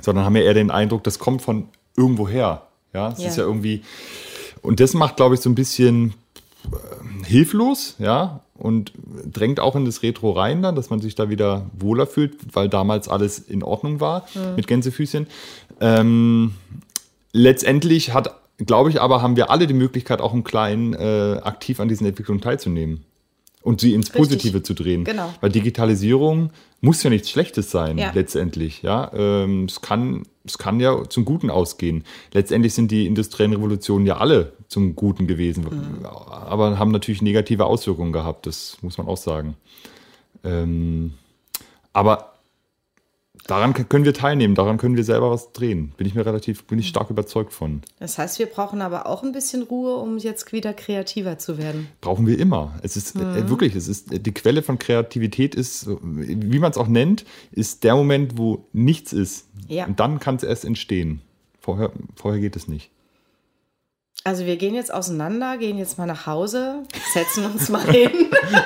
sondern 0.00 0.24
haben 0.24 0.36
ja 0.36 0.42
eher 0.42 0.54
den 0.54 0.70
Eindruck, 0.70 1.04
das 1.04 1.18
kommt 1.18 1.42
von 1.42 1.68
irgendwoher. 1.96 2.62
Ja, 2.94 3.10
es 3.12 3.18
Ja. 3.22 3.28
ist 3.28 3.36
ja 3.36 3.44
irgendwie, 3.44 3.82
und 4.62 4.80
das 4.80 4.94
macht, 4.94 5.16
glaube 5.16 5.34
ich, 5.34 5.42
so 5.42 5.50
ein 5.50 5.54
bisschen 5.54 6.14
äh, 6.72 7.24
hilflos, 7.26 7.94
ja, 7.98 8.40
und 8.58 8.92
drängt 9.32 9.60
auch 9.60 9.76
in 9.76 9.84
das 9.84 10.02
Retro 10.02 10.32
rein 10.32 10.62
dann, 10.62 10.74
dass 10.74 10.90
man 10.90 11.00
sich 11.00 11.14
da 11.14 11.30
wieder 11.30 11.66
wohler 11.78 12.06
fühlt, 12.06 12.54
weil 12.54 12.68
damals 12.68 13.08
alles 13.08 13.38
in 13.38 13.62
Ordnung 13.62 14.00
war 14.00 14.26
mit 14.56 14.66
Gänsefüßchen. 14.66 15.26
Ähm, 15.80 16.54
letztendlich 17.32 18.12
hat, 18.12 18.34
glaube 18.58 18.90
ich, 18.90 19.00
aber 19.00 19.22
haben 19.22 19.36
wir 19.36 19.50
alle 19.50 19.66
die 19.66 19.74
Möglichkeit, 19.74 20.20
auch 20.20 20.34
im 20.34 20.44
Kleinen 20.44 20.92
äh, 20.94 21.40
aktiv 21.42 21.80
an 21.80 21.88
diesen 21.88 22.06
Entwicklungen 22.06 22.40
teilzunehmen 22.40 23.04
und 23.62 23.80
sie 23.80 23.94
ins 23.94 24.10
Positive 24.10 24.62
zu 24.62 24.74
drehen. 24.74 25.04
Genau. 25.04 25.32
Weil 25.40 25.50
Digitalisierung 25.50 26.50
muss 26.80 27.02
ja 27.02 27.10
nichts 27.10 27.28
Schlechtes 27.30 27.70
sein, 27.70 27.98
Ja. 27.98 28.12
letztendlich. 28.14 28.82
Ja, 28.82 29.10
ähm, 29.14 29.64
es 29.64 29.80
kann, 29.80 30.22
es 30.44 30.58
kann 30.58 30.78
ja 30.80 31.08
zum 31.08 31.24
Guten 31.24 31.50
ausgehen. 31.50 32.04
Letztendlich 32.32 32.72
sind 32.74 32.90
die 32.90 33.06
industriellen 33.06 33.52
Revolutionen 33.52 34.06
ja 34.06 34.18
alle 34.18 34.52
zum 34.68 34.94
Guten 34.94 35.26
gewesen, 35.26 35.64
Mhm. 35.64 36.04
aber 36.04 36.78
haben 36.78 36.92
natürlich 36.92 37.20
negative 37.22 37.64
Auswirkungen 37.66 38.12
gehabt. 38.12 38.46
Das 38.46 38.78
muss 38.80 38.96
man 38.96 39.08
auch 39.08 39.16
sagen. 39.16 39.56
Ähm, 40.44 41.14
aber 41.92 42.34
daran 43.46 43.72
können 43.72 44.04
wir 44.04 44.14
teilnehmen, 44.14 44.54
daran 44.54 44.78
können 44.78 44.96
wir 44.96 45.04
selber 45.04 45.30
was 45.30 45.52
drehen. 45.52 45.92
Bin 45.96 46.06
ich 46.06 46.14
mir 46.14 46.24
relativ, 46.26 46.64
bin 46.64 46.78
ich 46.78 46.88
stark 46.88 47.10
überzeugt 47.10 47.52
von. 47.52 47.82
Das 47.98 48.18
heißt, 48.18 48.38
wir 48.38 48.46
brauchen 48.46 48.82
aber 48.82 49.06
auch 49.06 49.22
ein 49.22 49.32
bisschen 49.32 49.62
Ruhe, 49.62 49.96
um 49.96 50.18
jetzt 50.18 50.52
wieder 50.52 50.72
kreativer 50.74 51.38
zu 51.38 51.58
werden. 51.58 51.88
brauchen 52.00 52.26
wir 52.26 52.38
immer. 52.38 52.74
Es 52.82 52.96
ist 52.96 53.16
äh, 53.16 53.48
wirklich, 53.48 53.74
es 53.74 53.88
ist 53.88 54.26
die 54.26 54.32
Quelle 54.32 54.62
von 54.62 54.78
Kreativität 54.78 55.54
ist, 55.54 55.88
wie 55.88 56.58
man 56.58 56.70
es 56.70 56.78
auch 56.78 56.88
nennt, 56.88 57.24
ist 57.52 57.84
der 57.84 57.94
Moment, 57.94 58.38
wo 58.38 58.66
nichts 58.72 59.12
ist. 59.12 59.48
Ja. 59.68 59.86
Und 59.86 60.00
dann 60.00 60.18
kann 60.18 60.36
es 60.36 60.42
erst 60.42 60.64
entstehen. 60.64 61.20
Vorher, 61.60 61.92
vorher 62.14 62.40
geht 62.40 62.56
es 62.56 62.68
nicht. 62.68 62.90
Also 64.28 64.44
wir 64.44 64.58
gehen 64.58 64.74
jetzt 64.74 64.92
auseinander, 64.92 65.56
gehen 65.56 65.78
jetzt 65.78 65.96
mal 65.96 66.04
nach 66.04 66.26
Hause, 66.26 66.82
setzen 67.14 67.46
uns 67.46 67.70
mal 67.70 67.80
hin 67.90 68.10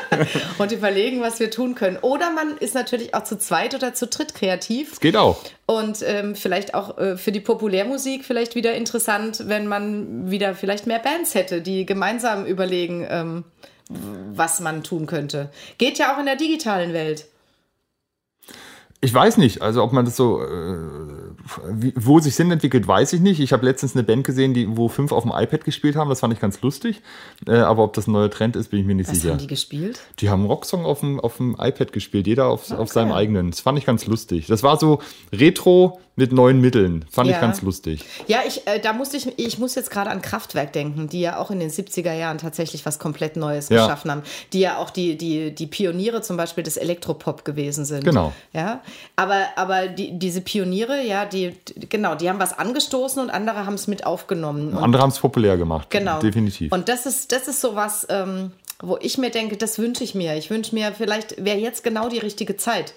und 0.58 0.72
überlegen, 0.72 1.20
was 1.20 1.38
wir 1.38 1.52
tun 1.52 1.76
können. 1.76 1.98
Oder 2.00 2.32
man 2.32 2.56
ist 2.58 2.74
natürlich 2.74 3.14
auch 3.14 3.22
zu 3.22 3.38
zweit 3.38 3.72
oder 3.72 3.94
zu 3.94 4.08
dritt 4.08 4.34
kreativ 4.34 4.94
Es 4.94 4.98
geht 4.98 5.16
auch. 5.16 5.38
und 5.66 6.02
ähm, 6.04 6.34
vielleicht 6.34 6.74
auch 6.74 6.98
äh, 6.98 7.16
für 7.16 7.30
die 7.30 7.38
Populärmusik 7.38 8.24
vielleicht 8.24 8.56
wieder 8.56 8.74
interessant, 8.74 9.44
wenn 9.46 9.68
man 9.68 10.32
wieder 10.32 10.56
vielleicht 10.56 10.88
mehr 10.88 10.98
Bands 10.98 11.36
hätte, 11.36 11.60
die 11.62 11.86
gemeinsam 11.86 12.44
überlegen, 12.44 13.06
ähm, 13.08 13.44
was 13.88 14.58
man 14.58 14.82
tun 14.82 15.06
könnte. 15.06 15.48
Geht 15.78 15.96
ja 15.96 16.12
auch 16.12 16.18
in 16.18 16.26
der 16.26 16.34
digitalen 16.34 16.92
Welt. 16.92 17.26
Ich 19.05 19.12
weiß 19.12 19.36
nicht, 19.38 19.62
also 19.62 19.82
ob 19.82 19.92
man 19.92 20.05
das 20.05 20.16
so, 20.16 20.40
äh, 20.40 20.76
wie, 21.72 21.92
wo 21.96 22.20
sich 22.20 22.36
Sinn 22.36 22.53
entwickelt, 22.53 22.86
weiß 22.86 23.12
ich 23.14 23.20
nicht. 23.20 23.40
Ich 23.40 23.53
habe 23.53 23.66
letztens 23.66 23.96
eine 23.96 24.05
Band 24.05 24.22
gesehen, 24.24 24.55
die, 24.55 24.76
wo 24.76 24.88
fünf 24.88 25.11
auf 25.11 25.24
dem 25.24 25.32
iPad 25.34 25.64
gespielt 25.64 25.96
haben. 25.96 26.09
Das 26.09 26.20
fand 26.20 26.32
ich 26.32 26.38
ganz 26.38 26.61
lustig. 26.62 27.03
Äh, 27.48 27.57
aber 27.57 27.82
ob 27.82 27.94
das 27.94 28.07
ein 28.07 28.12
neuer 28.12 28.30
Trend 28.30 28.55
ist, 28.55 28.68
bin 28.70 28.78
ich 28.78 28.86
mir 28.86 28.94
nicht 28.94 29.11
Was 29.11 29.16
sicher. 29.18 29.32
haben 29.32 29.38
die 29.40 29.48
gespielt? 29.48 30.00
Die 30.20 30.30
haben 30.30 30.42
einen 30.42 30.50
Rocksong 30.50 30.84
auf 30.84 31.00
dem, 31.00 31.18
auf 31.18 31.38
dem 31.38 31.57
iPad 31.59 31.92
gespielt, 31.92 32.28
jeder 32.28 32.46
auf, 32.46 32.70
Ah, 32.70 32.76
auf 32.76 32.90
seinem 32.90 33.11
eigenen. 33.11 33.50
Das 33.50 33.59
fand 33.59 33.76
ich 33.76 33.84
ganz 33.86 34.07
lustig. 34.07 34.46
Das 34.46 34.62
war 34.62 34.78
so 34.78 35.00
Retro 35.32 35.98
mit 36.14 36.30
neuen 36.32 36.60
Mitteln. 36.60 37.04
Fand 37.10 37.28
Ja. 37.28 37.36
ich 37.36 37.40
ganz 37.40 37.62
lustig. 37.62 38.04
Ja, 38.26 38.40
ich, 38.46 38.66
äh, 38.66 38.78
da 38.80 38.92
musste 38.92 39.16
ich, 39.16 39.38
ich 39.38 39.58
muss 39.58 39.74
jetzt 39.74 39.90
gerade 39.90 40.10
an 40.10 40.20
Kraftwerk 40.20 40.72
denken, 40.74 41.08
die 41.08 41.20
ja 41.22 41.38
auch 41.38 41.50
in 41.50 41.58
den 41.58 41.70
70er 41.70 42.12
Jahren 42.12 42.36
tatsächlich 42.38 42.84
was 42.84 42.98
komplett 42.98 43.36
Neues 43.36 43.70
Ja. 43.70 43.82
geschaffen 43.86 44.10
haben. 44.10 44.22
Die 44.52 44.60
ja 44.60 44.76
auch 44.76 44.90
die, 44.90 45.16
die, 45.16 45.54
die 45.54 45.66
Pioniere 45.66 46.20
zum 46.20 46.36
Beispiel 46.36 46.62
des 46.64 46.76
Elektropop 46.76 47.44
gewesen 47.46 47.84
sind. 47.86 48.04
Genau. 48.04 48.32
Ja, 48.52 48.82
aber, 49.16 49.46
aber 49.56 49.88
die, 49.88 50.18
diese 50.18 50.42
Pioniere, 50.42 51.02
ja, 51.02 51.24
die, 51.24 51.56
genau, 51.88 52.14
die 52.14 52.28
haben 52.28 52.38
was 52.38 52.58
angestoßen 52.58 53.22
und 53.22 53.30
andere 53.30 53.64
haben 53.64 53.74
es 53.74 53.86
mit 53.86 54.04
aufgenommen. 54.04 54.74
Und, 54.74 54.82
Andere 54.82 55.02
haben 55.02 55.10
es 55.10 55.18
populär 55.18 55.56
gemacht. 55.56 55.88
genau. 55.90 56.20
Definitiv. 56.20 56.72
Und 56.72 56.88
das 56.90 57.06
ist, 57.06 57.32
das 57.32 57.48
ist 57.48 57.60
so 57.62 57.74
was, 57.74 58.06
ähm, 58.10 58.52
wo 58.82 58.98
ich 59.00 59.16
mir 59.16 59.30
denke, 59.30 59.56
das 59.56 59.78
wünsche 59.78 60.04
ich 60.04 60.14
mir. 60.14 60.36
Ich 60.36 60.50
wünsche 60.50 60.74
mir, 60.74 60.92
vielleicht 60.92 61.42
wäre 61.44 61.58
jetzt 61.58 61.84
genau 61.84 62.08
die 62.08 62.18
richtige 62.18 62.56
Zeit. 62.56 62.92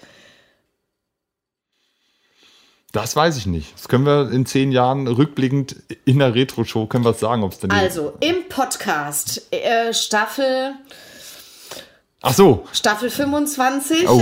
Das 2.96 3.14
weiß 3.14 3.36
ich 3.36 3.46
nicht. 3.46 3.74
Das 3.76 3.88
können 3.88 4.04
wir 4.06 4.30
in 4.32 4.46
zehn 4.46 4.72
Jahren 4.72 5.06
rückblickend 5.06 5.76
in 6.04 6.18
der 6.18 6.34
Retro-Show 6.34 6.86
können 6.86 7.04
wir 7.04 7.10
es 7.10 7.20
sagen, 7.20 7.42
ob 7.44 7.52
es 7.52 7.58
denn. 7.60 7.70
Also, 7.70 8.14
im 8.20 8.48
Podcast, 8.48 9.42
äh, 9.52 9.92
Staffel, 9.94 10.72
Ach 12.22 12.32
so. 12.32 12.66
Staffel 12.72 13.08
25. 13.10 14.08
Oh, 14.08 14.20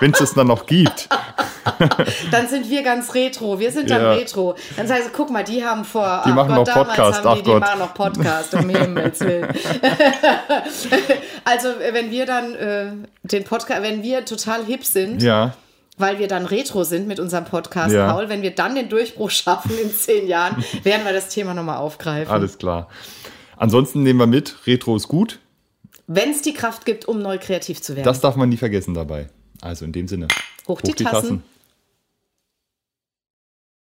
wenn 0.00 0.12
es 0.12 0.18
das 0.18 0.34
dann 0.34 0.48
noch 0.48 0.66
gibt. 0.66 1.08
Dann 2.30 2.48
sind 2.48 2.70
wir 2.70 2.82
ganz 2.82 3.12
retro. 3.14 3.58
Wir 3.58 3.70
sind 3.70 3.90
dann 3.90 4.00
Ja. 4.00 4.12
retro. 4.12 4.54
Dann 4.76 4.86
sagst 4.86 5.08
du, 5.08 5.10
guck 5.12 5.30
mal, 5.30 5.42
die 5.44 5.64
haben 5.64 5.84
vor. 5.84 6.22
Die 6.24 6.30
ach 6.30 6.34
machen 6.34 6.54
Gott, 6.54 6.66
noch 6.68 6.74
Podcast, 6.74 7.24
Haben 7.24 7.34
die, 7.34 7.40
ach 7.40 7.44
die 7.44 7.50
Gott. 7.50 7.60
machen 7.60 7.78
noch 7.80 7.94
Podcast, 7.94 8.54
um 8.54 8.68
Himmels 8.70 9.20
Willen. 9.20 9.48
also, 11.44 11.68
wenn 11.92 12.10
wir 12.10 12.24
dann 12.24 12.54
äh, 12.54 12.86
den 13.24 13.44
Podcast, 13.44 13.82
wenn 13.82 14.02
wir 14.02 14.24
total 14.24 14.64
hip 14.64 14.84
sind, 14.84 15.22
Ja. 15.22 15.54
Weil 15.98 16.18
wir 16.18 16.28
dann 16.28 16.46
retro 16.46 16.84
sind 16.84 17.08
mit 17.08 17.20
unserem 17.20 17.44
Podcast, 17.44 17.94
Ja. 17.94 18.12
Paul, 18.12 18.28
wenn 18.28 18.42
wir 18.42 18.54
dann 18.54 18.74
den 18.74 18.88
Durchbruch 18.88 19.30
schaffen 19.30 19.72
in 19.82 19.90
zehn 19.90 20.26
Jahren, 20.26 20.62
werden 20.82 21.04
wir 21.04 21.12
das 21.12 21.28
Thema 21.28 21.54
nochmal 21.54 21.78
aufgreifen. 21.78 22.32
Alles 22.32 22.58
klar. 22.58 22.88
Ansonsten 23.56 24.02
nehmen 24.02 24.18
wir 24.18 24.26
mit, 24.26 24.66
Retro 24.66 24.96
ist 24.96 25.08
gut. 25.08 25.38
Wenn 26.06 26.30
es 26.30 26.42
die 26.42 26.54
Kraft 26.54 26.84
gibt, 26.84 27.06
um 27.06 27.20
neu 27.20 27.38
kreativ 27.38 27.82
zu 27.82 27.96
werden. 27.96 28.04
Das 28.04 28.20
darf 28.20 28.36
man 28.36 28.48
nie 28.48 28.56
vergessen 28.56 28.94
dabei. 28.94 29.28
Also 29.60 29.84
in 29.84 29.92
dem 29.92 30.06
Sinne. 30.06 30.28
Hoch 30.68 30.80
die 30.80 30.92
Tassen. 30.92 31.42